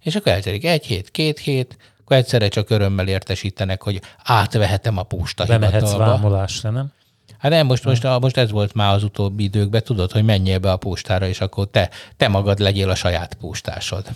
És 0.00 0.16
akkor 0.16 0.32
eltelik 0.32 0.64
egy 0.64 0.86
hét, 0.86 1.10
két 1.10 1.38
hét, 1.38 1.76
akkor 2.00 2.16
egyszerre 2.16 2.48
csak 2.48 2.70
örömmel 2.70 3.08
értesítenek, 3.08 3.82
hogy 3.82 4.00
átvehetem 4.22 4.98
a 4.98 5.02
posta 5.02 5.44
Bemehetsz 5.44 5.96
vámolásra, 5.96 6.70
nem? 6.70 6.92
Hát 7.38 7.50
nem, 7.50 7.66
most, 7.66 7.84
most, 7.84 8.20
most 8.20 8.36
ez 8.36 8.50
volt 8.50 8.74
már 8.74 8.94
az 8.94 9.02
utóbbi 9.02 9.42
időkben, 9.42 9.82
tudod, 9.82 10.12
hogy 10.12 10.24
menjél 10.24 10.58
be 10.58 10.72
a 10.72 10.76
postára, 10.76 11.26
és 11.26 11.40
akkor 11.40 11.66
te, 11.66 11.90
te 12.16 12.28
magad 12.28 12.58
legyél 12.58 12.90
a 12.90 12.94
saját 12.94 13.34
postásod. 13.34 14.06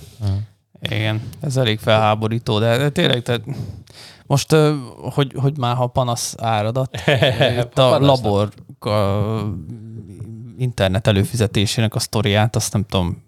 Igen, 0.83 1.23
ez 1.41 1.57
elég 1.57 1.79
felháborító, 1.79 2.59
de, 2.59 2.77
de 2.77 2.89
tényleg, 2.89 3.23
tehát 3.23 3.43
most, 4.27 4.57
hogy, 5.15 5.33
hogy 5.35 5.59
már 5.59 5.77
ha 5.77 5.87
panasz 5.87 6.35
áradat, 6.39 6.97
itt 7.61 7.79
a 7.79 7.89
Panasz 7.89 8.01
labor 8.01 8.49
a 8.79 8.91
internet 10.61 11.07
előfizetésének 11.07 11.95
a 11.95 11.99
sztoriát, 11.99 12.57
azt 12.57 12.73
nem 12.73 12.85
tudom, 12.89 13.23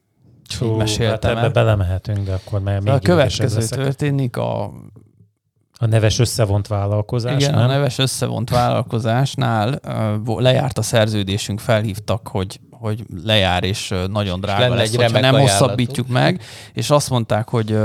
hát 0.61 0.77
meséltem 0.77 1.31
ebbe 1.31 1.41
el. 1.41 1.51
belemehetünk, 1.51 2.27
de 2.27 2.33
akkor 2.33 2.61
már 2.61 2.81
még 2.81 2.93
A 2.93 2.99
következő 2.99 3.67
történik, 3.67 4.37
a, 4.37 4.65
A 5.79 5.87
neves 5.87 6.19
összevont 6.19 6.67
vállalkozás, 6.67 7.43
igen, 7.43 7.55
a 7.55 7.59
nem? 7.59 7.69
neves 7.69 7.99
összevont 7.99 8.51
vállalkozásnál 8.51 9.81
lejárt 10.25 10.79
a 10.79 10.83
szerződésünk, 10.83 11.61
felhívtak, 11.61 12.29
hogy, 12.29 12.61
hogy 12.83 13.05
lejár, 13.25 13.65
és 13.65 13.95
nagyon 14.11 14.41
drága 14.41 14.61
lenne 14.61 14.75
lesz, 14.75 14.89
egy 14.89 14.97
hogyha 14.97 15.21
nem 15.21 15.35
ajánlatuk. 15.35 15.49
hosszabbítjuk 15.49 16.09
meg, 16.09 16.43
és 16.73 16.91
azt 16.91 17.11
mondták, 17.11 17.49
hogy 17.49 17.79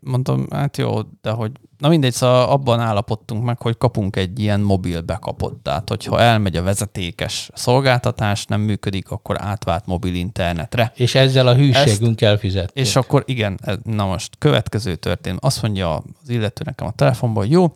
mondtam, 0.00 0.46
hát 0.50 0.76
jó, 0.76 0.98
de 1.22 1.30
hogy 1.30 1.50
na 1.78 1.88
mindegy, 1.88 2.12
szóval 2.12 2.48
abban 2.48 2.80
állapodtunk 2.80 3.44
meg, 3.44 3.60
hogy 3.60 3.76
kapunk 3.78 4.16
egy 4.16 4.38
ilyen 4.38 4.60
mobil 4.60 5.00
bekapott. 5.00 5.62
Tehát, 5.62 5.88
hogyha 5.88 6.20
elmegy 6.20 6.56
a 6.56 6.62
vezetékes 6.62 7.50
szolgáltatás, 7.54 8.44
nem 8.44 8.60
működik, 8.60 9.10
akkor 9.10 9.36
átvált 9.40 9.86
mobil 9.86 10.14
internetre. 10.14 10.92
És 10.94 11.14
ezzel 11.14 11.46
a 11.46 11.54
hűségünkkel 11.54 12.36
fizették. 12.36 12.84
És 12.84 12.96
akkor 12.96 13.22
igen, 13.26 13.60
na 13.84 14.06
most 14.06 14.30
következő 14.38 14.94
történt. 14.94 15.38
Azt 15.40 15.62
mondja 15.62 15.94
az 15.94 16.28
illető 16.28 16.62
nekem 16.64 16.86
a 16.86 16.92
telefonban, 16.92 17.42
hogy 17.42 17.52
jó, 17.52 17.74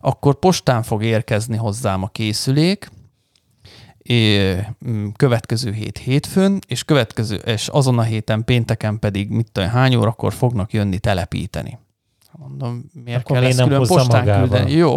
akkor 0.00 0.38
postán 0.38 0.82
fog 0.82 1.04
érkezni 1.04 1.56
hozzám 1.56 2.02
a 2.02 2.08
készülék, 2.08 2.90
következő 5.16 5.72
hét 5.72 5.98
hétfőn, 5.98 6.58
és 6.66 6.84
következő, 6.84 7.34
és 7.34 7.68
azon 7.68 7.98
a 7.98 8.02
héten 8.02 8.44
pénteken 8.44 8.98
pedig 8.98 9.30
mit 9.30 9.52
tudom, 9.52 9.68
hány 9.68 9.94
órakor 9.94 10.32
fognak 10.32 10.72
jönni 10.72 10.98
telepíteni. 10.98 11.78
Mondom, 12.32 12.90
miért 13.04 13.20
Akkor 13.20 13.36
kell 13.36 13.46
ezt 13.46 13.58
nem 13.58 13.66
külön 13.66 13.86
postán 13.86 14.20
magával? 14.20 14.48
küldeni? 14.48 14.72
Jó. 14.72 14.96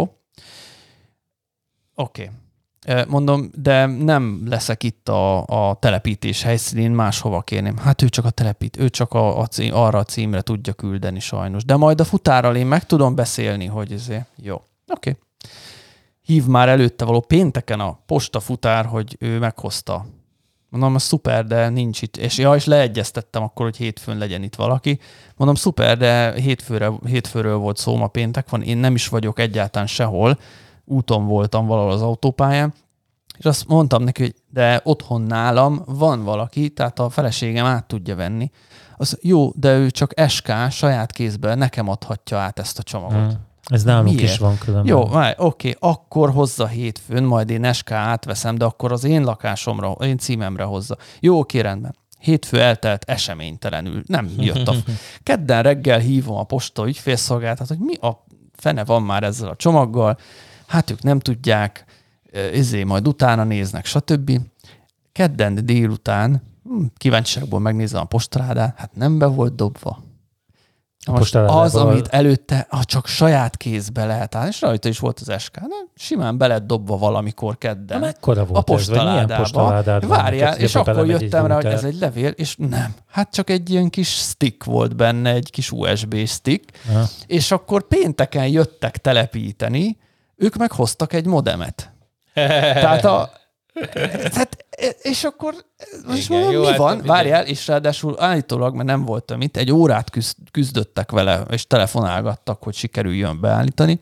Oké. 1.94 2.22
Okay. 2.22 3.04
Mondom, 3.08 3.50
de 3.54 3.86
nem 3.86 4.42
leszek 4.48 4.82
itt 4.82 5.08
a, 5.08 5.46
a 5.46 5.74
telepítés 5.74 6.42
helyszínén, 6.42 6.90
máshova 6.90 7.40
kérném. 7.40 7.76
Hát 7.76 8.02
ő 8.02 8.08
csak 8.08 8.24
a 8.24 8.30
telepít, 8.30 8.76
ő 8.76 8.88
csak 8.88 9.12
a, 9.12 9.38
a 9.38 9.46
cím, 9.46 9.74
arra 9.74 9.98
a 9.98 10.04
címre 10.04 10.40
tudja 10.40 10.72
küldeni 10.72 11.20
sajnos. 11.20 11.64
De 11.64 11.76
majd 11.76 12.00
a 12.00 12.04
futárral 12.04 12.56
én 12.56 12.66
meg 12.66 12.86
tudom 12.86 13.14
beszélni, 13.14 13.66
hogy 13.66 13.92
ezért 13.92 14.26
jó. 14.36 14.54
Oké. 14.54 14.64
Okay. 14.86 15.16
Hív 16.22 16.46
már 16.46 16.68
előtte 16.68 17.04
való 17.04 17.20
pénteken 17.20 17.80
a 17.80 17.98
posta 18.06 18.40
futár, 18.40 18.84
hogy 18.84 19.16
ő 19.18 19.38
meghozta. 19.38 20.06
Mondom, 20.68 20.98
szuper, 20.98 21.46
de 21.46 21.68
nincs 21.68 22.02
itt. 22.02 22.16
És 22.16 22.38
ja, 22.38 22.54
és 22.54 22.64
leegyeztettem 22.64 23.42
akkor, 23.42 23.64
hogy 23.64 23.76
hétfőn 23.76 24.18
legyen 24.18 24.42
itt 24.42 24.54
valaki. 24.54 24.98
Mondom, 25.36 25.56
szuper, 25.56 25.96
de 25.96 26.32
hétfőre, 26.32 26.92
hétfőről 27.06 27.56
volt 27.56 27.76
szó, 27.76 27.96
ma 27.96 28.06
péntek 28.06 28.50
van, 28.50 28.62
én 28.62 28.76
nem 28.76 28.94
is 28.94 29.08
vagyok 29.08 29.38
egyáltalán 29.38 29.86
sehol. 29.86 30.38
Úton 30.84 31.26
voltam 31.26 31.66
valahol 31.66 31.92
az 31.92 32.02
autópályán, 32.02 32.74
és 33.38 33.44
azt 33.44 33.68
mondtam 33.68 34.02
neki, 34.02 34.22
hogy 34.22 34.34
de 34.48 34.80
otthon 34.84 35.20
nálam 35.20 35.82
van 35.86 36.24
valaki, 36.24 36.70
tehát 36.70 36.98
a 36.98 37.10
feleségem 37.10 37.64
át 37.64 37.84
tudja 37.84 38.16
venni. 38.16 38.50
Az 38.96 39.18
jó, 39.22 39.50
de 39.54 39.76
ő 39.76 39.90
csak 39.90 40.14
SK 40.28 40.52
saját 40.70 41.12
kézből 41.12 41.54
nekem 41.54 41.88
adhatja 41.88 42.38
át 42.38 42.58
ezt 42.58 42.78
a 42.78 42.82
csomagot. 42.82 43.32
Hmm. 43.32 43.48
Ez 43.70 43.82
nálunk 43.82 44.14
Miért? 44.14 44.30
is 44.30 44.38
van 44.38 44.58
különben. 44.58 44.86
Jó, 44.86 45.08
oké, 45.36 45.76
akkor 45.78 46.30
hozza 46.30 46.66
hétfőn, 46.66 47.22
majd 47.22 47.50
én 47.50 47.72
SK 47.72 47.90
átveszem, 47.90 48.54
de 48.58 48.64
akkor 48.64 48.92
az 48.92 49.04
én 49.04 49.22
lakásomra, 49.22 49.90
én 49.90 50.18
címemre 50.18 50.64
hozza. 50.64 50.96
Jó, 51.20 51.38
oké, 51.38 51.60
rendben. 51.60 51.96
Hétfő 52.18 52.60
eltelt 52.60 53.04
eseménytelenül. 53.04 54.02
Nem 54.06 54.30
jött 54.38 54.68
a... 54.68 54.74
Kedden 55.22 55.62
reggel 55.62 55.98
hívom 55.98 56.36
a 56.36 56.44
posta 56.44 56.86
ügyfélszolgáltat, 56.86 57.68
hogy 57.68 57.78
mi 57.78 57.94
a 57.94 58.24
fene 58.56 58.84
van 58.84 59.02
már 59.02 59.22
ezzel 59.22 59.48
a 59.48 59.56
csomaggal. 59.56 60.18
Hát 60.66 60.90
ők 60.90 61.02
nem 61.02 61.18
tudják, 61.18 61.84
ezért 62.32 62.86
majd 62.86 63.08
utána 63.08 63.44
néznek, 63.44 63.84
stb. 63.84 64.40
Kedden 65.12 65.66
délután, 65.66 66.42
hm, 66.64 66.84
kíváncsiságból 66.96 67.60
megnézem 67.60 68.00
a 68.00 68.04
postaládát, 68.04 68.78
hát 68.78 68.96
nem 68.96 69.18
be 69.18 69.26
volt 69.26 69.54
dobva. 69.54 70.02
A 71.06 71.10
Most 71.10 71.34
az, 71.34 71.74
a- 71.74 71.80
amit 71.88 72.06
előtte, 72.06 72.66
ha 72.70 72.84
csak 72.84 73.06
saját 73.06 73.56
kézbe 73.56 74.04
lehet 74.06 74.34
állni, 74.34 74.48
és 74.48 74.60
rajta 74.60 74.88
is 74.88 74.98
volt 74.98 75.20
az 75.26 75.42
SK, 75.42 75.54
de 75.58 75.66
simán 75.96 76.38
be 76.38 76.46
lett 76.46 76.66
dobva 76.66 76.96
valamikor 76.98 77.52
De 77.52 77.58
kedden. 77.68 78.00
mekkora 78.00 78.40
a 78.40 78.44
volt 78.44 78.70
ez? 78.70 78.88
Milyen 78.88 79.26
postaládába. 79.26 80.06
van? 80.06 80.18
Várjál, 80.18 80.56
és 80.56 80.74
akkor 80.74 81.06
jöttem 81.06 81.46
rá, 81.46 81.54
hogy 81.54 81.64
ez 81.64 81.84
egy 81.84 81.98
levél, 81.98 82.30
és 82.30 82.56
nem. 82.58 82.94
Hát 83.10 83.32
csak 83.32 83.50
egy 83.50 83.70
ilyen 83.70 83.90
kis 83.90 84.08
stick 84.08 84.64
volt 84.64 84.96
benne, 84.96 85.30
egy 85.32 85.50
kis 85.50 85.70
USB 85.72 86.16
stick, 86.26 86.78
és 87.26 87.50
akkor 87.50 87.82
pénteken 87.86 88.46
jöttek 88.48 88.96
telepíteni, 88.96 89.98
ők 90.36 90.56
meghoztak 90.56 91.12
egy 91.12 91.26
modemet. 91.26 91.92
Tehát 92.34 93.04
a, 93.04 93.30
tehát, 94.30 94.66
és 95.02 95.24
akkor 95.24 95.54
most 96.06 96.30
Igen, 96.30 96.40
mondom, 96.42 96.52
jó, 96.52 96.60
mi 96.60 96.66
hát 96.66 96.76
van? 96.76 97.02
Várjál, 97.04 97.46
és 97.46 97.66
ráadásul 97.66 98.22
állítólag, 98.22 98.74
mert 98.74 98.88
nem 98.88 99.04
voltam 99.04 99.40
itt, 99.40 99.56
egy 99.56 99.72
órát 99.72 100.10
küzd, 100.10 100.36
küzdöttek 100.50 101.10
vele, 101.10 101.44
és 101.50 101.66
telefonálgattak, 101.66 102.62
hogy 102.62 102.74
sikerüljön 102.74 103.40
beállítani. 103.40 104.00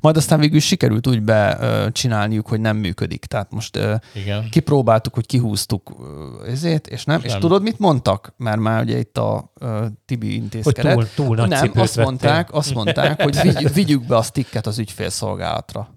Majd 0.00 0.16
aztán 0.16 0.38
végül 0.40 0.60
sikerült 0.60 1.06
úgy 1.06 1.22
becsinálniuk, 1.22 2.48
hogy 2.48 2.60
nem 2.60 2.76
működik. 2.76 3.24
Tehát 3.24 3.50
most 3.50 3.78
Igen. 4.14 4.48
kipróbáltuk, 4.50 5.14
hogy 5.14 5.26
kihúztuk 5.26 5.92
ezért, 6.46 6.86
és 6.86 7.04
nem. 7.04 7.20
És 7.22 7.30
Nem. 7.30 7.40
tudod, 7.40 7.62
mit 7.62 7.78
mondtak? 7.78 8.34
Mert 8.36 8.58
már 8.58 8.82
ugye 8.82 8.98
itt 8.98 9.18
a 9.18 9.52
Tibi 10.06 10.26
Hogy 10.26 10.34
intézkedett. 10.34 10.94
túl, 10.94 11.08
túl 11.14 11.36
nagy 11.36 11.48
Nem, 11.48 11.60
cipőt 11.60 11.82
azt 11.82 11.96
mondták, 11.96 12.52
azt 12.52 12.74
mondták, 12.74 13.22
hogy 13.22 13.40
vigy, 13.40 13.72
vigyük 13.72 14.06
be 14.06 14.16
a 14.16 14.22
sticket 14.22 14.66
az 14.66 14.78
ügyfélszolgálatra. 14.78 15.93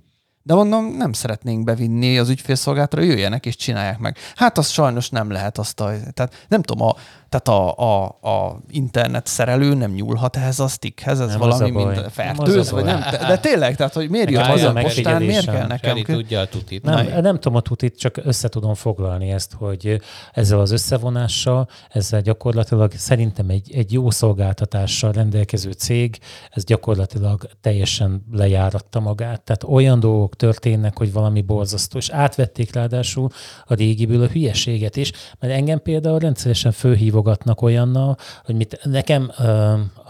De 0.47 0.53
mondom, 0.53 0.85
nem 0.85 1.13
szeretnénk 1.13 1.63
bevinni 1.63 2.17
az 2.17 2.29
ügyfélszolgálatra, 2.29 3.01
jöjjenek 3.01 3.45
és 3.45 3.55
csinálják 3.55 3.99
meg. 3.99 4.17
Hát 4.35 4.57
az 4.57 4.69
sajnos 4.69 5.09
nem 5.09 5.31
lehet 5.31 5.57
azt 5.57 5.79
a... 5.79 5.93
Tehát 6.13 6.45
nem 6.47 6.61
tudom, 6.61 6.87
a, 6.87 6.95
tehát 7.29 7.47
a, 7.47 7.77
a, 7.77 8.05
a 8.05 8.59
internet 8.69 9.27
szerelő 9.27 9.73
nem 9.73 9.91
nyúlhat 9.91 10.35
ehhez 10.35 10.59
a 10.59 10.67
stickhez, 10.67 11.19
ez 11.19 11.29
Nem, 11.29 11.39
valami 11.39 11.71
mint 11.71 11.95
Nem, 11.95 12.09
fertőz, 12.09 12.71
vagy 12.71 12.83
nem. 12.83 12.99
De, 13.27 13.37
tényleg, 13.37 13.75
tehát 13.75 13.93
hogy 13.93 14.09
miért 14.09 14.29
jön 14.29 14.41
Meg 14.41 14.51
az 14.51 14.63
a 14.63 14.73
postán, 14.73 15.21
miért 15.21 15.45
kell 15.45 15.67
nekem? 15.67 15.89
Feri 15.89 16.01
tudja 16.01 16.39
a 16.39 16.45
tutit. 16.45 16.83
Nem, 16.83 17.07
Na, 17.07 17.21
nem 17.21 17.35
tudom 17.39 17.57
a 17.57 17.61
tutit, 17.61 17.99
csak 17.99 18.19
össze 18.23 18.47
tudom 18.47 18.73
foglalni 18.73 19.31
ezt, 19.31 19.53
hogy 19.53 20.01
ezzel 20.33 20.59
az 20.59 20.71
összevonással, 20.71 21.67
ezzel 21.89 22.21
gyakorlatilag 22.21 22.91
szerintem 22.91 23.49
egy, 23.49 23.71
egy 23.73 23.93
jó 23.93 24.09
szolgáltatással 24.09 25.11
rendelkező 25.11 25.71
cég, 25.71 26.19
ez 26.49 26.63
gyakorlatilag 26.63 27.49
teljesen 27.61 28.25
lejáratta 28.31 28.99
magát. 28.99 29.41
Tehát 29.41 29.63
olyan 29.63 29.99
dolgok 29.99 30.35
történnek, 30.35 30.97
hogy 30.97 31.13
valami 31.13 31.41
borzasztó, 31.41 31.97
és 31.97 32.09
átvették 32.09 32.73
ráadásul 32.73 33.29
a 33.65 33.73
régiből 33.73 34.23
a 34.23 34.27
hülyeséget 34.27 34.95
is, 34.95 35.11
mert 35.39 35.53
engem 35.53 35.81
például 35.81 36.19
rendszeresen 36.19 36.71
fölhívogatnak 37.17 37.61
olyannal, 37.61 38.17
hogy 38.45 38.55
mit, 38.55 38.79
nekem 38.83 39.31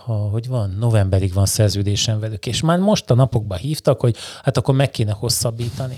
ha, 0.06 0.14
hogy 0.14 0.48
van, 0.48 0.76
novemberig 0.80 1.34
van 1.34 1.46
szerződésem 1.46 2.20
velük, 2.20 2.46
és 2.46 2.62
már 2.62 2.80
most 2.80 3.10
a 3.10 3.16
napokban 3.16 3.58
hívtak, 3.58 4.00
hogy 4.00 4.16
hát 4.44 4.58
akkor 4.58 4.76
meg 4.76 4.90
kéne 4.90 5.12
hosszabbítani. 5.12 5.98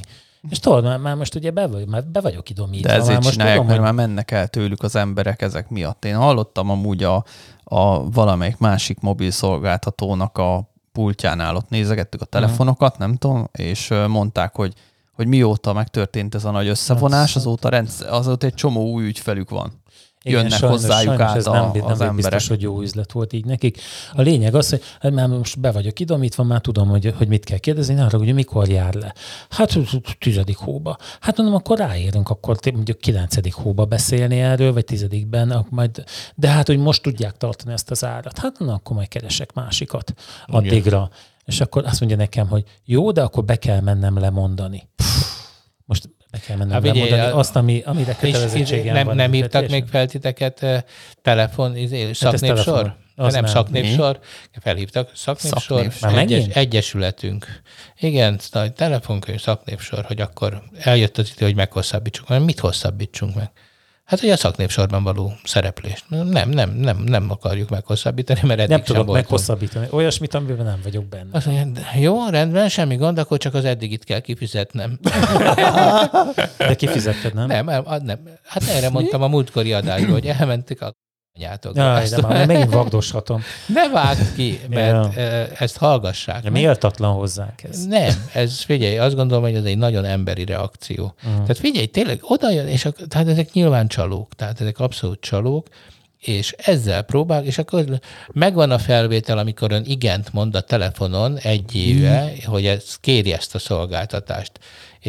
És 0.49 0.59
tudod, 0.59 0.83
már, 0.83 0.97
már 0.97 1.15
most 1.15 1.35
ugye 1.35 1.51
be, 1.51 1.67
vagy, 1.67 1.87
már 1.87 2.03
be 2.03 2.21
vagyok 2.21 2.49
idomítva. 2.49 2.87
De 2.87 2.93
már 2.93 3.01
ezért 3.01 3.17
most 3.17 3.31
csinálják, 3.31 3.55
tudom, 3.55 3.69
mert 3.71 3.79
hogy 3.79 3.95
már 3.95 4.07
mennek 4.07 4.31
el 4.31 4.47
tőlük 4.47 4.83
az 4.83 4.95
emberek 4.95 5.41
ezek 5.41 5.69
miatt. 5.69 6.05
Én 6.05 6.15
hallottam 6.15 6.69
amúgy 6.69 7.03
a, 7.03 7.23
a 7.63 8.09
valamelyik 8.09 8.57
másik 8.57 8.99
mobil 8.99 9.31
szolgáltatónak 9.31 10.37
a 10.37 10.69
pultjánál 10.91 11.55
ott 11.55 11.69
nézegettük 11.69 12.21
a 12.21 12.25
telefonokat, 12.25 12.97
nem 12.97 13.15
tudom, 13.15 13.49
és 13.51 13.93
mondták, 14.07 14.55
hogy 14.55 14.73
hogy 15.19 15.27
mióta 15.27 15.73
megtörtént 15.73 16.35
ez 16.35 16.45
a 16.45 16.51
nagy 16.51 16.67
összevonás, 16.67 17.35
azóta, 17.35 17.69
rendszer, 17.69 18.13
azóta 18.13 18.45
egy 18.45 18.53
csomó 18.53 18.91
új 18.91 19.03
ügyfelük 19.03 19.49
van. 19.49 19.71
Jönnek 20.23 20.51
sajnos, 20.51 20.81
hozzájuk 20.81 21.15
sajnos 21.15 21.27
át 21.27 21.35
ez 21.35 21.47
a, 21.47 21.51
nem, 21.51 21.63
az 21.63 21.73
nem 21.73 22.07
emberek. 22.07 22.15
biztos, 22.15 22.47
hogy 22.47 22.61
jó 22.61 22.81
üzlet 22.81 23.11
volt 23.11 23.33
így 23.33 23.45
nekik. 23.45 23.81
A 24.13 24.21
lényeg 24.21 24.55
az, 24.55 24.69
hogy 24.69 24.81
hát 24.99 25.11
már 25.11 25.27
most 25.27 25.59
be 25.59 25.71
vagyok 25.71 25.99
idomítva, 25.99 26.43
már 26.43 26.61
tudom, 26.61 26.87
hogy, 26.87 27.13
hogy 27.17 27.27
mit 27.27 27.43
kell 27.43 27.57
kérdezni, 27.57 27.99
arra, 27.99 28.17
hogy 28.17 28.33
mikor 28.33 28.67
jár 28.67 28.93
le. 28.93 29.13
Hát 29.49 29.77
tizedik 30.19 30.57
hóba. 30.57 30.97
Hát 31.19 31.37
mondom, 31.37 31.55
akkor 31.55 31.77
ráérünk, 31.77 32.29
akkor 32.29 32.57
mondjuk 32.73 32.97
kilencedik 32.97 33.53
hóba 33.53 33.85
beszélni 33.85 34.39
erről, 34.39 34.73
vagy 34.73 34.85
tizedikben, 34.85 35.65
majd, 35.69 36.03
de 36.35 36.47
hát, 36.47 36.67
hogy 36.67 36.77
most 36.77 37.01
tudják 37.01 37.37
tartani 37.37 37.73
ezt 37.73 37.91
az 37.91 38.03
árat. 38.03 38.37
Hát 38.37 38.59
na, 38.59 38.73
akkor 38.73 38.95
majd 38.95 39.07
keresek 39.07 39.53
másikat 39.53 40.13
addigra. 40.45 41.09
És 41.45 41.61
akkor 41.61 41.85
azt 41.85 41.99
mondja 41.99 42.17
nekem, 42.17 42.47
hogy 42.47 42.63
jó, 42.85 43.11
de 43.11 43.21
akkor 43.21 43.43
be 43.45 43.55
kell 43.55 43.81
mennem 43.81 44.19
lemondani. 44.19 44.89
Most 45.85 46.09
be 46.31 46.39
kell 46.39 46.57
mennem 46.57 46.73
Hát 46.73 46.83
lemondani 46.83 47.21
a- 47.21 47.37
azt, 47.37 47.55
ami, 47.55 47.81
amire 47.85 48.11
És 48.11 48.17
kötelezettségem 48.19 48.93
nem, 48.93 49.05
van. 49.05 49.15
nem 49.15 49.31
hívtak 49.31 49.51
Teljesen. 49.51 49.79
még 49.79 49.89
fel 49.89 50.07
titeket 50.07 50.63
eh, 50.63 50.81
telefon, 51.21 51.75
izé, 51.77 52.13
szaknépsor? 52.13 52.63
telefonon. 52.63 52.93
Az 53.15 53.33
nem, 53.33 53.43
nem. 53.43 53.51
szaknépsor. 53.51 54.19
Felhívtak, 54.61 55.11
szaknépsor, 55.15 55.61
Szaknépsor. 55.61 56.17
Egyes, 56.17 56.45
egyesületünk. 56.55 57.61
Igen, 57.99 58.39
nagy 58.51 58.73
telefonkönyv, 58.73 59.39
szaknépsor, 59.41 60.05
hogy 60.05 60.21
akkor 60.21 60.61
eljött 60.79 61.17
az 61.17 61.31
idő, 61.35 61.45
hogy 61.45 61.55
meghosszabbítsuk. 61.55 62.27
Mert 62.27 62.45
mit 62.45 62.59
hosszabbítsunk 62.59 63.35
meg? 63.35 63.51
Hát, 64.09 64.19
hogy 64.19 64.29
a 64.29 64.37
szaknépsorban 64.37 65.03
való 65.03 65.33
szereplést. 65.43 66.03
Nem, 66.09 66.49
nem, 66.49 66.69
nem, 66.69 66.97
nem 66.97 67.31
akarjuk 67.31 67.69
meghosszabbítani, 67.69 68.39
mert 68.43 68.59
eddig 68.59 68.69
Nem 68.69 68.83
tudok 68.83 69.05
voltunk. 69.05 69.29
meghosszabbítani. 69.29 69.87
Olyasmit, 69.89 70.33
amiben 70.33 70.65
nem 70.65 70.79
vagyok 70.83 71.05
benne. 71.05 71.29
Azt 71.31 71.45
mondja, 71.45 71.81
"De 71.81 71.99
jó, 71.99 72.29
rendben, 72.29 72.69
semmi 72.69 72.95
gond, 72.95 73.17
akkor 73.17 73.37
csak 73.37 73.53
az 73.53 73.65
eddigit 73.65 74.03
kell 74.03 74.19
kifizetnem. 74.19 74.99
De 76.57 76.75
kifizetted, 76.75 77.33
nem? 77.33 77.47
Nem, 77.47 77.65
nem. 78.03 78.19
Hát 78.43 78.63
erre 78.63 78.89
mondtam 78.89 79.21
a 79.21 79.27
múltkori 79.27 79.73
adásban, 79.73 80.11
hogy 80.11 80.25
elmentek 80.25 80.81
a 80.81 80.93
anyátok. 81.39 81.75
Jaj, 81.75 82.01
Ezt 82.01 82.15
de 82.15 82.21
már 82.21 82.47
megint 82.47 82.73
vagdoshatom. 82.73 83.43
ne 83.75 83.89
vágd 83.89 84.35
ki, 84.35 84.59
mert 84.69 85.15
Ja. 85.15 85.21
ja. 85.21 85.47
ezt 85.59 85.77
hallgassák. 85.77 86.43
De 86.43 86.49
méltatlan 86.49 87.13
hozzánk 87.13 87.63
ez. 87.63 87.85
Nem, 87.85 88.25
ez 88.33 88.61
figyelj, 88.61 88.97
azt 88.97 89.15
gondolom, 89.15 89.43
hogy 89.43 89.55
ez 89.55 89.63
egy 89.63 89.77
nagyon 89.77 90.05
emberi 90.05 90.45
reakció. 90.45 91.13
Mm. 91.27 91.31
Tehát 91.31 91.57
figyelj, 91.57 91.85
tényleg 91.85 92.19
oda 92.21 92.51
jön, 92.51 92.67
és 92.67 92.85
ak- 92.85 93.07
tehát 93.07 93.27
ezek 93.27 93.51
nyilván 93.53 93.87
csalók, 93.87 94.35
tehát 94.35 94.61
ezek 94.61 94.79
abszolút 94.79 95.19
csalók, 95.21 95.67
és 96.19 96.51
ezzel 96.57 97.01
próbál, 97.01 97.43
és 97.45 97.57
akkor 97.57 97.85
megvan 98.33 98.71
a 98.71 98.77
felvétel, 98.77 99.37
amikor 99.37 99.71
ön 99.71 99.83
igent 99.85 100.33
mond 100.33 100.55
a 100.55 100.61
telefonon 100.61 101.37
egy 101.37 101.75
éve, 101.75 102.23
mm. 102.23 102.51
hogy 102.51 102.65
ez, 102.65 102.95
kéri 103.01 103.33
ezt 103.33 103.55
a 103.55 103.59
szolgáltatást. 103.59 104.51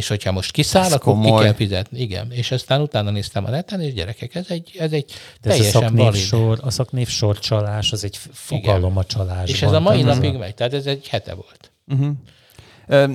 És 0.00 0.08
hogyha 0.08 0.32
most 0.32 0.50
kiszáll, 0.50 0.84
Ez 0.84 0.92
akkor 0.92 1.12
komoly. 1.12 1.38
ki 1.38 1.44
kell 1.44 1.54
fizetni. 1.54 2.00
Igen. 2.00 2.32
És 2.32 2.50
aztán 2.50 2.80
utána 2.80 3.10
néztem 3.10 3.44
a 3.44 3.50
neten, 3.50 3.80
és 3.80 3.92
gyerekek, 3.94 4.34
ez 4.34 4.44
egy, 4.48 4.70
ez 4.78 4.92
egy 4.92 5.12
De 5.40 5.50
ez 5.50 5.56
a 5.56 5.58
teljesen 5.58 5.80
valid. 5.80 5.96
szaknévsor, 5.98 6.58
a 6.62 6.70
szaknévsor 6.70 7.38
csalás, 7.38 7.92
az 7.92 8.04
egy 8.04 8.18
fogalom 8.32 8.96
a 8.96 9.04
csalásban. 9.04 9.46
És 9.46 9.62
ez 9.62 9.72
a 9.72 9.80
mai 9.80 10.02
napig 10.02 10.36
megy, 10.36 10.54
tehát 10.54 10.72
ez 10.74 10.86
egy 10.86 11.08
hete 11.08 11.34
volt. 11.34 11.70
Uh-huh. 11.88 12.12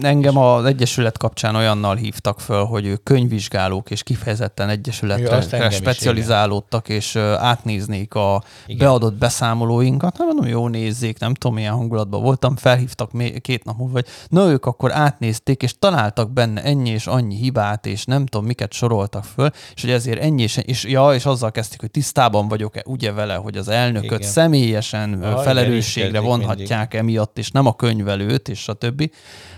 Engem 0.01 0.37
az 0.37 0.65
Egyesület 0.65 1.17
kapcsán 1.17 1.55
olyannal 1.55 1.95
hívtak 1.95 2.39
föl, 2.39 2.63
hogy 2.63 2.85
ők 2.85 3.03
könyvvizsgálók 3.03 3.91
és 3.91 4.03
kifejezetten 4.03 4.67
Ja, 4.67 4.73
Egyesületre 4.73 5.67
is, 5.67 5.75
specializálódtak, 5.75 6.89
és 6.89 7.15
átnéznék 7.15 8.13
a 8.13 8.43
Igen. 8.65 8.77
beadott 8.77 9.13
beszámolóinkat. 9.13 10.17
Nem 10.17 10.27
mondom, 10.27 10.47
jó 10.47 10.67
nézzék, 10.67 11.19
nem 11.19 11.33
tudom, 11.33 11.55
milyen 11.55 11.73
hangulatban 11.73 12.21
voltam, 12.21 12.55
felhívtak 12.55 13.11
két 13.41 13.63
nap 13.63 13.77
múlva, 13.77 13.93
hogy 13.93 14.05
na 14.27 14.49
ők 14.49 14.65
akkor 14.65 14.91
átnézték, 14.91 15.63
és 15.63 15.79
találtak 15.79 16.31
benne 16.31 16.63
ennyi 16.63 16.89
és 16.89 17.07
annyi 17.07 17.35
hibát, 17.35 17.85
és 17.85 18.05
nem 18.05 18.25
tudom, 18.25 18.45
miket 18.45 18.73
soroltak 18.73 19.23
föl, 19.23 19.49
és 19.75 19.81
hogy 19.81 19.91
ezért 19.91 20.21
ennyi 20.21 20.41
és, 20.41 20.57
és, 20.57 20.83
ja, 20.83 21.13
és 21.13 21.25
azzal 21.25 21.51
kezdték, 21.51 21.79
hogy 21.79 21.91
tisztában 21.91 22.47
vagyok-e 22.47 22.83
ugye 22.85 23.11
vele, 23.11 23.35
hogy 23.35 23.57
az 23.57 23.67
elnököt 23.67 24.19
Igen. 24.19 24.31
személyesen 24.31 25.13
így 25.13 25.41
felelősségre 25.43 26.19
vonhatják 26.19 26.93
emiatt, 26.93 27.37
és 27.37 27.51
nem 27.51 27.65
a 27.65 27.75
könyvelőt, 27.75 28.49
és 28.49 28.67
a 28.67 28.73
többi. 28.73 29.11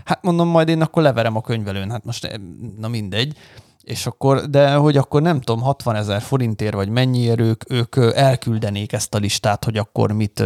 Hát 0.07 0.23
mondom, 0.23 0.47
majd 0.47 0.67
én 0.67 0.81
akkor 0.81 1.03
leverem 1.03 1.35
a 1.35 1.41
könyvelőn, 1.41 1.91
hát 1.91 2.05
most 2.05 2.39
na 2.77 2.87
mindegy. 2.87 3.37
És 3.83 4.05
akkor, 4.05 4.49
de 4.49 4.73
hogy 4.73 4.97
akkor 4.97 5.21
nem 5.21 5.41
tudom, 5.41 5.61
60 5.61 5.95
ezer 5.95 6.21
forintért, 6.21 6.73
vagy 6.73 6.89
mennyiért 6.89 7.39
ők, 7.39 7.71
ők 7.71 7.95
elküldenék 8.15 8.93
ezt 8.93 9.15
a 9.15 9.17
listát, 9.17 9.63
hogy 9.63 9.77
akkor 9.77 10.11
mit, 10.11 10.43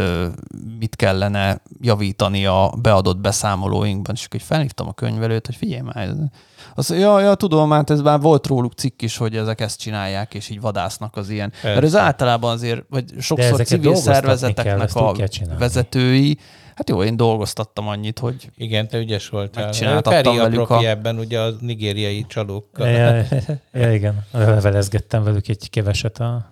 mit 0.78 0.96
kellene 0.96 1.62
javítani 1.80 2.46
a 2.46 2.74
beadott 2.82 3.18
beszámolóinkban. 3.18 4.14
És 4.14 4.24
akkor 4.24 4.40
felhívtam 4.40 4.88
a 4.88 4.92
könyvelőt, 4.92 5.46
hogy 5.46 5.56
figyelj 5.56 5.80
már, 5.80 6.06
mondja, 6.74 6.96
ja, 6.96 7.20
ja, 7.20 7.34
tudom, 7.34 7.70
hát 7.70 7.90
ez 7.90 8.00
már 8.00 8.20
volt 8.20 8.46
róluk 8.46 8.72
cikk 8.72 9.02
is, 9.02 9.16
hogy 9.16 9.36
ezek 9.36 9.60
ezt 9.60 9.80
csinálják, 9.80 10.34
és 10.34 10.48
így 10.48 10.60
vadásznak 10.60 11.16
az 11.16 11.28
ilyen. 11.28 11.50
Persze. 11.50 11.68
Mert 11.68 11.84
ez 11.84 11.96
általában 11.96 12.52
azért, 12.52 12.84
vagy 12.90 13.04
sokszor 13.18 13.60
civil 13.60 13.92
kell, 13.92 14.00
szervezeteknek 14.00 14.94
a 14.94 15.12
kell 15.12 15.26
csinálni. 15.26 15.58
vezetői, 15.58 16.38
hát 16.74 16.88
jó, 16.88 17.02
én 17.02 17.16
dolgoztattam 17.16 17.88
annyit, 17.88 18.18
hogy 18.18 18.50
Igen, 18.56 18.88
te 18.88 18.98
ügyes 18.98 19.28
voltál. 19.28 19.64
Megcsináltattam 19.64 20.22
Feri 20.24 20.38
a 20.38 20.42
velük 20.42 20.70
a- 20.70 20.82
ebben, 20.88 21.18
ugye 21.18 21.40
a 21.40 21.50
nigériai 21.60 22.24
csalókkal. 22.28 22.88
Ja, 22.88 23.24
ja, 23.72 23.92
igen. 23.94 24.26
Levelezgettem 24.30 25.24
velük 25.24 25.48
egy 25.48 25.70
keveset 25.70 26.18
a... 26.18 26.50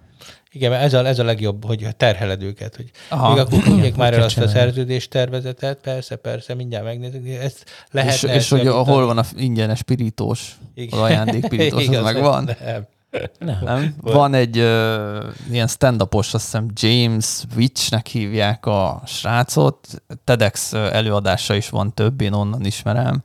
Igen, 0.52 0.70
mert 0.70 0.82
ez 0.82 0.94
a, 0.94 1.06
ez 1.06 1.18
a 1.18 1.24
legjobb, 1.24 1.64
hogy 1.64 1.86
terheled 1.96 2.42
őket, 2.42 2.76
hogy 2.76 2.90
Aha. 3.08 3.28
Még 3.34 3.38
akkor 3.42 3.58
küldjék 3.62 3.94
már 3.96 4.12
el 4.14 4.22
azt 4.22 4.38
a 4.38 4.40
csinálni. 4.40 4.52
szerződés 4.60 5.08
tervezetet, 5.08 5.78
persze, 5.80 6.16
persze, 6.16 6.54
mindjárt 6.54 6.84
megnézzük, 6.84 7.28
ezt 7.28 7.64
lehetne 7.90 8.34
és, 8.34 8.40
és 8.42 8.48
hogy 8.48 8.66
hol 8.66 9.06
van 9.06 9.18
a 9.18 9.24
ingyenes 9.36 9.82
pirítós, 9.82 10.56
Igen. 10.74 10.98
az 10.98 11.04
ajándékpirítós, 11.04 11.80
az 11.82 11.88
Igaz, 11.92 12.02
megvan? 12.02 12.56
Nem. 12.64 12.86
Nem. 13.38 13.94
Van 14.00 14.34
egy 14.34 14.58
ö, 14.58 15.28
ilyen 15.50 15.66
stand-upos, 15.66 16.34
azt 16.34 16.44
hiszem 16.44 16.66
James 16.74 17.44
Witchnek 17.56 18.06
hívják 18.06 18.66
a 18.66 19.02
srácot, 19.06 20.02
TEDx 20.24 20.72
előadása 20.72 21.54
is 21.54 21.68
van 21.68 21.94
több, 21.94 22.20
én 22.20 22.32
onnan 22.32 22.64
ismerem, 22.64 23.22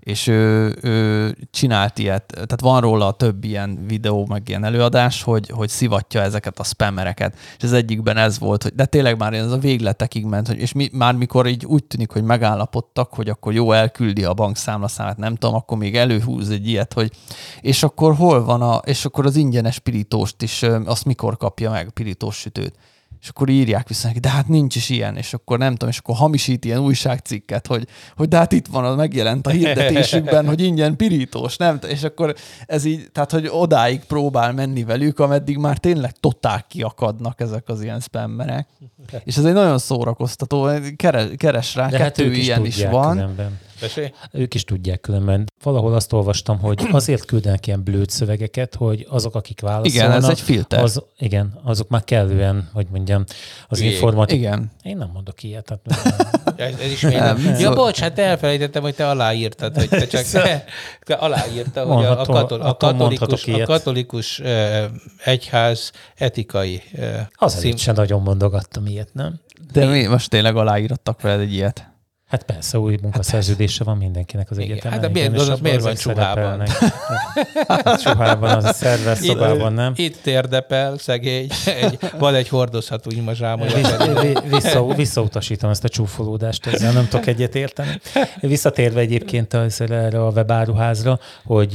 és 0.00 0.26
ő, 0.26 0.76
ő 0.82 1.36
csinált 1.50 1.98
ilyet, 1.98 2.24
tehát 2.26 2.60
van 2.60 2.80
róla 2.80 3.12
több 3.12 3.44
ilyen 3.44 3.84
videó, 3.86 4.26
meg 4.26 4.48
ilyen 4.48 4.64
előadás, 4.64 5.22
hogy, 5.22 5.50
hogy 5.50 5.68
szivatja 5.68 6.20
ezeket 6.20 6.58
a 6.58 6.64
spammereket. 6.64 7.36
És 7.56 7.64
az 7.64 7.72
egyikben 7.72 8.16
ez 8.16 8.38
volt, 8.38 8.62
hogy 8.62 8.74
de 8.74 8.84
tényleg 8.84 9.18
már 9.18 9.32
ez 9.32 9.52
a 9.52 9.58
végletekig 9.58 10.24
ment, 10.24 10.46
hogy, 10.46 10.58
és 10.58 10.72
mi, 10.72 10.88
már 10.92 11.14
mikor 11.14 11.46
így 11.46 11.66
úgy 11.66 11.84
tűnik, 11.84 12.10
hogy 12.10 12.22
megállapodtak, 12.22 13.14
hogy 13.14 13.28
akkor 13.28 13.52
jó 13.52 13.72
elküldi 13.72 14.24
a 14.24 14.34
bankszámlaszámát, 14.34 15.16
nem 15.16 15.34
tudom, 15.36 15.54
akkor 15.54 15.78
még 15.78 15.96
előhúz 15.96 16.50
egy 16.50 16.68
ilyet, 16.68 16.92
hogy 16.92 17.10
és 17.60 17.82
akkor 17.82 18.14
hol 18.14 18.44
van 18.44 18.62
a, 18.62 18.76
és 18.76 19.04
akkor 19.04 19.26
az 19.26 19.36
ingyenes 19.36 19.78
pirítóst 19.78 20.42
is, 20.42 20.62
azt 20.84 21.04
mikor 21.04 21.36
kapja 21.36 21.70
meg, 21.70 21.90
pirítós 21.90 22.36
sütőt. 22.36 22.74
És 23.22 23.28
akkor 23.28 23.48
írják 23.48 23.88
vissza 23.88 24.06
neki, 24.06 24.18
de 24.18 24.28
hát 24.28 24.48
nincs 24.48 24.76
is 24.76 24.88
ilyen, 24.88 25.16
és 25.16 25.34
akkor 25.34 25.58
nem 25.58 25.72
tudom, 25.72 25.88
és 25.88 25.98
akkor 25.98 26.16
hamisít 26.16 26.64
ilyen 26.64 26.78
újságcikket, 26.78 27.66
hogy, 27.66 27.86
hogy 28.16 28.28
de 28.28 28.36
hát 28.36 28.52
itt 28.52 28.66
van, 28.66 28.84
az 28.84 28.96
megjelent 28.96 29.46
a 29.46 29.50
hirdetésükben, 29.50 30.46
hogy 30.46 30.60
ingyen 30.62 30.96
pirítós, 30.96 31.56
nem? 31.56 31.78
És 31.88 32.02
akkor 32.02 32.34
ez 32.66 32.84
így, 32.84 33.08
tehát 33.12 33.30
hogy 33.30 33.48
odáig 33.50 34.04
próbál 34.04 34.52
menni 34.52 34.84
velük, 34.84 35.18
ameddig 35.18 35.56
már 35.56 35.78
tényleg 35.78 36.12
totál 36.20 36.64
kiakadnak 36.68 37.40
ezek 37.40 37.68
az 37.68 37.82
ilyen 37.82 38.00
spammerek. 38.00 38.68
És 39.24 39.36
ez 39.36 39.44
egy 39.44 39.52
nagyon 39.52 39.78
szórakoztató, 39.78 40.70
keres, 40.96 41.26
keres 41.36 41.74
rá, 41.74 41.88
De 41.88 41.98
hát 41.98 42.06
kettő 42.06 42.28
ők 42.28 42.36
is 42.36 42.44
ilyen 42.44 42.64
is 42.64 42.74
tudják 42.74 42.92
van. 42.92 43.16
különben. 43.16 43.58
Tessék? 43.80 44.14
Ők 44.32 44.54
is 44.54 44.64
tudják 44.64 45.00
különben. 45.00 45.46
Valahol 45.62 45.94
azt 45.94 46.12
olvastam, 46.12 46.58
hogy 46.58 46.82
azért 46.92 47.24
küldenek 47.24 47.66
ilyen 47.66 47.82
blőd 47.82 48.10
szövegeket, 48.10 48.74
hogy 48.74 49.06
azok, 49.08 49.34
akik 49.34 49.60
válaszolnak, 49.60 49.92
Igen, 49.94 50.12
ez 50.12 50.24
egy 50.28 50.40
filter. 50.40 50.82
Az, 50.82 51.02
igen, 51.18 51.60
azok 51.62 51.88
már 51.88 52.04
kellően, 52.04 52.68
hogy 52.72 52.86
mondjam, 52.90 53.24
az 53.68 53.80
informatik. 53.80 54.36
Igen. 54.36 54.70
Én 54.82 54.96
nem 54.96 55.10
mondok 55.12 55.42
ilyet. 55.42 55.78
Tehát 55.86 56.20
Ez, 56.56 56.74
ez 56.80 56.90
is 56.90 57.00
Nem. 57.00 57.38
Ja, 57.38 57.54
szóval- 57.56 57.74
bocs, 57.74 57.98
hát 57.98 58.18
elfelejtettem, 58.18 58.82
hogy 58.82 58.94
te 58.94 59.08
aláírtad, 59.08 59.74
hogy 59.76 59.88
te 59.88 60.06
csak 60.06 60.22
te, 60.32 60.64
te 61.04 61.14
aláírta, 61.14 61.84
hogy 61.84 62.04
a, 62.04 62.16
katol, 62.24 62.60
a 62.60 62.76
katolikus, 62.76 63.46
a 63.46 63.62
katolikus 63.64 64.42
egyház 65.24 65.92
etikai 66.16 66.82
az 67.32 67.56
előtt 67.56 67.78
sem 67.78 67.94
nagyon 67.94 68.22
mondogattam 68.22 68.86
ilyet, 68.86 69.08
nem? 69.12 69.40
De 69.72 69.86
mi 69.86 70.06
most 70.06 70.30
tényleg 70.30 70.56
aláírattak 70.56 71.20
veled 71.20 71.40
egy 71.40 71.52
ilyet? 71.52 71.89
Hát 72.30 72.42
persze, 72.42 72.78
új 72.78 72.98
munkaszerződése 73.02 73.84
van 73.84 73.96
mindenkinek 73.96 74.50
az 74.50 74.58
egyetemen. 74.58 74.92
Hát 74.92 75.00
de 75.00 75.08
miért- 75.08 75.34
igen, 75.34 75.50
az 75.50 75.60
miért 75.60 75.82
van 75.82 75.94
csuhában? 75.94 76.66
szerepelnek. 76.66 77.98
csuhában, 78.02 78.50
az 78.64 78.76
szerver 78.76 79.16
szobában, 79.16 79.72
nem? 79.72 79.92
Itt 79.96 80.26
érdepel, 80.26 80.98
szegény, 80.98 81.48
egy, 81.64 81.98
van 82.18 82.34
egy 82.34 82.48
hordozható 82.48 83.10
vi- 84.20 84.40
Vissza, 84.50 84.86
visszautasítom 84.94 85.70
ezt 85.70 85.84
a 85.84 85.88
csúfolódást, 85.88 86.66
ezzel 86.66 86.92
nem 86.92 87.08
tudok 87.08 87.26
egyet 87.26 87.54
érteni. 87.54 88.00
Visszatérve 88.40 89.00
egyébként 89.00 89.54
az- 89.54 89.80
erre 89.80 90.24
a 90.24 90.30
webáruházra, 90.30 91.18
hogy 91.44 91.74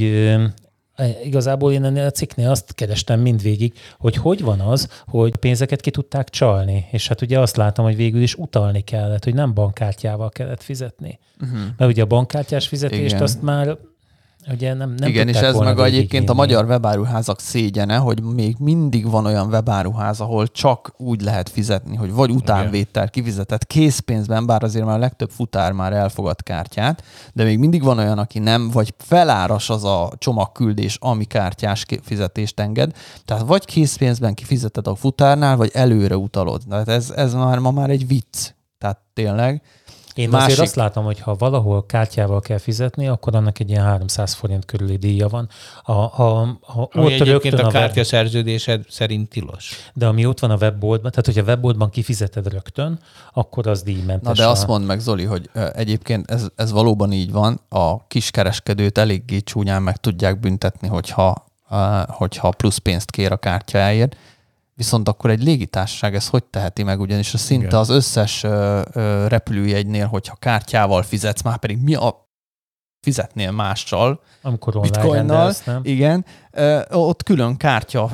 igazából 1.24 1.72
én 1.74 1.84
ennél 1.84 2.06
a 2.06 2.12
cikknél 2.12 2.50
azt 2.50 2.74
kerestem 2.74 3.20
mindvégig, 3.20 3.74
hogy 3.98 4.16
hogy 4.16 4.42
van 4.42 4.60
az, 4.60 5.04
hogy 5.06 5.36
pénzeket 5.36 5.82
ki 5.82 5.92
tudták 5.92 6.30
csalni. 6.30 6.88
És 6.92 7.08
hát 7.08 7.22
ugye 7.22 7.40
azt 7.40 7.58
látom, 7.58 7.86
hogy 7.86 7.96
végül 7.96 8.22
is 8.22 8.36
utalni 8.36 8.82
kellett, 8.82 9.24
hogy 9.24 9.34
nem 9.34 9.54
bankkártyával 9.54 10.30
kellett 10.30 10.64
fizetni. 10.64 11.20
Uh-huh. 11.42 11.60
Mert 11.78 11.92
ugye 11.92 12.02
a 12.02 12.06
bankkártyás 12.06 12.68
fizetést 12.68 13.12
Igen. 13.12 13.22
azt 13.22 13.42
már 13.42 13.78
ugye 14.52 14.74
nem, 14.74 14.94
nem 14.98 15.10
Igen, 15.10 15.28
és 15.28 15.38
ez 15.38 15.56
meg 15.56 15.80
egyébként 15.80 16.30
a 16.30 16.34
magyar 16.34 16.66
webáruházak 16.66 17.40
szégyene, 17.40 17.96
hogy 17.96 18.24
még 18.24 18.56
mindig 18.60 19.10
van 19.10 19.26
olyan 19.26 19.48
webáruház, 19.48 20.20
ahol 20.20 20.48
csak 20.48 20.94
úgy 20.98 21.22
lehet 21.22 21.50
fizetni, 21.50 21.96
hogy 21.96 22.14
vagy 22.14 22.30
utánvétel 22.30 23.10
kifizetett 23.10 23.68
készpénzben, 23.68 24.46
bár 24.46 24.64
azért 24.64 24.86
már 24.86 24.96
a 24.96 25.00
legtöbb 25.00 25.30
futár 25.30 25.72
már 25.72 25.94
elfogad 25.94 26.44
kártyát, 26.44 27.04
de 27.34 27.44
még 27.44 27.60
mindig 27.60 27.84
van 27.84 27.98
olyan, 27.98 28.18
aki 28.18 28.40
nem, 28.40 28.70
vagy 28.70 28.94
feláras 28.98 29.70
az 29.70 29.84
a 29.84 30.12
csomagküldés, 30.18 30.98
ami 31.02 31.26
kártyás 31.26 31.86
fizetést 32.02 32.60
enged. 32.60 32.92
Tehát 33.26 33.44
vagy 33.44 33.66
készpénzben 33.66 34.34
kifizeted 34.34 34.88
a 34.88 34.96
futárnál, 34.96 35.56
vagy 35.58 35.72
előre 35.74 36.18
utalod. 36.18 36.62
Tehát 36.70 36.88
ez, 36.88 37.10
ez 37.10 37.34
már 37.34 37.60
ma 37.60 37.72
már 37.72 37.90
egy 37.90 38.08
vicc. 38.08 38.54
Tehát 38.78 39.00
tényleg. 39.14 39.62
Én 40.16 40.30
Másik- 40.30 40.48
azért 40.48 40.62
azt 40.62 40.76
látom, 40.76 41.04
hogy 41.04 41.20
ha 41.20 41.36
valahol 41.36 41.86
kártyával 41.86 42.40
kell 42.42 42.58
fizetni, 42.58 43.08
akkor 43.08 43.36
annak 43.36 43.60
egy 43.60 43.70
ilyen 43.70 43.84
300 43.84 44.34
forint 44.34 44.66
körüli 44.66 44.96
díja 44.98 45.28
van. 45.28 45.50
A, 45.84 45.92
ha, 45.92 46.58
ha 46.62 46.90
Ami 46.94 47.06
ott 47.06 47.12
egyébként 47.12 47.44
rögtön 47.44 47.60
a 47.60 47.62
a 47.64 47.64
web, 47.64 47.74
kártya 47.74 48.04
szerződésed 48.04 48.86
szerint 48.90 49.30
tilos. 49.30 49.72
de 49.94 50.08
ami 50.08 50.26
ott 50.26 50.40
van 50.40 50.52
a 50.52 50.56
webboltban, 50.56 51.12
tehát 51.12 51.26
hogyha 51.26 51.42
a 51.42 51.46
webboltban 51.46 51.90
kifizeted 51.90 52.48
rögtön, 52.52 53.00
akkor 53.34 53.68
az 53.68 53.82
díjmentes. 53.84 54.28
Na 54.28 54.34
de 54.34 54.46
a- 54.46 54.50
azt 54.52 54.68
mondd 54.68 54.86
meg, 54.86 55.00
Zoli, 55.00 55.24
hogy 55.24 55.50
egyébként 55.74 56.32
ez, 56.32 56.48
ez 56.56 56.72
valóban 56.72 57.12
így 57.12 57.32
van. 57.32 57.60
A 57.70 58.08
kiskereskedőt 58.08 58.98
eléggé 58.98 59.40
csúnyán 59.40 59.82
meg 59.82 59.98
tudják 59.98 60.40
büntetni, 60.40 60.88
hogyha, 60.88 61.46
hogyha 62.08 62.50
plusz 62.50 62.78
pénzt 62.78 63.12
kér 63.12 63.32
a 63.32 63.38
kártyáért. 63.38 64.16
Viszont 64.76 65.08
akkor 65.08 65.30
egy 65.30 65.44
légitársaság 65.44 66.16
ezt 66.16 66.30
hogy 66.30 66.44
teheti 66.44 66.84
meg, 66.84 67.00
ugyanis 67.00 67.34
a 67.34 67.38
szinte 67.38 67.66
Igen. 67.66 67.80
az 67.80 67.90
összes 67.90 68.44
ö, 68.44 68.82
ö, 68.94 69.28
repülőjegynél, 69.28 70.06
hogyha 70.06 70.36
kártyával 70.36 71.04
fizetsz, 71.04 71.42
már 71.42 71.58
pedig 71.58 71.78
mi 71.78 71.96
a 71.96 72.25
fizetnél 73.06 73.52
mással, 73.52 74.20
Amikor 74.42 74.80
bitcoinnal, 74.80 75.54
nem? 75.66 75.82
igen, 75.84 76.26
ott 76.92 77.24
külön 77.24 77.58
kártya, 77.58 78.10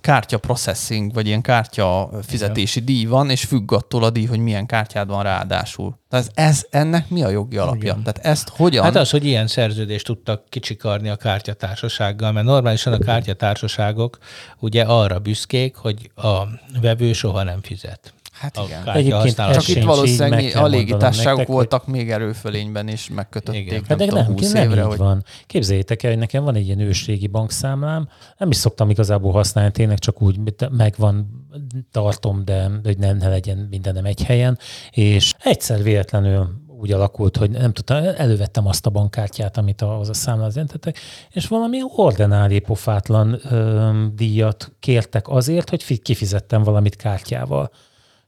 kártya 0.00 0.38
processing, 0.38 1.14
vagy 1.14 1.26
ilyen 1.26 1.40
kártya 1.40 2.10
fizetési 2.22 2.80
díj 2.80 3.04
van, 3.04 3.30
és 3.30 3.44
függ 3.44 3.72
attól 3.72 4.04
a 4.04 4.10
díj, 4.10 4.24
hogy 4.24 4.38
milyen 4.38 4.66
kártyád 4.66 5.08
van 5.08 5.22
ráadásul. 5.22 5.98
Tehát 6.08 6.30
ez, 6.34 6.66
ennek 6.70 7.08
mi 7.08 7.22
a 7.22 7.28
jogi 7.28 7.56
alapja? 7.56 7.92
Igen. 7.92 8.02
Tehát 8.02 8.18
ezt 8.26 8.48
hogyan? 8.48 8.84
Hát 8.84 8.96
az, 8.96 9.10
hogy 9.10 9.24
ilyen 9.24 9.46
szerződést 9.46 10.06
tudtak 10.06 10.42
kicsikarni 10.48 11.08
a 11.08 11.16
kártyatársasággal, 11.16 12.32
mert 12.32 12.46
normálisan 12.46 12.92
a 12.92 12.98
kártyatársaságok 12.98 14.18
ugye 14.58 14.82
arra 14.82 15.18
büszkék, 15.18 15.76
hogy 15.76 16.10
a 16.14 16.42
vevő 16.80 17.12
soha 17.12 17.42
nem 17.42 17.62
fizet. 17.62 18.14
Hát 18.38 18.56
a 18.56 18.62
igen. 18.66 18.84
kártya 18.84 18.98
Egyébként 18.98 19.34
Csak 19.34 19.68
itt 19.68 19.82
valószínűleg 19.82 20.32
a 20.32 20.42
mondanom 20.42 20.70
légitársaságok 20.70 21.26
nektek, 21.38 21.46
hogy- 21.46 21.54
voltak 21.54 21.86
még 21.86 22.10
erőfölényben, 22.10 22.88
és 22.88 23.08
megkötötték, 23.14 23.60
Igen. 23.66 23.74
nem 23.74 23.84
Hát 23.88 23.98
de 23.98 24.06
tudom, 24.06 24.24
nem, 24.24 24.32
20 24.32 24.52
nem 24.52 24.62
évre, 24.62 24.80
így 24.80 24.86
hogy 24.86 24.98
van. 24.98 25.24
Képzeljétek 25.46 26.02
el, 26.02 26.10
hogy 26.10 26.18
nekem 26.18 26.44
van 26.44 26.54
egy 26.54 26.66
ilyen 26.66 26.80
ősrégi 26.80 27.26
bankszámlám, 27.26 28.08
nem 28.38 28.50
is 28.50 28.56
szoktam 28.56 28.90
igazából 28.90 29.32
használni, 29.32 29.70
tényleg 29.70 29.98
csak 29.98 30.22
úgy 30.22 30.38
megvan, 30.70 31.44
tartom, 31.90 32.44
de 32.44 32.70
hogy 32.84 32.98
nem 32.98 33.16
ne 33.16 33.28
legyen 33.28 33.66
mindenem 33.70 34.04
egy 34.04 34.22
helyen, 34.22 34.58
és 34.90 35.32
egyszer 35.38 35.82
véletlenül 35.82 36.64
úgy 36.80 36.92
alakult, 36.92 37.36
hogy 37.36 37.50
nem 37.50 37.72
tudtam, 37.72 38.04
elővettem 38.16 38.66
azt 38.66 38.86
a 38.86 38.90
bankkártyát, 38.90 39.56
amit 39.56 39.82
ahhoz 39.82 40.08
a 40.08 40.14
számlához 40.14 40.54
jelentettek, 40.54 40.98
és 41.30 41.46
valami 41.46 41.78
ordinári 41.96 42.58
pofátlan 42.58 43.40
ö, 43.50 43.90
díjat 44.14 44.72
kértek 44.80 45.28
azért, 45.28 45.70
hogy 45.70 45.82
fi- 45.82 46.02
kifizettem 46.02 46.62
valamit 46.62 46.96
kártyával. 46.96 47.70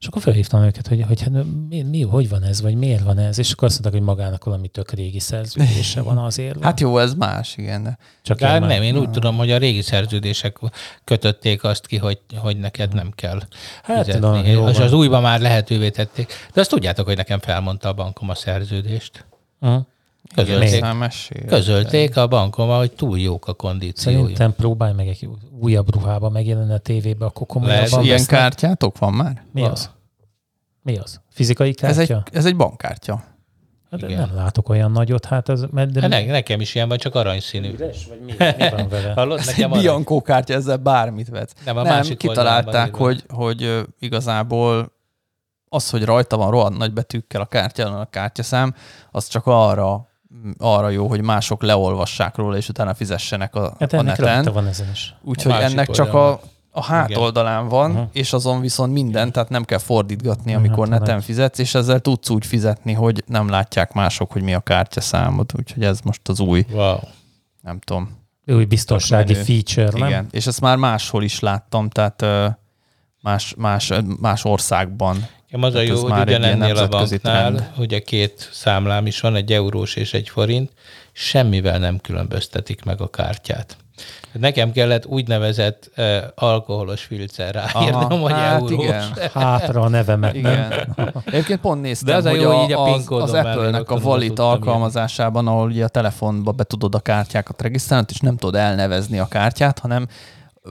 És 0.00 0.06
akkor 0.06 0.22
felhívtam 0.22 0.62
őket, 0.62 0.86
hogy, 0.86 1.04
hogy 1.06 1.20
hát 1.22 1.30
mi, 1.68 1.82
mi, 1.82 2.02
hogy 2.02 2.28
van 2.28 2.42
ez, 2.42 2.60
vagy 2.62 2.74
miért 2.74 3.02
van 3.02 3.18
ez, 3.18 3.38
és 3.38 3.52
akkor 3.52 3.68
azt 3.68 3.80
mondták, 3.80 4.02
hogy 4.02 4.14
magának 4.16 4.44
valami 4.44 4.68
tök 4.68 4.90
régi 4.90 5.18
szerződése 5.18 6.02
van 6.02 6.18
azért. 6.18 6.54
van. 6.54 6.62
Hát 6.62 6.80
jó, 6.80 6.98
ez 6.98 7.14
más, 7.14 7.56
igen. 7.56 7.98
Csak 8.22 8.38
De 8.38 8.46
én 8.46 8.52
hát 8.52 8.60
nem, 8.60 8.82
én 8.82 8.96
úgy 8.96 9.10
tudom, 9.10 9.36
hogy 9.36 9.50
a 9.50 9.58
régi 9.58 9.82
szerződések 9.82 10.58
kötötték 11.04 11.64
azt 11.64 11.86
ki, 11.86 11.96
hogy, 11.96 12.18
hogy 12.36 12.58
neked 12.58 12.94
nem 12.94 13.10
kell 13.14 13.40
Hát 13.82 14.04
fizetni. 14.04 14.12
tudom, 14.12 14.44
jó 14.46 14.68
és 14.68 14.76
van. 14.76 14.86
az 14.86 14.92
újban 14.92 15.22
már 15.22 15.40
lehetővé 15.40 15.90
tették. 15.90 16.32
De 16.52 16.60
azt 16.60 16.70
tudjátok, 16.70 17.06
hogy 17.06 17.16
nekem 17.16 17.38
felmondta 17.40 17.88
a 17.88 17.92
bankom 17.92 18.28
a 18.28 18.34
szerződést. 18.34 19.24
Uh-huh. 19.60 19.86
Közölték, 20.34 21.48
közölték 21.48 22.16
a 22.16 22.26
bankom, 22.26 22.68
hogy 22.68 22.92
túl 22.92 23.18
jók 23.18 23.46
a 23.48 23.52
kondíciói. 23.54 24.14
Szerintem 24.14 24.54
próbálj 24.54 24.92
meg 24.92 25.08
egy 25.08 25.28
újabb 25.60 25.94
ruhába 25.94 26.28
megjelenni 26.30 26.72
a 26.72 26.78
tévébe, 26.78 27.24
akkor 27.24 27.46
Lehet, 27.62 27.66
komolyabban 27.68 28.04
Ilyen 28.04 28.16
vesznek. 28.16 28.40
kártyátok 28.40 28.98
van 28.98 29.12
már? 29.12 29.42
Mi 29.52 29.62
az? 29.62 29.90
Mi 30.82 30.96
az? 30.98 31.20
Fizikai 31.30 31.74
kártya? 31.74 32.00
Ez 32.00 32.10
egy, 32.10 32.16
ez 32.32 32.44
egy 32.44 32.56
bankkártya. 32.56 33.24
hát 33.90 34.02
igen. 34.02 34.18
nem 34.18 34.34
látok 34.34 34.68
olyan 34.68 34.90
nagyot, 34.92 35.24
hát 35.24 35.48
ez... 35.48 35.64
Mert 35.70 35.90
de 35.92 36.00
Hát 36.00 36.10
ne, 36.10 36.24
nekem 36.24 36.60
is 36.60 36.74
ilyen 36.74 36.88
van, 36.88 36.98
csak 36.98 37.14
aranyszínű. 37.14 37.72
Üres, 37.72 38.06
vagy 38.08 38.20
mi, 38.20 38.32
mi 38.58 38.68
van 38.70 38.88
vele? 38.88 39.12
Hallod, 39.16 39.38
Ez 39.38 39.48
egy 39.48 39.56
nekem. 39.58 39.80
Bianco 39.80 40.20
kártya, 40.20 40.54
ezzel 40.54 40.76
bármit 40.76 41.28
vetsz. 41.28 41.52
Nem, 41.64 41.76
a 41.76 41.82
nem 41.82 41.94
másik 41.94 42.16
kitalálták, 42.18 42.94
hogy, 42.94 43.24
hogy 43.28 43.62
ö, 43.62 43.82
igazából 43.98 44.96
az, 45.68 45.90
hogy 45.90 46.04
rajta 46.04 46.36
van 46.36 46.50
rohadt 46.50 46.76
nagy 46.76 46.92
betűkkel 46.92 47.40
a 47.40 47.46
kártyán 47.46 47.92
a 47.94 48.06
kártyaszám, 48.10 48.74
az 49.10 49.26
csak 49.28 49.42
arra, 49.46 50.08
arra 50.58 50.88
jó, 50.88 51.08
hogy 51.08 51.22
mások 51.22 51.62
leolvassák 51.62 52.36
róla, 52.36 52.56
és 52.56 52.68
utána 52.68 52.94
fizessenek 52.94 53.54
a, 53.54 53.74
Hát 53.78 53.92
a 53.92 54.02
neten. 54.02 54.44
van 54.52 54.66
ezen 54.66 54.90
is. 54.92 55.14
Úgyhogy 55.22 55.52
ennek 55.52 55.90
csak 55.90 56.14
a, 56.14 56.40
a 56.70 56.82
hátoldalán 56.84 57.68
van, 57.68 57.90
Aha. 57.96 58.08
és 58.12 58.32
azon 58.32 58.60
viszont 58.60 58.92
minden, 58.92 59.32
tehát 59.32 59.48
nem 59.48 59.64
kell 59.64 59.78
fordítgatni, 59.78 60.54
amikor 60.54 60.88
Hát, 60.88 60.98
neten 60.98 61.20
fizetsz, 61.20 61.58
és 61.58 61.74
ezzel 61.74 62.00
tudsz 62.00 62.30
úgy 62.30 62.46
fizetni, 62.46 62.92
hogy 62.92 63.22
nem 63.26 63.48
látják 63.48 63.92
mások, 63.92 64.32
hogy 64.32 64.42
mi 64.42 64.54
a 64.54 64.60
kártyaszámod. 64.60 65.50
Úgyhogy 65.58 65.84
ez 65.84 66.00
most 66.00 66.28
az 66.28 66.40
új, 66.40 66.66
Wow. 66.72 66.98
nem 67.62 67.78
tudom, 67.78 68.16
Új 68.46 68.64
biztonsági 68.64 69.32
menő. 69.32 69.44
feature, 69.44 69.98
nem? 69.98 70.08
Igen, 70.08 70.26
és 70.30 70.46
ezt 70.46 70.60
már 70.60 70.76
máshol 70.76 71.22
is 71.22 71.40
láttam, 71.40 71.88
tehát 71.88 72.24
más, 73.20 73.54
más, 73.58 73.92
más 74.20 74.44
országban. 74.44 75.26
Nekem 75.50 75.66
az 75.68 75.74
a 75.74 75.78
Hát 75.78 75.86
jó, 75.86 76.02
hogy 76.02 76.20
ugyanennél 76.20 76.76
a 76.76 76.88
banknál, 76.88 77.52
trend. 77.52 77.70
ugye 77.76 77.98
két 77.98 78.48
számlám 78.52 79.06
is 79.06 79.20
van, 79.20 79.36
egy 79.36 79.52
eurós 79.52 79.94
és 79.94 80.14
egy 80.14 80.28
forint, 80.28 80.70
semmivel 81.12 81.78
nem 81.78 81.98
különböztetik 81.98 82.84
meg 82.84 83.00
a 83.00 83.08
kártyát. 83.08 83.76
Nekem 84.32 84.72
kellett 84.72 85.06
úgynevezett 85.06 85.90
uh, 85.96 86.16
alkoholos 86.34 87.02
filcer 87.02 87.54
ráírnom, 87.54 88.20
hogy 88.20 88.32
hát 88.32 88.60
eurós. 88.60 88.84
igen. 88.84 89.02
Hátra 89.34 89.80
a 89.80 89.88
nevemet, 89.88 90.32
nem? 90.32 90.54
Igen. 90.56 90.96
Egyébként 91.24 91.60
pont 91.60 91.82
néztem, 91.82 92.06
De 92.08 92.16
az 92.16 92.34
hogy 92.34 92.40
jó, 92.40 92.50
a, 92.50 92.62
így 92.62 92.72
a 92.72 92.82
az, 92.82 93.06
az 93.08 93.32
Apple-nek 93.32 93.90
a 93.90 93.98
Valit 93.98 94.38
alkalmazásában, 94.38 95.46
ahol 95.46 95.68
ugye 95.68 95.84
a 95.84 95.88
telefonba 95.88 96.52
be 96.52 96.64
tudod 96.64 96.94
a 96.94 97.00
kártyákat 97.00 97.62
regisztrálni, 97.62 98.06
és 98.08 98.20
nem 98.20 98.36
tudod 98.36 98.54
elnevezni 98.54 99.18
a 99.18 99.28
kártyát, 99.28 99.78
hanem 99.78 100.06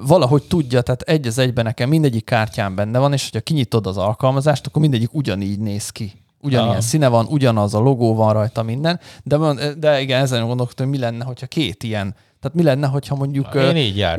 valahogy 0.06 0.44
tudja, 0.44 0.82
tehát 0.82 1.02
egy 1.02 1.28
az 1.28 1.38
egyben 1.38 1.66
nekem 1.66 1.90
mindegyik 1.90 2.26
kártyán 2.26 2.76
benne 2.76 3.00
van, 3.00 3.14
és 3.14 3.24
hogyha 3.24 3.40
kinyitod 3.40 3.88
az 3.88 3.98
alkalmazást, 3.98 4.68
akkor 4.68 4.82
mindegyik 4.82 5.14
ugyanígy 5.14 5.60
néz 5.60 5.90
ki. 5.90 6.12
Ugyanilyen 6.42 6.76
Ah. 6.76 6.82
színe 6.82 7.08
van, 7.08 7.26
ugyanaz 7.30 7.74
a 7.74 7.80
logó 7.80 8.16
van 8.16 8.34
rajta 8.34 8.64
minden, 8.64 9.00
de, 9.24 9.38
de 9.78 10.02
igen, 10.02 10.22
ezen 10.22 10.46
gondolkodtam, 10.46 10.88
hogy 10.88 10.98
mi 10.98 11.04
lenne, 11.04 11.24
hogyha 11.24 11.46
két 11.46 11.84
ilyen, 11.84 12.16
tehát 12.40 12.58
mi 12.58 12.64
lenne, 12.64 12.88
hogyha 12.88 13.16
mondjuk 13.16 13.46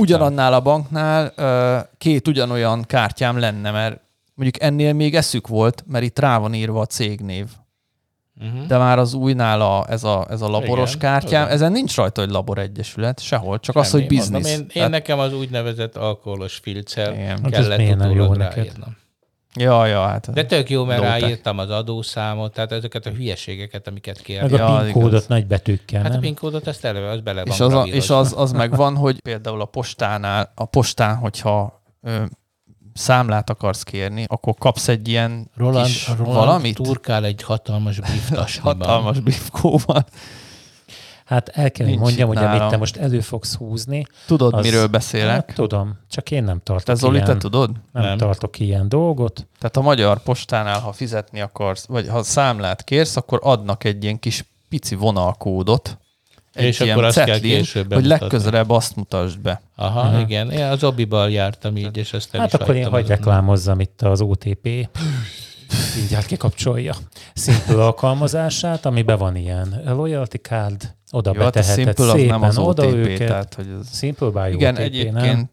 ugyanannál 0.00 0.52
a 0.52 0.60
banknál 0.60 1.32
két 1.98 2.28
ugyanolyan 2.28 2.82
kártyám 2.82 3.38
lenne, 3.38 3.70
mert 3.70 4.00
mondjuk 4.34 4.62
ennél 4.62 4.92
még 4.92 5.14
eszük 5.14 5.48
volt, 5.48 5.84
mert 5.86 6.04
itt 6.04 6.18
rá 6.18 6.38
van 6.38 6.54
írva 6.54 6.80
a 6.80 6.86
cégnév. 6.86 7.46
Uh-huh. 8.40 8.66
De 8.66 8.76
már 8.78 8.98
az 8.98 9.14
újnál 9.14 9.60
a, 9.60 9.84
ez, 9.88 10.04
a, 10.04 10.26
ez 10.30 10.40
a 10.40 10.48
laboros 10.48 10.94
Igen, 10.94 11.00
kártyám, 11.00 11.40
tudom. 11.42 11.54
ezen 11.54 11.72
nincs 11.72 11.96
rajta, 11.96 12.20
hogy 12.20 12.30
labor 12.30 12.58
egyesület, 12.58 13.20
sehol, 13.20 13.60
csak 13.60 13.76
az, 13.76 13.90
hogy 13.90 14.00
Semmi, 14.00 14.14
biznisz. 14.16 14.30
Mondom, 14.30 14.50
én, 14.52 14.58
én 14.60 14.66
Tehát- 14.68 14.90
nekem 14.90 15.18
az 15.18 15.32
úgynevezett 15.34 15.96
alkoholos 15.96 16.56
filcer 16.62 17.12
Igen. 17.12 17.26
Hát 17.42 17.50
kellett 17.50 17.80
jó 17.80 17.92
utólag 17.94 18.36
neked? 18.36 18.56
ráírnom. 18.56 18.96
Ja, 19.54 19.86
ja, 19.86 20.02
hát. 20.06 20.32
De 20.32 20.44
tök 20.44 20.70
jó, 20.70 20.84
mert 20.84 21.00
Lótek. 21.02 21.20
ráírtam 21.20 21.58
az 21.58 21.70
adószámot, 21.70 22.52
tehát 22.52 22.72
ezeket 22.72 23.06
a 23.06 23.10
hülyeségeket, 23.10 23.88
amiket 23.88 24.14
Meg 24.14 24.24
kérnek. 24.24 24.52
a 24.52 24.56
Ja, 24.56 24.80
PIN 24.84 24.92
kódot 24.92 25.28
nagy 25.28 25.46
betűkkel, 25.46 26.00
Hát 26.00 26.10
a 26.10 26.12
nem? 26.12 26.20
PIN 26.20 26.34
kódot 26.34 26.66
azt 26.66 26.84
eleve, 26.84 27.10
az 27.10 27.20
bele 27.20 27.42
van 27.44 27.52
és 27.54 27.60
az, 27.60 27.72
a, 27.72 27.82
és 27.86 28.10
az, 28.10 28.34
az 28.36 28.52
megvan, 28.52 28.96
hogy 28.96 29.20
például 29.20 29.60
a 29.60 29.64
postánál, 29.64 30.52
a 30.54 30.64
postán, 30.64 31.16
hogyha 31.16 31.82
ö, 32.02 32.22
számlát 32.98 33.50
akarsz 33.50 33.82
kérni, 33.82 34.24
akkor 34.28 34.54
kapsz 34.58 34.88
egy 34.88 35.08
ilyen 35.08 35.50
Roland, 35.56 35.86
kis 35.86 36.08
Roland 36.08 36.34
valamit, 36.34 36.74
turkál 36.74 37.24
egy 37.24 37.42
hatalmas 37.42 38.00
brieftasniban. 38.06 38.76
hatalmas 38.76 39.20
briefkóval. 39.20 40.04
Hát 41.24 41.48
el 41.48 41.70
kell, 41.70 41.86
hogy 41.86 41.98
mondjam, 41.98 42.28
hogy 42.28 42.36
amit 42.36 42.68
te 42.68 42.76
most 42.76 42.96
elő 42.96 43.20
fogsz 43.20 43.54
húzni. 43.54 44.06
Tudod, 44.26 44.54
Az- 44.54 44.64
miről 44.64 44.86
beszélek? 44.86 45.46
Hát, 45.46 45.54
tudom, 45.54 45.98
csak 46.10 46.30
én 46.30 46.44
nem 46.44 46.60
tartok 46.62 46.84
Te 46.84 46.94
Zoli, 46.94 47.18
te 47.18 47.24
ilyen, 47.24 47.38
tudod? 47.38 47.70
nem, 47.92 48.02
Nem. 48.02 48.16
tartok 48.18 48.58
ilyen 48.58 48.88
dolgot. 48.88 49.46
Tehát 49.58 49.76
a 49.76 49.80
magyar 49.80 50.18
postánál, 50.22 50.80
ha 50.80 50.92
fizetni 50.92 51.40
akarsz, 51.40 51.86
vagy 51.86 52.08
ha 52.08 52.22
számlát 52.22 52.84
kérsz, 52.84 53.16
akkor 53.16 53.40
adnak 53.42 53.84
egy 53.84 54.02
ilyen 54.02 54.18
kis 54.18 54.44
pici 54.68 54.94
vonalkódot, 54.94 55.98
egy 56.58 56.64
És 56.66 56.80
ilyen 56.80 56.92
akkor 56.92 57.04
azt 57.04 57.16
kell 57.16 57.26
cetlin, 57.26 57.56
később 57.56 57.94
hogy 57.94 58.06
legközelebb 58.06 58.70
azt 58.70 58.96
mutasd 58.96 59.38
be. 59.38 59.60
Aha, 59.76 60.02
uh-huh. 60.02 60.20
igen. 60.20 60.50
Én 60.50 60.64
az 60.64 60.84
Obival 60.84 61.30
jártam 61.30 61.76
így, 61.76 61.96
és 61.96 62.12
ezt 62.12 62.34
el 62.34 62.40
Hát 62.40 62.48
is 62.48 62.54
akkor 62.54 62.74
én 62.74 62.82
hagytam 62.82 62.92
hagy 62.92 63.02
azonnal. 63.02 63.24
reklámozzam 63.24 63.80
itt 63.80 64.02
az 64.02 64.20
OTP. 64.20 64.66
Így 66.02 66.14
hát 66.14 66.26
kikapcsolja. 66.26 66.94
Simple 67.34 67.84
alkalmazását, 67.84 68.86
amiben 68.86 69.18
van 69.18 69.36
ilyen 69.36 69.82
loyalty 69.86 70.36
card, 70.36 70.94
oda 71.10 71.32
Jó, 71.34 71.42
hát 71.42 71.56
a 71.56 71.60
beteheted 71.60 71.84
Simple 71.84 72.04
az 72.04 72.18
szépen 72.18 72.40
nem 72.40 72.42
az 72.42 72.58
oda 72.58 72.86
OTP, 72.86 72.94
őket. 72.94 73.28
tehát 73.28 73.54
hogy 73.54 73.66
az... 73.80 73.98
Simple 73.98 74.28
by 74.28 74.54
Igen, 74.54 74.76
OTP, 74.76 75.12
nem? 75.12 75.50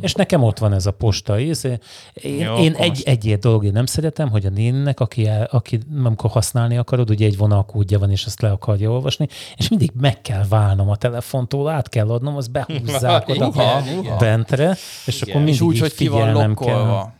És 0.00 0.12
nekem 0.14 0.42
ott 0.42 0.58
van 0.58 0.72
ez 0.72 0.86
a 0.86 0.90
posta. 0.90 1.38
Izé. 1.38 1.78
Én, 2.12 2.38
Jó, 2.38 2.56
én 2.56 2.74
egy, 2.74 2.88
most- 2.88 3.06
egy 3.06 3.24
ilyen 3.24 3.40
dolgot 3.40 3.72
nem 3.72 3.86
szeretem, 3.86 4.28
hogy 4.30 4.46
a 4.46 4.50
nénnek, 4.50 5.00
aki, 5.00 5.28
aki 5.50 5.78
amikor 6.04 6.30
használni 6.30 6.76
akarod, 6.76 7.10
ugye 7.10 7.26
egy 7.26 7.36
vonalkódja 7.36 7.98
van, 7.98 8.10
és 8.10 8.24
azt 8.24 8.40
le 8.40 8.50
akarja 8.50 8.90
olvasni, 8.90 9.28
és 9.56 9.68
mindig 9.68 9.90
meg 10.00 10.20
kell 10.20 10.44
válnom 10.48 10.88
a 10.90 10.96
telefontól, 10.96 11.68
át 11.68 11.88
kell 11.88 12.10
adnom, 12.10 12.36
azt 12.36 12.50
behúzzák 12.50 13.28
oda 13.28 13.50
Igen, 13.54 13.98
igen. 13.98 14.18
bentre, 14.18 14.76
és 15.06 15.22
Igen. 15.22 15.28
akkor 15.28 15.34
mindig 15.34 15.54
és 15.54 15.60
úgy, 15.60 15.78
hogy 15.78 15.94
ki 15.94 16.08
van 16.08 16.54
kell. 16.54 17.12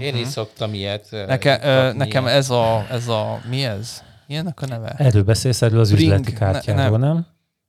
Én 0.00 0.16
is 0.16 0.26
szoktam 0.28 0.74
ilyet. 0.74 1.06
eh, 1.12 1.26
Neke, 1.26 1.60
ö, 1.62 1.82
kapni 1.84 1.98
nekem 1.98 2.26
ez 2.26 2.50
a, 2.50 2.86
ez 2.90 3.08
a, 3.08 3.40
mi 3.50 3.64
ez? 3.64 4.02
Milyennek 4.26 4.62
a 4.62 4.66
neve? 4.66 4.88
Erről 4.98 5.22
beszélsz, 5.22 5.62
erről 5.62 5.80
az 5.80 5.90
Bring, 5.92 6.10
üzleti 6.12 6.32
ne- 6.32 6.38
kártyáról, 6.38 6.98
nem? 6.98 7.26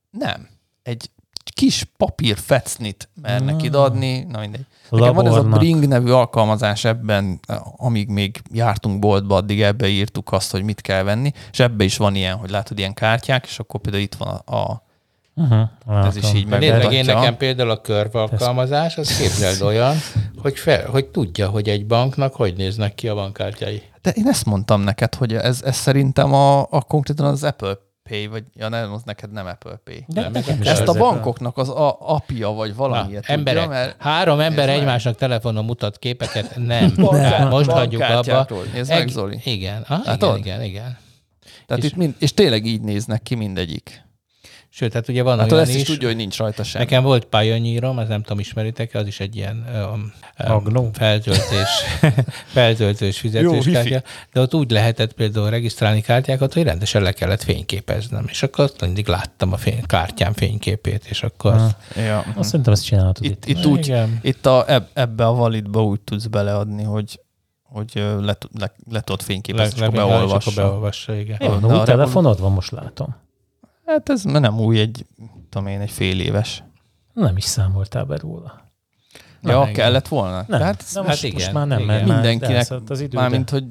Nem. 0.10 0.48
Egy 0.84 1.10
kis 1.54 1.86
papír 1.98 2.38
fecnit 2.38 3.10
mernek 3.22 3.56
Ah. 3.56 3.64
ide 3.64 3.78
adni, 3.78 4.26
na 4.30 4.40
mindegy. 4.40 4.66
Nekem 4.90 5.14
van 5.14 5.28
ez 5.28 5.36
a. 5.36 5.44
Bring 5.44 5.88
nevű 5.88 6.12
alkalmazás 6.12 6.86
ebben, 6.86 7.40
amíg 7.78 8.08
még 8.10 8.42
jártunk 8.52 9.00
boltba, 9.00 9.36
addig 9.36 9.62
ebbe 9.62 9.88
írtuk 9.88 10.32
azt, 10.32 10.52
hogy 10.52 10.64
mit 10.64 10.82
kell 10.82 11.04
venni, 11.04 11.32
és 11.52 11.60
ebbe 11.60 11.84
is 11.84 11.98
van 11.98 12.16
ilyen, 12.16 12.36
hogy 12.36 12.50
látod 12.50 12.78
ilyen 12.78 12.94
kártyák, 12.94 13.46
és 13.46 13.60
akkor 13.60 13.80
például 13.82 14.04
itt 14.04 14.16
van 14.16 14.28
a, 14.46 14.56
a 14.56 14.84
Uh-huh, 15.38 16.06
Ez 16.06 16.16
is 16.16 16.34
így 16.34 16.48
De 16.48 16.58
nézd 16.58 16.72
meg, 16.72 16.82
én 16.82 16.88
megmutatja. 16.88 17.14
nekem 17.20 17.38
például 17.38 17.70
a 17.70 17.82
körv 17.82 18.16
alkalmazás, 18.16 18.98
az 18.98 19.18
képzeld 19.18 19.62
olyan, 19.62 19.96
hogy, 20.42 20.58
fel, 20.60 20.90
hogy 20.90 21.06
tudja, 21.06 21.50
hogy 21.50 21.70
egy 21.70 21.86
banknak 21.86 22.34
hogy 22.36 22.56
néznek 22.56 22.96
ki 22.96 23.08
a 23.08 23.14
bankkártyái. 23.16 23.82
De 24.02 24.10
én 24.12 24.28
ezt 24.28 24.46
mondtam 24.46 24.82
neked, 24.82 25.16
hogy 25.16 25.34
ez, 25.34 25.62
ez 25.62 25.76
szerintem 25.76 26.34
a, 26.34 26.60
a 26.62 26.82
konkrétan 26.88 27.26
az 27.26 27.44
Apple 27.44 27.78
Pay, 28.10 28.28
vagy 28.28 28.44
ja, 28.56 28.70
nem, 28.70 28.94
az 28.94 29.02
neked 29.04 29.32
nem 29.32 29.46
Apple 29.46 29.80
Pay. 29.84 30.04
De 30.08 30.22
Nem, 30.22 30.32
nekem 30.32 30.60
Ezt 30.64 30.88
a 30.88 30.94
bankoknak 30.94 31.58
az 31.58 31.70
a, 31.70 31.98
apja, 32.00 32.50
vagy 32.50 32.76
valami 32.76 33.14
Na, 33.14 33.20
tudja, 33.20 33.34
emberek, 33.34 33.68
mert 33.68 34.02
három 34.02 34.40
ember 34.40 34.68
meg. 34.68 34.78
egymásnak 34.78 35.16
telefonon 35.16 35.66
mutat 35.66 35.98
képeket, 36.00 36.56
nem. 36.68 36.94
Bank- 36.96 37.18
Tehát 37.20 37.50
most 37.50 37.70
hagyjuk 37.70 38.02
abba. 38.02 38.48
Nézd 38.74 38.90
meg, 38.90 39.08
Zoli. 39.08 39.40
Igen, 39.44 39.82
ah, 39.88 40.00
igen, 40.16 40.38
igen, 40.38 40.62
igen. 40.64 40.98
Tehát 41.66 41.84
És- 41.84 41.90
itt 41.90 41.96
mind, 41.96 42.16
és 42.20 42.34
tényleg 42.34 42.66
így 42.66 42.82
néznek 42.82 43.22
ki 43.24 43.36
mindegyik. 43.36 44.04
Sőt, 44.78 44.94
hát 44.94 45.08
ugye 45.08 45.24
van 45.24 45.40
Hát 45.40 45.52
olyan 45.52 45.64
ezt 45.64 45.74
is 45.76 45.82
is, 45.82 45.88
tudja, 45.88 46.08
hogy 46.08 46.18
nincs 46.18 46.38
rajta 46.38 46.64
sem. 46.64 46.82
Nekem 46.82 47.04
volt 47.04 47.26
Pioneerom, 47.26 47.98
az 47.98 48.08
nem 48.08 48.22
tudom, 48.22 48.40
ismeritek 48.40 48.94
az 48.94 49.08
is 49.08 49.20
egy 49.20 49.36
ilyen 49.36 49.66
um, 49.92 50.14
feltöltés, 50.94 51.70
feltöltős 52.54 53.24
Jó, 53.24 53.30
fizetőskártya, 53.30 54.02
de 54.34 54.42
ott 54.42 54.54
úgy 54.54 54.72
lehetett 54.72 55.14
például 55.14 55.50
regisztrálni 55.50 56.02
kártyákat, 56.02 56.54
hogy 56.54 56.64
rendesen 56.64 57.02
le 57.02 57.12
kellett 57.12 57.44
fényképeznem, 57.44 58.26
és 58.30 58.44
akkor 58.44 58.64
azt 58.64 58.82
mindig 58.82 59.08
láttam 59.08 59.54
a 59.54 59.58
fény, 59.58 59.82
kártyám 59.86 60.34
fényképét, 60.34 61.06
és 61.06 61.24
akkor 61.24 61.54
Aha. 61.54 61.64
azt, 61.64 61.76
Ja. 61.96 62.26
Azt 62.36 62.50
szerintem 62.50 62.74
azt 62.74 62.86
csinálhatod 62.86 63.26
Itt, 63.26 63.46
itt. 63.46 63.58
itt 63.58 63.66
úgy, 63.66 63.88
Igen. 63.88 64.20
itt 64.22 64.46
a, 64.46 64.72
eb, 64.72 64.88
ebbe 64.94 65.26
a 65.26 65.34
validba 65.34 65.84
úgy 65.84 66.00
tudsz 66.00 66.26
beleadni, 66.26 66.84
hogy 66.84 67.20
hogy 67.64 67.92
le, 67.96 68.38
le, 68.60 68.74
le 68.90 69.02
tudod 69.02 69.22
fényképezni, 69.22 69.80
le, 69.80 69.86
és 69.86 69.92
akkor 69.92 69.98
le, 69.98 70.04
és 70.04 70.10
beolvassa. 70.10 70.50
akkor 70.52 70.64
beolvassa, 70.64 71.16
igen. 71.16 71.38
Jó, 71.40 71.54
no, 71.54 71.80
új 71.80 71.84
telefonod 71.84 72.40
van, 72.40 72.52
most 72.52 72.72
látom. 72.72 73.24
Hát 73.86 74.10
ez 74.10 74.24
nem 74.24 74.60
új, 74.60 74.80
egy, 74.80 75.06
tudom 75.50 75.68
én, 75.68 75.80
egy 75.80 75.92
fél 75.92 76.20
éves. 76.20 76.64
Nem 77.14 77.38
is 77.38 77.44
számoltál 77.44 78.04
be 78.04 78.18
róla. 78.18 78.64
Na, 79.42 79.52
ja, 79.52 79.62
igen. 79.62 79.74
kellett 79.74 80.08
volna? 80.08 80.36
Nem, 80.48 80.60
De 80.60 80.66
hát, 80.66 80.82
hát 80.82 80.86
na 80.94 81.00
hát 81.00 81.10
most, 81.10 81.24
igen, 81.24 81.36
most 81.36 81.54
már 81.54 81.68
nem, 81.68 81.80
igen. 81.80 81.94
mert 81.96 82.06
már 82.08 82.16
Mindenkinek- 82.16 82.56
elszaladt 82.58 82.90
az 82.90 83.00
idő. 83.02 83.18
Mármint, 83.18 83.52
de 83.52 83.58
hogy 83.58 83.64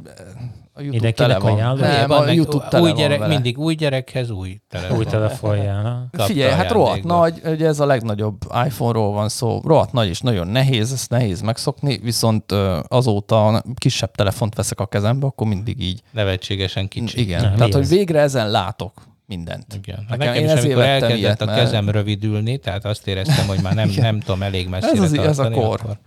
a 0.77 0.81
YouTube 0.81 0.91
Mindenkinek 0.91 1.15
tele 1.15 1.39
van. 1.39 1.53
ajánlom. 1.53 1.81
Nem, 1.89 2.09
van 2.09 2.29
a 2.29 2.31
YouTube 2.31 2.67
tele 2.69 2.83
új 2.83 2.89
van 2.89 2.99
gyerek, 2.99 3.19
vele. 3.19 3.33
mindig 3.35 3.59
új 3.59 3.75
gyerekhez 3.75 4.31
új 4.31 4.61
telefon. 4.69 4.97
új 4.99 5.05
telefonján. 5.05 5.85
Kapta 6.11 6.25
Figyelj, 6.25 6.53
hát 6.53 6.71
rohadt 6.71 7.05
nagy, 7.05 7.41
ugye 7.45 7.67
ez 7.67 7.81
a 7.81 7.87
legnagyobb 7.87 8.37
iPhone-ról 8.67 9.13
van 9.13 9.29
szó, 9.29 9.61
rohadt 9.65 9.93
nagy 9.93 10.09
és 10.09 10.21
nagyon 10.21 10.47
nehéz, 10.47 10.93
ezt 10.93 11.11
nehéz 11.11 11.41
megszokni, 11.41 11.99
viszont 11.99 12.53
azóta 12.89 13.63
kisebb 13.77 14.11
telefont 14.15 14.55
veszek 14.55 14.81
a 14.81 14.87
kezembe, 14.87 15.27
akkor 15.27 15.47
mindig 15.47 15.83
így. 15.83 16.03
Nevetségesen 16.11 16.89
kicsi. 16.89 17.21
Igen, 17.21 17.43
Nem, 17.43 17.55
tehát 17.57 17.75
hogy 17.75 17.89
végre 17.89 18.21
ezen 18.21 18.51
látok 18.51 18.93
mindent. 19.27 19.75
Igen. 19.75 19.97
Hát 19.97 20.19
Nekem- 20.19 20.27
nekem 20.27 20.43
én 20.43 20.45
is, 20.45 20.51
ezért 20.59 20.75
vettem 20.75 20.93
elkezdett 20.93 21.19
ilyet, 21.19 21.41
a 21.41 21.45
mert- 21.45 21.59
kezem 21.59 21.89
rövidülni, 21.91 22.57
tehát 22.59 22.85
azt 22.85 23.07
éreztem, 23.07 23.47
hogy 23.47 23.61
már 23.63 23.75
nem, 23.75 23.91
nem 23.97 24.21
tudom 24.21 24.43
elég 24.43 24.69
messzire 24.69 24.93
Ez 25.03 25.13
az- 25.13 25.19
ez 25.19 25.39
a 25.39 25.43
tartani, 25.43 25.55
kor. 25.67 25.81
Akkor 25.83 25.99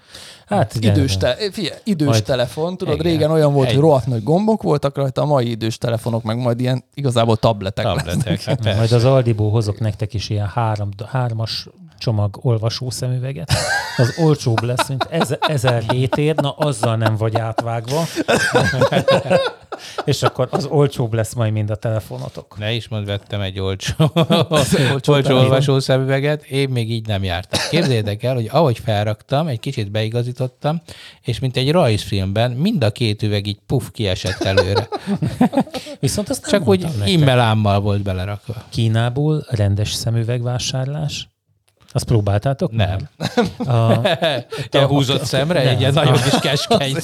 Hát 0.45 0.76
igen. 0.76 0.95
Idős, 0.95 1.18
te, 1.18 1.38
figyelj, 1.51 1.78
idős 1.84 2.07
Majd- 2.07 2.24
telefon, 2.24 2.78
tudod, 2.78 2.93
Igen. 2.99 3.11
régen 3.11 3.32
olyan 3.32 3.53
volt, 3.53 3.68
Egy- 3.68 3.74
hogy 3.74 3.84
rohadt 3.84 4.05
nagy 4.07 4.24
gombok 4.24 4.61
voltak 4.61 4.95
rajta, 4.97 5.22
a 5.22 5.26
mai 5.26 5.49
idős 5.49 5.78
telefonok 5.78 6.24
meg 6.24 6.38
majd 6.38 6.59
ilyen 6.59 6.84
igazából 6.93 7.38
tabletek, 7.38 7.86
lesznek. 7.86 8.05
tabletek. 8.05 8.41
Hát 8.43 8.61
persze. 8.61 8.80
Majd 8.80 8.91
az 8.91 9.03
Aldiból 9.05 9.49
hozok 9.51 9.80
nektek 9.80 10.13
is 10.13 10.30
ilyen 10.30 10.47
három, 10.47 10.89
hármas 11.11 11.68
csomag 11.98 12.39
olvasó 12.41 12.89
szemüveget. 12.89 13.52
Az 13.98 14.14
olcsóbb 14.18 14.62
lesz, 14.64 14.88
mint 14.88 15.08
eze- 15.12 15.38
1007 15.48 16.18
ér, 16.18 16.36
na 16.36 16.52
azzal 16.52 16.95
nem 16.95 17.16
vagy 17.16 17.36
átvágva. 17.38 18.04
És 20.06 20.24
akkor 20.24 20.48
az 20.52 20.66
olcsóbb 20.66 21.14
lesz 21.14 21.34
majd 21.34 21.54
mind 21.54 21.70
a 21.70 21.76
telefonotok. 21.76 22.58
Ne 22.58 22.72
is 22.74 22.88
mond, 22.88 23.06
vettem 23.06 23.41
egy 23.41 23.60
olcsó, 23.60 23.93
olcsó 24.50 25.12
telefon. 25.14 25.34
olvasó 25.38 25.80
szemüveget, 25.80 26.43
én 26.43 26.70
még 26.70 26.91
így 26.91 27.08
nem 27.08 27.24
jártam. 27.24 27.60
Képzeljétek 27.70 28.24
el, 28.24 28.34
hogy 28.34 28.48
ahogy 28.52 28.80
felraktam, 28.80 29.48
egy 29.48 29.60
kicsit 29.60 29.91
beigazítottam, 29.91 30.82
és 31.22 31.39
mint 31.39 31.58
egy 31.58 31.72
rajzfilmben, 31.72 32.52
mind 32.52 32.84
a 32.84 32.91
két 32.91 33.24
üveg 33.24 33.48
így 33.48 33.60
puf 33.66 33.91
kiesett 33.91 34.43
előre. 34.43 34.88
Viszont 36.00 36.30
azt 36.30 36.48
Csak 36.50 36.68
úgy 36.68 36.88
immelámmal 37.06 37.80
volt 37.80 38.02
belerakva. 38.02 38.54
Kínából 38.70 39.45
rendes 39.50 39.93
szemüvegvásárlás. 39.93 41.30
Azt 41.91 42.05
próbáltátok? 42.05 42.71
Nem. 42.71 42.97
A, 43.77 44.01
Te 44.69 44.85
húzott 44.85 45.23
szemre 45.23 45.63
Nem. 45.63 45.73
egy 45.73 45.79
ilyen 45.79 45.93
nagyon 45.93 46.13
kis 46.13 46.39
keskeny. 46.49 46.95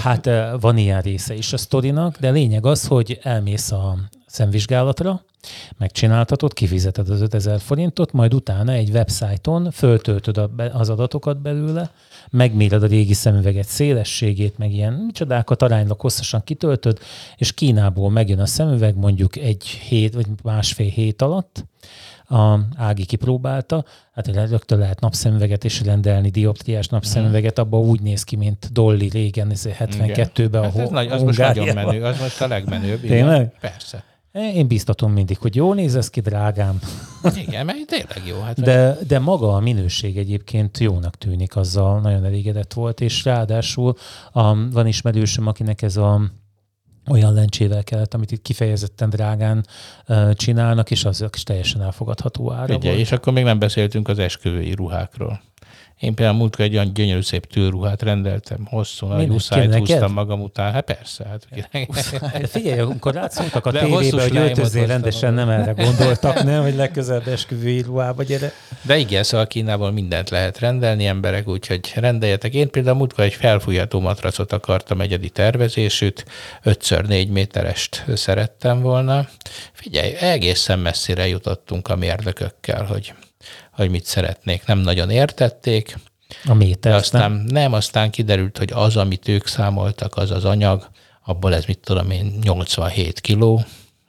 Hát 0.00 0.26
eh, 0.26 0.50
van 0.60 0.76
ilyen 0.76 1.00
része 1.00 1.34
is 1.34 1.52
a 1.52 1.56
sztorinak, 1.56 2.18
de 2.18 2.30
lényeg 2.30 2.66
az, 2.66 2.86
hogy 2.86 3.18
elmész 3.22 3.72
a 3.72 3.96
szemvizsgálatra, 4.26 5.22
megcsináltatod, 5.78 6.52
kifizeted 6.52 7.08
az 7.08 7.20
5000 7.20 7.60
forintot, 7.60 8.12
majd 8.12 8.34
utána 8.34 8.72
egy 8.72 8.90
websájton 8.90 9.70
föltöltöd 9.70 10.36
a, 10.36 10.50
az 10.72 10.88
adatokat 10.88 11.40
belőle, 11.40 11.90
megméred 12.30 12.82
a 12.82 12.86
régi 12.86 13.12
szemüveget 13.12 13.66
szélességét, 13.66 14.58
meg 14.58 14.72
ilyen 14.72 14.92
micsodákat 14.92 15.62
aránylag 15.62 16.00
hosszasan 16.00 16.44
kitöltöd, 16.44 16.98
és 17.36 17.52
Kínából 17.52 18.10
megjön 18.10 18.40
a 18.40 18.46
szemüveg 18.46 18.96
mondjuk 18.96 19.36
egy 19.36 19.64
hét 19.64 20.14
vagy 20.14 20.26
másfél 20.42 20.90
hét 20.90 21.22
alatt, 21.22 21.64
a 22.30 22.60
Ági 22.76 23.04
kipróbálta, 23.04 23.84
hát 24.12 24.26
rögtön 24.26 24.78
lehet 24.78 25.00
napszemüveget 25.00 25.64
is 25.64 25.82
rendelni, 25.82 26.28
dioptriás 26.30 26.88
napszemüveget, 26.88 27.58
abban 27.58 27.80
úgy 27.80 28.00
néz 28.00 28.22
ki, 28.22 28.36
mint 28.36 28.72
Dolly 28.72 29.08
régen, 29.08 29.50
ez 29.50 29.66
72-ben 29.66 30.60
a 30.62 30.64
Hát 30.64 30.76
ez 30.76 30.82
Ho- 30.82 30.90
nagy, 30.90 31.08
az 31.08 31.22
most 31.22 31.38
nagyon 31.38 31.74
menő, 31.74 32.02
az 32.04 32.18
most 32.20 32.40
a 32.40 32.46
legmenőbb. 32.46 33.00
Tényleg? 33.00 33.36
Igen. 33.36 33.52
Persze. 33.60 34.04
Én 34.32 34.66
biztatom 34.66 35.12
mindig, 35.12 35.38
hogy 35.38 35.56
jó 35.56 35.74
néz 35.74 35.96
ez 35.96 36.10
ki, 36.10 36.20
drágám. 36.20 36.78
Igen, 37.46 37.64
mert 37.64 37.86
tényleg 37.86 38.22
jó. 38.26 38.40
Hát 38.40 38.60
De, 38.60 38.96
de 39.06 39.18
maga 39.18 39.54
a 39.54 39.60
minőség 39.60 40.16
egyébként 40.16 40.78
jónak 40.78 41.16
tűnik, 41.16 41.56
azzal 41.56 42.00
nagyon 42.00 42.24
elégedett 42.24 42.72
volt, 42.72 43.00
és 43.00 43.24
ráadásul 43.24 43.94
a, 44.32 44.70
van 44.70 44.86
ismerősöm, 44.86 45.46
akinek 45.46 45.82
ez 45.82 45.96
a 45.96 46.20
olyan 47.08 47.32
lencsével 47.32 47.84
kellett, 47.84 48.14
amit 48.14 48.30
itt 48.30 48.42
kifejezetten 48.42 49.10
drágán 49.10 49.66
uh, 50.08 50.32
csinálnak, 50.32 50.90
és 50.90 51.04
azok 51.04 51.34
is 51.34 51.42
teljesen 51.42 51.82
elfogadható 51.82 52.52
ára 52.52 52.74
Ugye, 52.74 52.88
volt. 52.88 53.00
és 53.00 53.12
akkor 53.12 53.32
még 53.32 53.44
nem 53.44 53.58
beszéltünk 53.58 54.08
az 54.08 54.18
esküvői 54.18 54.72
ruhákról. 54.72 55.40
Én 56.00 56.14
például 56.14 56.38
múltkor 56.38 56.64
egy 56.64 56.74
olyan 56.74 56.94
gyönyörű 56.94 57.20
szép 57.20 57.46
tűrruhát 57.46 58.02
rendeltem, 58.02 58.66
hosszú, 58.66 59.06
nagy 59.06 59.28
Neked? 59.28 59.78
húztam 59.78 60.12
magam 60.12 60.40
után. 60.40 60.72
Hát 60.72 60.84
persze, 60.84 61.26
hát 61.26 61.46
figyelj, 62.52 62.78
amikor 62.78 63.14
rátszóltak 63.14 63.66
a 63.66 63.70
tévébe, 63.70 64.22
hogy 64.22 64.58
hoztam 64.58 64.86
rendesen, 64.86 65.34
nem 65.34 65.48
erre 65.48 65.72
gondoltak, 65.84 66.42
nem, 66.42 66.62
hogy 66.62 66.74
legközelebb 66.74 67.28
esküvői 67.28 67.82
ruhába 67.82 68.22
gyere. 68.22 68.52
De 68.82 68.96
igen, 68.96 69.22
szóval 69.22 69.46
Kínából 69.46 69.90
mindent 69.90 70.30
lehet 70.30 70.58
rendelni 70.58 71.06
emberek, 71.06 71.48
úgyhogy 71.48 71.92
rendeljetek. 71.94 72.54
Én 72.54 72.70
például 72.70 72.96
múltkor 72.96 73.24
egy 73.24 73.34
felfújható 73.34 74.00
matracot 74.00 74.52
akartam 74.52 75.00
egyedi 75.00 75.30
tervezésűt, 75.30 76.24
5x4 76.64 77.28
méterest 77.28 78.04
szerettem 78.14 78.80
volna. 78.80 79.28
Figyelj, 79.72 80.12
egészen 80.20 80.78
messzire 80.78 81.26
jutottunk 81.26 81.88
a 81.88 81.96
mérnökökkel, 81.96 82.84
hogy, 82.84 83.12
hogy 83.72 83.90
mit 83.90 84.04
szeretnék. 84.04 84.66
Nem 84.66 84.78
nagyon 84.78 85.10
értették, 85.10 85.96
A 86.44 86.54
méter, 86.54 86.94
aztán 86.94 87.32
nem? 87.32 87.44
nem, 87.44 87.72
aztán 87.72 88.10
kiderült, 88.10 88.58
hogy 88.58 88.70
az, 88.72 88.96
amit 88.96 89.28
ők 89.28 89.46
számoltak, 89.46 90.16
az 90.16 90.30
az 90.30 90.44
anyag, 90.44 90.90
abból 91.24 91.54
ez 91.54 91.64
mit 91.64 91.78
tudom 91.78 92.10
én, 92.10 92.38
87 92.42 93.20
kiló, 93.20 93.64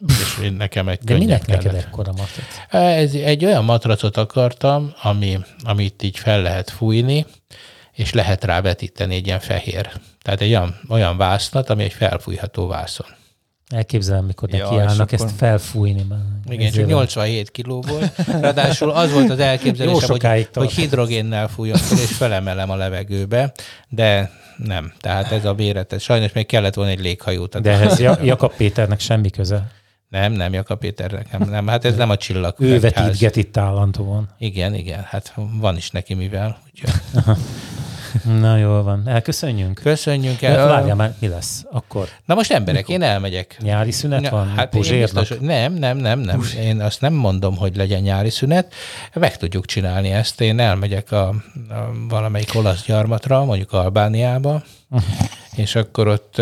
és 0.07 0.43
én 0.43 0.53
nekem 0.53 0.87
egy 0.87 0.99
De 0.99 1.17
minek 1.17 1.45
neked 1.45 1.75
ekkora 1.75 2.11
matrac? 2.11 2.45
Ez 2.69 3.13
egy 3.13 3.45
olyan 3.45 3.63
matracot 3.63 4.17
akartam, 4.17 4.93
ami, 5.01 5.39
amit 5.63 6.03
így 6.03 6.17
fel 6.17 6.41
lehet 6.41 6.69
fújni, 6.69 7.25
és 7.91 8.13
lehet 8.13 8.43
rá 8.43 8.61
vetíteni 8.61 9.15
egy 9.15 9.25
ilyen 9.25 9.39
fehér. 9.39 9.91
Tehát 10.21 10.41
egy 10.41 10.49
olyan, 10.49 10.79
olyan 10.89 11.17
vásznat, 11.17 11.69
ami 11.69 11.83
egy 11.83 11.93
felfújható 11.93 12.67
vászon. 12.67 13.07
Elképzelem, 13.71 14.25
mikor 14.25 14.49
Ja, 14.53 14.57
nekiállnak 14.69 15.11
ezt 15.11 15.23
akkor- 15.23 15.35
felfújni. 15.37 16.05
Már. 16.09 16.19
Igen, 16.45 16.59
csak 16.65 16.67
Ezért- 16.73 16.87
87 16.87 17.51
kiló 17.51 17.83
volt. 17.87 18.15
Ráadásul 18.41 18.89
az 18.91 19.11
volt 19.11 19.29
az 19.29 19.39
elképzelésem, 19.39 19.93
hogy, 20.09 20.21
sokáig 20.21 20.47
hogy 20.53 20.71
hidrogénnel 20.71 21.47
fújjon 21.47 21.77
fel, 21.77 21.97
és 21.97 22.11
felemelem 22.11 22.69
a 22.69 22.75
levegőbe, 22.75 23.51
de 23.89 24.31
nem. 24.57 24.93
Tehát 24.99 25.31
ez 25.31 25.45
a 25.45 25.53
véretes. 25.53 26.03
Sajnos 26.03 26.31
még 26.31 26.45
kellett 26.45 26.73
volna 26.73 26.91
egy 26.91 26.99
léghajót. 27.01 27.61
De 27.61 27.71
ehhez 27.71 27.99
Ja- 27.99 28.19
Jakab 28.23 28.53
Péternek 28.55 28.99
semmi 28.99 29.29
köze. 29.29 29.67
Nem, 30.09 30.31
nem, 30.31 30.53
Jakab 30.53 30.79
Péternek 30.79 31.37
nem, 31.37 31.49
nem. 31.49 31.67
Hát 31.67 31.85
ez 31.85 31.95
nem 31.95 32.09
a 32.09 32.17
csillag. 32.17 32.55
Ő 32.59 32.79
vetítget 32.79 33.35
itt 33.35 33.57
állandóan. 33.57 34.29
Igen, 34.37 34.73
igen, 34.73 35.03
hát 35.07 35.33
van 35.59 35.77
is 35.77 35.89
neki 35.91 36.13
mivel. 36.13 36.57
Úgyhogy 36.73 36.91
Na 38.23 38.57
jól 38.57 38.83
van. 38.83 39.07
Elköszönjünk? 39.07 39.79
köszönjünk 39.83 40.41
el. 40.41 40.67
Várjál 40.67 40.95
már, 40.95 41.13
mi 41.19 41.27
lesz 41.27 41.65
akkor? 41.71 42.07
Na 42.25 42.35
most 42.35 42.51
emberek, 42.51 42.89
én 42.89 43.01
elmegyek. 43.01 43.57
Nyári 43.61 43.91
szünet 43.91 44.29
van? 44.29 44.53
hát 44.55 44.69
Puzsérnak? 44.69 45.19
biztos, 45.19 45.37
nem, 45.39 45.73
nem, 45.73 45.97
nem, 45.97 46.19
nem. 46.19 46.43
Én 46.59 46.81
azt 46.81 47.01
nem 47.01 47.13
mondom, 47.13 47.57
hogy 47.57 47.75
legyen 47.75 48.01
nyári 48.01 48.29
szünet. 48.29 48.73
Meg 49.13 49.37
tudjuk 49.37 49.65
csinálni 49.65 50.11
ezt. 50.11 50.41
Én 50.41 50.59
elmegyek 50.59 51.11
a, 51.11 51.27
a 51.27 51.35
valamelyik 52.09 52.55
olasz 52.55 52.85
gyarmatra, 52.85 53.45
mondjuk 53.45 53.73
Albániába, 53.73 54.63
és 55.55 55.75
akkor 55.75 56.07
ott, 56.07 56.41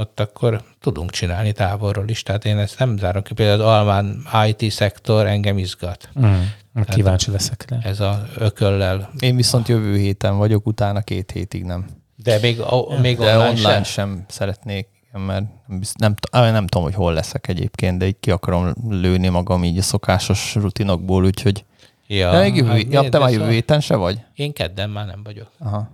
ott 0.00 0.20
akkor 0.20 0.62
tudunk 0.80 1.10
csinálni 1.10 1.52
távolról 1.52 2.08
is. 2.08 2.22
Tehát 2.22 2.44
én 2.44 2.58
ezt 2.58 2.78
nem 2.78 2.96
zárom 2.96 3.22
ki. 3.22 3.34
Például 3.34 3.60
az 3.60 3.66
almán 3.66 4.22
IT 4.46 4.70
szektor 4.70 5.26
engem 5.26 5.58
izgat. 5.58 6.08
Mm. 6.20 6.40
Kíváncsi 6.88 7.30
leszek 7.30 7.64
rá. 7.68 7.78
Ez 7.82 8.00
a 8.00 8.22
ököllel. 8.36 9.10
Én 9.18 9.36
viszont 9.36 9.68
jövő 9.68 9.96
héten 9.96 10.36
vagyok, 10.36 10.66
utána 10.66 11.00
két 11.00 11.30
hétig 11.30 11.64
nem. 11.64 11.86
De 12.16 12.38
még, 12.42 12.60
a, 12.60 13.00
még 13.00 13.16
De 13.18 13.24
online, 13.36 13.48
online 13.48 13.68
sem? 13.68 13.82
sem 13.84 14.24
szeretnék 14.28 14.88
mert 15.12 15.44
nem, 15.66 16.14
nem, 16.30 16.52
nem 16.52 16.66
tudom, 16.66 16.84
hogy 16.86 16.94
hol 16.94 17.12
leszek 17.12 17.48
egyébként, 17.48 17.98
de 17.98 18.06
így 18.06 18.20
ki 18.20 18.30
akarom 18.30 18.72
lőni 18.88 19.28
magam 19.28 19.64
így 19.64 19.78
a 19.78 19.82
szokásos 19.82 20.54
rutinokból, 20.54 21.24
úgyhogy... 21.24 21.64
Ja, 22.06 22.32
Ja, 22.32 22.40
még 22.40 22.56
jövő, 22.56 22.68
hát 22.68 22.92
ja, 22.92 23.08
te 23.08 23.18
már 23.18 23.30
jövő 23.30 23.44
a- 23.44 23.48
héten 23.48 23.80
se 23.80 23.96
vagy? 23.96 24.20
Én 24.34 24.52
kedden 24.52 24.90
már 24.90 25.06
nem 25.06 25.22
vagyok. 25.24 25.50
Aha. 25.58 25.90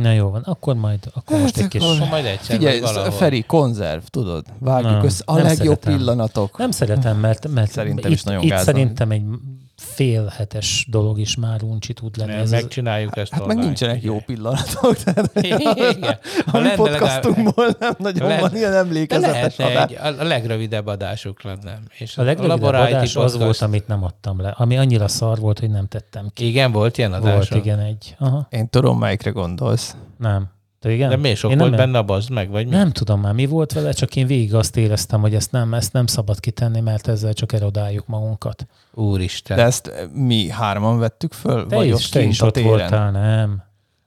Na 0.00 0.12
jó 0.12 0.30
van, 0.30 0.42
akkor 0.42 0.74
majd, 0.74 0.98
akkor 1.14 1.40
most 1.40 1.56
egy 1.56 1.62
Hát 1.62 1.70
kis... 1.70 1.82
akkor- 1.82 2.08
majd 2.08 2.24
egyszer 2.24 2.56
Figyelj, 2.56 2.80
valahol. 2.80 3.10
Feri, 3.10 3.42
konzerv, 3.42 4.02
tudod? 4.02 4.44
Vágjuk 4.58 4.92
Nem, 4.92 5.04
össze 5.04 5.22
a 5.26 5.34
legjobb 5.34 5.58
szeretem. 5.58 5.96
pillanatok. 5.96 6.58
Nem 6.58 6.70
szeretem, 6.70 7.18
mert, 7.18 7.48
mert 7.48 7.70
Szerintem 7.70 8.10
itt, 8.10 8.16
is 8.16 8.22
nagyon 8.22 8.42
itt 8.42 8.56
szerintem 8.56 9.10
egy 9.10 9.22
fél 9.82 10.26
hetes 10.26 10.86
dolog 10.90 11.18
is 11.18 11.36
már 11.36 11.62
uncsi 11.62 11.92
tud 11.92 12.16
lenni. 12.16 12.30
Nem, 12.30 12.38
Ez 12.40 12.44
az- 12.52 12.60
megcsináljuk 12.60 13.16
ezt 13.16 13.32
Hát 13.32 13.46
meg 13.46 13.56
nincsenek 13.56 14.02
jó 14.02 14.20
pillanatok. 14.26 14.96
Tehát 14.96 15.30
Igen. 15.42 16.18
a 16.46 16.58
mi 16.58 16.62
lenne 16.62 16.74
podcastunkból 16.74 17.76
nem 17.78 17.94
nagyon 17.98 18.26
Lehet- 18.28 18.40
van 18.40 18.56
ilyen 18.56 18.72
emlékezetes 18.74 19.58
adás. 19.58 19.90
egy, 19.90 19.98
a 20.18 20.22
legrövidebb 20.24 20.86
adásuk 20.86 21.42
lenne. 21.42 21.78
És 21.98 22.16
A 22.18 22.22
legrövidebb 22.22 22.58
IT 22.62 22.64
adás 22.74 23.02
az 23.02 23.12
podcast- 23.32 23.36
volt, 23.42 23.60
amit 23.60 23.86
nem 23.86 24.04
adtam 24.04 24.40
le. 24.40 24.48
Ami 24.48 24.78
annyira 24.78 25.08
szar 25.08 25.38
volt, 25.38 25.58
hogy 25.58 25.70
nem 25.70 25.86
tettem 25.88 26.30
ki. 26.34 26.46
Igen, 26.46 26.72
volt 26.72 26.98
ilyen 26.98 27.12
adás. 27.12 27.48
Volt, 27.48 27.64
igen, 27.64 27.78
egy. 27.78 28.14
Aha, 28.18 28.46
Én 28.50 28.68
tudom, 28.68 28.98
melyikre 28.98 29.30
gondolsz. 29.30 29.96
nem. 30.18 30.50
De 30.82 30.92
igen? 30.92 31.08
De 31.08 31.16
miért 31.16 31.36
sok 31.38 31.50
Én 31.50 31.58
volt 31.58 31.70
nem, 31.70 31.78
benne 31.78 31.98
a 31.98 32.02
bazd 32.02 32.30
meg, 32.30 32.50
vagy 32.50 32.66
mi? 32.66 32.74
Nem 32.74 32.90
tudom 32.90 33.20
már, 33.20 33.32
mi 33.32 33.46
volt 33.46 33.72
vele, 33.72 33.92
csak 33.92 34.16
én 34.16 34.26
végig 34.26 34.54
azt 34.54 34.76
éreztem, 34.76 35.20
hogy 35.20 35.34
ezt 35.34 35.52
nem, 35.52 35.74
ezt 35.74 35.92
nem 35.92 36.06
szabad 36.06 36.40
kitenni, 36.40 36.80
mert 36.80 37.08
ezzel 37.08 37.32
csak 37.32 37.52
erodáljuk 37.52 38.06
magunkat. 38.06 38.66
Úristen. 38.94 39.56
De 39.56 39.62
ezt 39.64 40.08
mi 40.14 40.48
hárman 40.50 40.98
vettük 40.98 41.32
föl? 41.32 41.66
Te 41.66 41.76
vagy 41.76 41.86
is, 41.88 42.08
te 42.08 42.22
is 42.22 42.40
a 42.40 42.46
ott 42.46 42.52
téren? 42.52 42.68
voltál, 42.68 43.10
nem. 43.10 43.62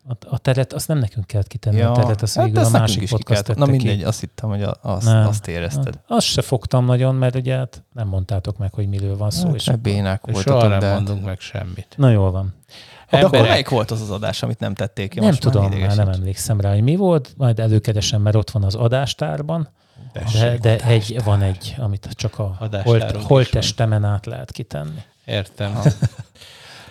A, 0.08 0.14
a 0.30 0.38
teret, 0.38 0.74
azt 0.74 0.88
nem 0.88 0.98
nekünk 0.98 1.28
kellett 1.28 1.48
kitenni, 1.48 1.78
Ja, 1.78 1.92
a 1.92 1.96
teret, 1.96 2.22
azt 2.22 2.36
végül 2.44 2.60
ezt 2.60 2.74
a 2.74 2.78
másik 2.80 3.02
is 3.02 3.10
ki 3.10 3.16
podcast 3.16 3.56
Na 3.56 3.66
ki. 3.66 3.72
mindegy, 3.72 4.04
azt 4.04 4.20
hittem, 4.20 4.50
hogy 4.50 4.64
a- 4.64 4.78
azt, 4.82 5.06
Nem. 5.06 5.28
azt 5.28 5.48
érezted. 5.48 5.86
Hát, 5.96 6.04
azt 6.08 6.26
se 6.28 6.42
fogtam 6.42 6.86
nagyon, 6.86 7.16
mert 7.16 7.36
ugye 7.36 7.56
hát 7.56 7.84
nem 7.94 8.08
mondtátok 8.08 8.58
meg, 8.58 8.74
hogy 8.74 8.88
miről 8.88 9.18
van 9.18 9.32
szó. 9.32 9.46
Hát, 9.48 9.56
és 9.56 9.72
bénák 9.82 10.22
És 10.26 10.38
soha 10.40 10.60
voltatok, 10.60 10.70
nem 10.70 10.90
de... 10.90 10.94
mondunk 10.94 11.26
meg 11.26 11.40
semmit. 11.40 11.88
Na 11.98 12.10
jól 12.10 12.32
van. 12.32 12.54
De 13.10 13.18
akkor 13.18 13.24
Emberek. 13.24 13.50
melyik 13.50 13.70
volt 13.70 13.92
az 13.92 14.02
az 14.02 14.10
adás, 14.12 14.44
amit 14.44 14.60
nem 14.60 14.74
tették 14.74 15.10
ki? 15.10 15.20
nem 15.20 15.28
Most 15.28 15.40
tudom, 15.42 15.64
már 15.64 15.72
idegesít. 15.72 15.98
nem 15.98 16.10
emlékszem 16.14 16.60
rá, 16.62 16.72
hogy 16.72 16.82
mi 16.84 16.96
volt, 16.96 17.34
majd 17.38 17.60
előkeresem, 17.60 18.22
mert 18.22 18.36
ott 18.36 18.50
van 18.52 18.64
az 18.64 18.76
adástárban, 18.76 19.70
de, 20.14 20.20
Tessék, 20.20 20.60
de 20.60 20.78
egy, 20.80 21.24
van 21.24 21.42
egy, 21.42 21.76
amit 21.78 22.08
csak 22.12 22.40
a 22.40 22.58
holt, 22.84 23.12
holtestemen 23.12 24.04
át 24.04 24.26
lehet 24.26 24.52
kitenni. 24.52 25.02
Értem. 25.26 25.80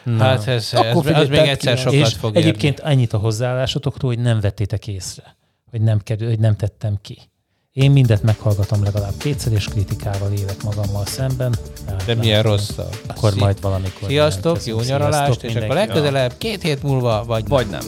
Na. 0.04 0.24
Hát 0.24 0.46
ez, 0.46 0.68
ez, 0.72 0.72
Akkor 0.80 0.96
az 0.96 1.02
figyelj, 1.06 1.28
még 1.28 1.38
egyszer 1.48 1.74
ki. 1.74 1.80
sokat 1.80 1.94
és 1.94 2.14
fog 2.14 2.36
egyébként 2.36 2.80
ennyit 2.80 3.12
a 3.12 3.18
hozzáállásotokról, 3.18 4.14
hogy 4.14 4.22
nem 4.22 4.40
vettétek 4.40 4.86
észre, 4.86 5.36
hogy 5.70 5.80
nem, 5.80 5.98
kerül, 5.98 6.28
hogy 6.28 6.38
nem 6.38 6.56
tettem 6.56 6.98
ki. 7.02 7.18
Én 7.74 7.90
mindet 7.90 8.22
meghallgatom 8.22 8.82
legalább 8.82 9.12
kétszer, 9.18 9.52
és 9.52 9.64
kritikával 9.68 10.32
élek 10.32 10.62
magammal 10.62 11.06
szemben. 11.06 11.54
Hát 11.88 11.96
De 11.96 12.04
nem 12.06 12.18
milyen 12.18 12.42
tudom. 12.42 12.56
rosszal. 12.56 12.88
Akkor 13.06 13.30
Szia- 13.30 13.42
majd 13.42 13.60
valamikor. 13.60 14.08
Sziasztok, 14.08 14.64
jó 14.64 14.80
nyaralást, 14.80 15.28
és 15.30 15.36
akkor 15.36 15.44
mindenkinek. 15.60 15.86
legközelebb 15.86 16.34
két 16.38 16.62
hét 16.62 16.82
múlva 16.82 17.24
vagy 17.26 17.48
Vagy 17.48 17.66
nem. 17.66 17.80